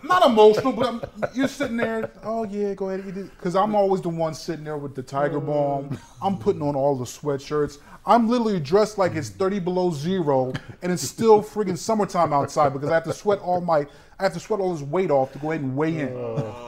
I'm 0.01 0.09
not 0.09 0.25
emotional, 0.25 0.73
but 0.73 0.87
I'm, 0.87 1.03
you're 1.35 1.49
sitting 1.49 1.77
there. 1.77 2.11
Oh 2.23 2.45
yeah, 2.45 2.73
go 2.73 2.89
ahead. 2.89 3.05
eat 3.07 3.19
it. 3.19 3.31
Because 3.37 3.55
I'm 3.55 3.75
always 3.75 4.01
the 4.01 4.09
one 4.09 4.33
sitting 4.33 4.65
there 4.65 4.79
with 4.79 4.95
the 4.95 5.03
tiger 5.03 5.37
oh. 5.37 5.41
balm. 5.41 5.99
I'm 6.23 6.39
putting 6.39 6.63
on 6.63 6.75
all 6.75 6.97
the 6.97 7.05
sweatshirts. 7.05 7.79
I'm 8.07 8.29
literally 8.29 8.61
dressed 8.61 8.99
like 8.99 9.15
it's 9.15 9.31
30 9.31 9.61
below 9.61 9.91
zero, 9.91 10.53
and 10.83 10.93
it's 10.93 11.03
still 11.03 11.43
friggin' 11.43 11.79
summertime 11.79 12.33
outside 12.33 12.73
because 12.73 12.91
I 12.91 12.95
have 12.95 13.05
to 13.05 13.15
sweat 13.15 13.39
all 13.41 13.61
my, 13.63 13.87
I 14.19 14.23
have 14.23 14.35
to 14.35 14.41
sweat 14.41 14.61
all 14.61 14.75
this 14.75 14.83
weight 14.83 15.11
off 15.11 15.33
to 15.33 15.39
go 15.39 15.51
ahead 15.53 15.63
and 15.63 15.75
weigh 15.75 16.01
in, 16.01 16.13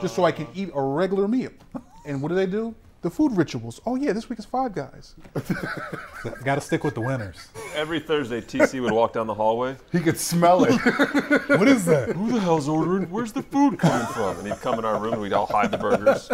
just 0.01 0.15
so 0.15 0.25
I 0.25 0.31
can 0.31 0.47
eat 0.55 0.69
a 0.73 0.81
regular 0.81 1.27
meal. 1.27 1.51
And 2.05 2.21
what 2.21 2.29
do 2.29 2.35
they 2.35 2.47
do? 2.47 2.73
The 3.01 3.11
food 3.11 3.37
rituals. 3.37 3.79
Oh 3.85 3.95
yeah, 3.95 4.11
this 4.11 4.27
week 4.27 4.39
is 4.39 4.45
Five 4.45 4.73
Guys. 4.73 5.13
Got 6.43 6.55
to 6.55 6.61
stick 6.61 6.83
with 6.83 6.95
the 6.95 7.01
winners. 7.01 7.37
Every 7.75 7.99
Thursday, 7.99 8.41
TC 8.41 8.81
would 8.81 8.91
walk 8.91 9.13
down 9.13 9.27
the 9.27 9.35
hallway. 9.35 9.75
He 9.91 9.99
could 9.99 10.17
smell 10.17 10.63
it. 10.63 10.71
what 11.47 11.67
is 11.67 11.85
that? 11.85 12.15
Who 12.15 12.31
the 12.31 12.39
hell's 12.39 12.67
ordering? 12.67 13.07
Where's 13.11 13.31
the 13.31 13.43
food 13.43 13.77
coming 13.77 14.07
from? 14.07 14.39
And 14.39 14.47
he'd 14.47 14.59
come 14.61 14.79
in 14.79 14.85
our 14.85 14.99
room 14.99 15.13
and 15.13 15.21
we'd 15.21 15.33
all 15.33 15.45
hide 15.45 15.69
the 15.69 15.77
burgers. 15.77 16.27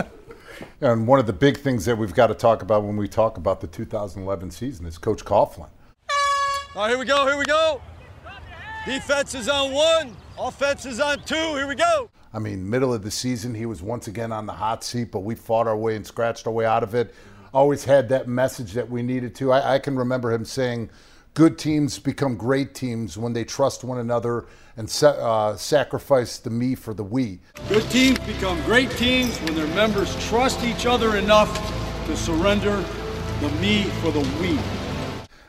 And 0.81 1.07
one 1.07 1.19
of 1.19 1.27
the 1.27 1.33
big 1.33 1.57
things 1.57 1.85
that 1.85 1.97
we've 1.97 2.13
got 2.13 2.27
to 2.27 2.35
talk 2.35 2.61
about 2.61 2.83
when 2.83 2.97
we 2.97 3.07
talk 3.07 3.37
about 3.37 3.61
the 3.61 3.67
2011 3.67 4.51
season 4.51 4.85
is 4.85 4.97
Coach 4.97 5.23
Coughlin. 5.23 5.69
All 6.75 6.81
right, 6.83 6.89
here 6.89 6.97
we 6.97 7.05
go, 7.05 7.27
here 7.27 7.37
we 7.37 7.45
go. 7.45 7.81
Defense 8.85 9.35
is 9.35 9.47
on 9.47 9.71
one, 9.71 10.15
offense 10.37 10.85
is 10.85 10.99
on 10.99 11.21
two, 11.23 11.35
here 11.35 11.67
we 11.67 11.75
go. 11.75 12.09
I 12.33 12.39
mean, 12.39 12.67
middle 12.67 12.93
of 12.93 13.03
the 13.03 13.11
season, 13.11 13.53
he 13.53 13.65
was 13.65 13.81
once 13.81 14.07
again 14.07 14.31
on 14.31 14.45
the 14.45 14.53
hot 14.53 14.83
seat, 14.83 15.11
but 15.11 15.19
we 15.19 15.35
fought 15.35 15.67
our 15.67 15.77
way 15.77 15.95
and 15.95 16.05
scratched 16.05 16.47
our 16.47 16.53
way 16.53 16.65
out 16.65 16.83
of 16.83 16.95
it. 16.95 17.13
Always 17.53 17.85
had 17.85 18.09
that 18.09 18.27
message 18.27 18.73
that 18.73 18.89
we 18.89 19.03
needed 19.03 19.35
to. 19.35 19.51
I, 19.51 19.75
I 19.75 19.79
can 19.79 19.95
remember 19.95 20.33
him 20.33 20.43
saying, 20.43 20.89
"Good 21.33 21.57
teams 21.57 21.97
become 21.97 22.35
great 22.35 22.75
teams 22.75 23.17
when 23.17 23.33
they 23.33 23.43
trust 23.43 23.83
one 23.83 23.97
another 23.97 24.45
and 24.77 24.87
uh, 25.03 25.55
sacrifice 25.55 26.37
the 26.37 26.49
me 26.49 26.75
for 26.75 26.93
the 26.93 27.03
we." 27.03 27.39
Good 27.69 27.89
teams 27.89 28.19
become 28.19 28.61
great 28.63 28.91
teams 28.91 29.37
when 29.39 29.55
their 29.55 29.67
members 29.75 30.15
trust 30.27 30.63
each 30.63 30.85
other 30.85 31.17
enough 31.17 31.51
to 32.07 32.15
surrender 32.17 32.83
the 33.39 33.49
me 33.59 33.83
for 34.01 34.11
the 34.11 34.19
we. 34.41 34.59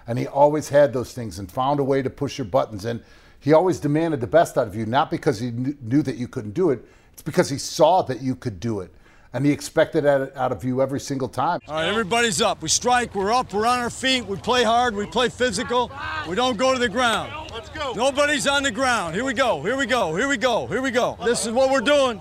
And 0.06 0.18
he 0.18 0.26
always 0.26 0.68
had 0.68 0.92
those 0.92 1.12
things 1.12 1.38
and 1.38 1.50
found 1.50 1.80
a 1.80 1.84
way 1.84 2.02
to 2.02 2.10
push 2.10 2.38
your 2.38 2.46
buttons. 2.46 2.84
And 2.84 3.02
he 3.40 3.52
always 3.52 3.78
demanded 3.78 4.20
the 4.20 4.26
best 4.26 4.56
out 4.56 4.66
of 4.66 4.74
you, 4.74 4.86
not 4.86 5.10
because 5.10 5.38
he 5.38 5.50
kn- 5.50 5.78
knew 5.82 6.02
that 6.02 6.16
you 6.16 6.28
couldn't 6.28 6.52
do 6.52 6.70
it. 6.70 6.84
It's 7.12 7.22
because 7.22 7.50
he 7.50 7.58
saw 7.58 8.02
that 8.02 8.22
you 8.22 8.34
could 8.34 8.58
do 8.58 8.80
it. 8.80 8.92
And 9.34 9.44
he 9.44 9.50
expected 9.50 10.04
that 10.04 10.36
out 10.36 10.52
of 10.52 10.62
you 10.62 10.80
every 10.80 11.00
single 11.00 11.28
time. 11.28 11.58
All 11.66 11.74
right, 11.74 11.88
everybody's 11.88 12.40
up. 12.40 12.62
We 12.62 12.68
strike, 12.68 13.16
we're 13.16 13.32
up, 13.32 13.52
we're 13.52 13.66
on 13.66 13.80
our 13.80 13.90
feet, 13.90 14.24
we 14.26 14.36
play 14.36 14.62
hard, 14.62 14.94
we 14.94 15.06
play 15.06 15.28
physical, 15.28 15.90
we 16.28 16.36
don't 16.36 16.56
go 16.56 16.72
to 16.72 16.78
the 16.78 16.88
ground. 16.88 17.50
Let's 17.52 17.68
go. 17.68 17.94
Nobody's 17.94 18.46
on 18.46 18.62
the 18.62 18.70
ground. 18.70 19.16
Here 19.16 19.24
we 19.24 19.34
go, 19.34 19.60
here 19.60 19.76
we 19.76 19.86
go, 19.86 20.14
here 20.14 20.28
we 20.28 20.36
go, 20.36 20.68
here 20.68 20.80
we 20.80 20.92
go. 20.92 21.18
This 21.24 21.46
is 21.46 21.52
what 21.52 21.70
we're 21.70 21.80
doing. 21.80 22.20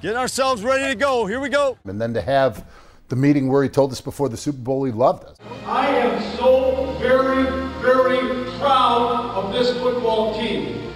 Getting 0.00 0.16
ourselves 0.16 0.62
ready 0.62 0.86
to 0.86 0.94
go. 0.94 1.26
Here 1.26 1.40
we 1.40 1.48
go. 1.48 1.76
And 1.86 2.00
then 2.00 2.14
to 2.14 2.22
have 2.22 2.64
the 3.08 3.16
meeting 3.16 3.48
where 3.48 3.64
he 3.64 3.68
told 3.68 3.90
us 3.90 4.00
before 4.00 4.28
the 4.28 4.36
Super 4.36 4.58
Bowl 4.58 4.84
he 4.84 4.92
loved 4.92 5.24
us. 5.24 5.36
I 5.66 5.88
am 5.88 6.36
so 6.36 6.96
very, 7.00 7.44
very 7.80 8.48
proud 8.60 9.34
of 9.34 9.52
this 9.52 9.76
football 9.78 10.34
team. 10.34 10.92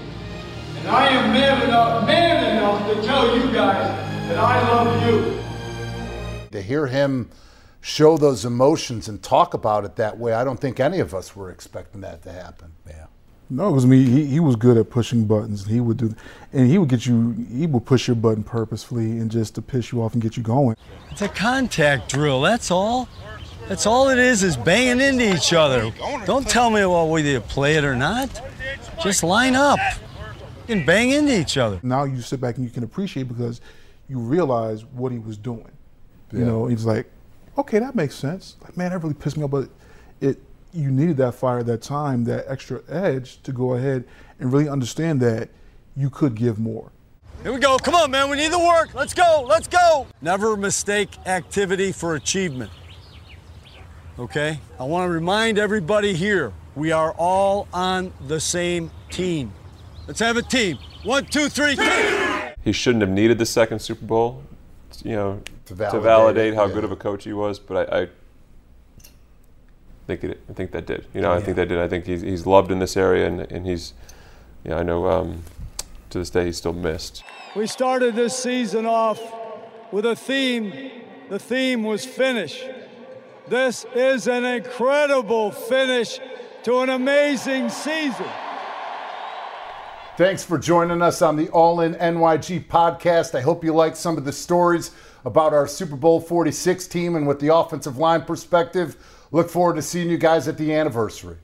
And 0.76 0.88
I 0.88 1.08
am 1.08 1.32
man 1.32 1.62
enough, 1.62 2.06
man 2.06 2.56
enough 2.58 2.86
to 2.94 3.02
tell 3.02 3.36
you 3.36 3.42
guys 3.52 3.88
that 4.28 4.38
I 4.38 4.60
love 4.70 5.08
you. 5.08 5.37
To 6.52 6.62
hear 6.62 6.86
him 6.86 7.30
show 7.80 8.16
those 8.16 8.44
emotions 8.44 9.08
and 9.08 9.22
talk 9.22 9.54
about 9.54 9.84
it 9.84 9.96
that 9.96 10.18
way, 10.18 10.32
I 10.32 10.44
don't 10.44 10.60
think 10.60 10.80
any 10.80 10.98
of 10.98 11.14
us 11.14 11.36
were 11.36 11.50
expecting 11.50 12.00
that 12.02 12.22
to 12.22 12.32
happen. 12.32 12.72
Yeah. 12.86 13.06
No, 13.50 13.68
it 13.68 13.72
was 13.72 13.86
me. 13.86 14.04
He, 14.04 14.26
he 14.26 14.40
was 14.40 14.56
good 14.56 14.76
at 14.76 14.90
pushing 14.90 15.24
buttons. 15.24 15.66
He 15.66 15.80
would 15.80 15.96
do, 15.96 16.14
and 16.52 16.68
he 16.68 16.76
would 16.76 16.90
get 16.90 17.06
you. 17.06 17.32
He 17.50 17.66
would 17.66 17.86
push 17.86 18.06
your 18.06 18.16
button 18.16 18.44
purposefully 18.44 19.12
and 19.12 19.30
just 19.30 19.54
to 19.54 19.62
piss 19.62 19.90
you 19.90 20.02
off 20.02 20.12
and 20.12 20.22
get 20.22 20.36
you 20.36 20.42
going. 20.42 20.76
It's 21.10 21.22
a 21.22 21.28
contact 21.28 22.10
drill, 22.10 22.42
that's 22.42 22.70
all. 22.70 23.08
That's 23.66 23.86
all 23.86 24.08
it 24.08 24.18
is, 24.18 24.42
is 24.42 24.56
banging 24.56 25.00
into 25.00 25.34
each 25.34 25.52
other. 25.52 25.92
Don't 26.24 26.48
tell 26.48 26.70
me 26.70 26.80
well, 26.86 27.08
whether 27.08 27.28
you 27.28 27.40
play 27.40 27.76
it 27.76 27.84
or 27.84 27.94
not. 27.94 28.40
Just 29.02 29.22
line 29.22 29.54
up 29.54 29.78
and 30.68 30.84
bang 30.86 31.10
into 31.10 31.38
each 31.38 31.56
other. 31.56 31.80
Now 31.82 32.04
you 32.04 32.20
sit 32.20 32.40
back 32.40 32.56
and 32.56 32.64
you 32.64 32.70
can 32.70 32.82
appreciate 32.82 33.28
because 33.28 33.60
you 34.08 34.18
realize 34.18 34.84
what 34.84 35.12
he 35.12 35.18
was 35.18 35.36
doing. 35.36 35.70
You 36.32 36.40
Yeah. 36.40 36.44
know, 36.46 36.66
he's 36.66 36.84
like, 36.84 37.06
okay, 37.56 37.78
that 37.78 37.94
makes 37.94 38.14
sense. 38.14 38.56
Like, 38.62 38.76
man, 38.76 38.90
that 38.90 38.98
really 39.02 39.14
pissed 39.14 39.36
me 39.36 39.44
off, 39.44 39.50
but 39.50 39.68
it 40.20 40.38
you 40.72 40.90
needed 40.90 41.16
that 41.16 41.34
fire 41.34 41.62
that 41.62 41.80
time, 41.80 42.24
that 42.24 42.44
extra 42.46 42.82
edge 42.90 43.42
to 43.42 43.52
go 43.52 43.74
ahead 43.74 44.04
and 44.38 44.52
really 44.52 44.68
understand 44.68 45.18
that 45.20 45.48
you 45.96 46.10
could 46.10 46.34
give 46.34 46.58
more. 46.58 46.90
Here 47.42 47.52
we 47.52 47.58
go. 47.58 47.78
Come 47.78 47.94
on, 47.94 48.10
man. 48.10 48.28
We 48.28 48.36
need 48.36 48.52
the 48.52 48.58
work. 48.58 48.92
Let's 48.94 49.14
go. 49.14 49.44
Let's 49.48 49.66
go. 49.66 50.06
Never 50.20 50.56
mistake 50.56 51.08
activity 51.26 51.92
for 51.92 52.16
achievement. 52.16 52.70
Okay? 54.18 54.60
I 54.78 54.84
want 54.84 55.08
to 55.08 55.12
remind 55.12 55.58
everybody 55.58 56.14
here 56.14 56.52
we 56.74 56.92
are 56.92 57.12
all 57.12 57.66
on 57.72 58.12
the 58.26 58.40
same 58.40 58.90
team. 59.10 59.52
Let's 60.06 60.20
have 60.20 60.36
a 60.36 60.42
team. 60.42 60.78
One, 61.04 61.24
two, 61.26 61.48
three, 61.48 61.76
team. 61.76 62.52
He 62.62 62.72
shouldn't 62.72 63.02
have 63.02 63.10
needed 63.10 63.38
the 63.38 63.46
second 63.46 63.78
Super 63.80 64.04
Bowl. 64.04 64.42
You 65.04 65.16
know, 65.16 65.42
to 65.66 65.74
validate, 65.74 66.00
to 66.00 66.00
validate 66.00 66.54
how 66.54 66.66
yeah. 66.66 66.74
good 66.74 66.84
of 66.84 66.92
a 66.92 66.96
coach 66.96 67.24
he 67.24 67.32
was, 67.32 67.58
but 67.58 67.92
I, 67.92 68.02
I 68.02 68.08
think 70.06 70.24
it, 70.24 70.40
I 70.48 70.52
think 70.54 70.72
that 70.72 70.86
did. 70.86 71.06
You 71.14 71.20
know, 71.20 71.32
I 71.32 71.40
think 71.40 71.56
that 71.56 71.68
did. 71.68 71.78
I 71.78 71.88
think 71.88 72.06
he's 72.06 72.22
he's 72.22 72.46
loved 72.46 72.70
in 72.70 72.78
this 72.78 72.96
area, 72.96 73.26
and, 73.26 73.40
and 73.52 73.66
he's, 73.66 73.92
yeah, 74.64 74.76
I 74.76 74.82
know 74.82 75.08
um, 75.08 75.42
to 76.10 76.18
this 76.18 76.30
day 76.30 76.46
he's 76.46 76.56
still 76.56 76.72
missed. 76.72 77.22
We 77.54 77.66
started 77.66 78.16
this 78.16 78.36
season 78.36 78.86
off 78.86 79.20
with 79.92 80.06
a 80.06 80.16
theme. 80.16 80.90
The 81.28 81.38
theme 81.38 81.84
was 81.84 82.04
finish. 82.04 82.64
This 83.48 83.86
is 83.94 84.26
an 84.28 84.44
incredible 84.44 85.50
finish 85.50 86.18
to 86.64 86.80
an 86.80 86.88
amazing 86.88 87.68
season. 87.68 88.26
Thanks 90.18 90.42
for 90.42 90.58
joining 90.58 91.00
us 91.00 91.22
on 91.22 91.36
the 91.36 91.48
All 91.50 91.80
In 91.80 91.94
NYG 91.94 92.66
podcast. 92.66 93.36
I 93.36 93.40
hope 93.40 93.62
you 93.62 93.72
liked 93.72 93.96
some 93.96 94.18
of 94.18 94.24
the 94.24 94.32
stories 94.32 94.90
about 95.24 95.54
our 95.54 95.68
Super 95.68 95.94
Bowl 95.94 96.20
46 96.20 96.88
team 96.88 97.14
and 97.14 97.24
with 97.28 97.38
the 97.38 97.54
offensive 97.54 97.98
line 97.98 98.22
perspective. 98.22 98.96
Look 99.30 99.48
forward 99.48 99.76
to 99.76 99.82
seeing 99.82 100.10
you 100.10 100.18
guys 100.18 100.48
at 100.48 100.58
the 100.58 100.74
anniversary. 100.74 101.36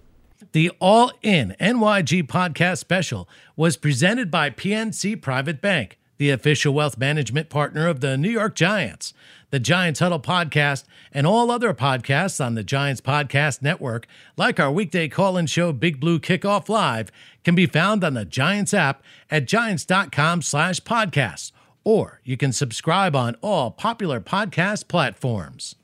The 0.51 0.73
All 0.81 1.13
In 1.23 1.55
NYG 1.61 2.25
podcast 2.25 2.79
special 2.79 3.29
was 3.55 3.77
presented 3.77 4.29
by 4.29 4.51
PNC 4.51 5.23
Private 5.23 5.61
Bank, 5.61 6.01
the 6.17 6.31
official 6.31 6.75
wealth 6.75 6.99
management 6.99 7.51
partner 7.51 7.87
of 7.87 8.01
the 8.01 8.17
New 8.17 8.29
York 8.29 8.57
Giants. 8.57 9.15
The 9.55 9.61
Giants 9.61 10.01
Huddle 10.01 10.19
podcast 10.19 10.83
and 11.13 11.29
all 11.29 11.49
other 11.49 11.73
podcasts 11.73 12.45
on 12.45 12.57
the 12.57 12.65
Giants 12.65 13.01
Podcast 13.01 13.63
Network, 13.63 14.09
like 14.37 14.59
our 14.59 14.73
weekday 14.73 15.07
call 15.07 15.37
in 15.37 15.47
show 15.47 15.73
Big 15.73 16.01
Blue 16.01 16.19
Kickoff 16.19 16.69
Live, 16.69 17.13
can 17.45 17.55
be 17.55 17.67
found 17.67 18.03
on 18.03 18.15
the 18.15 18.25
Giants 18.25 18.75
app 18.75 19.01
at 19.31 19.47
giants.com 19.47 20.43
slash 20.43 20.81
podcasts, 20.81 21.53
or 21.85 22.21
you 22.25 22.37
can 22.37 22.53
subscribe 22.53 23.15
on 23.15 23.37
all 23.43 23.71
popular 23.71 24.21
podcast 24.21 24.89
platforms. 24.89 25.77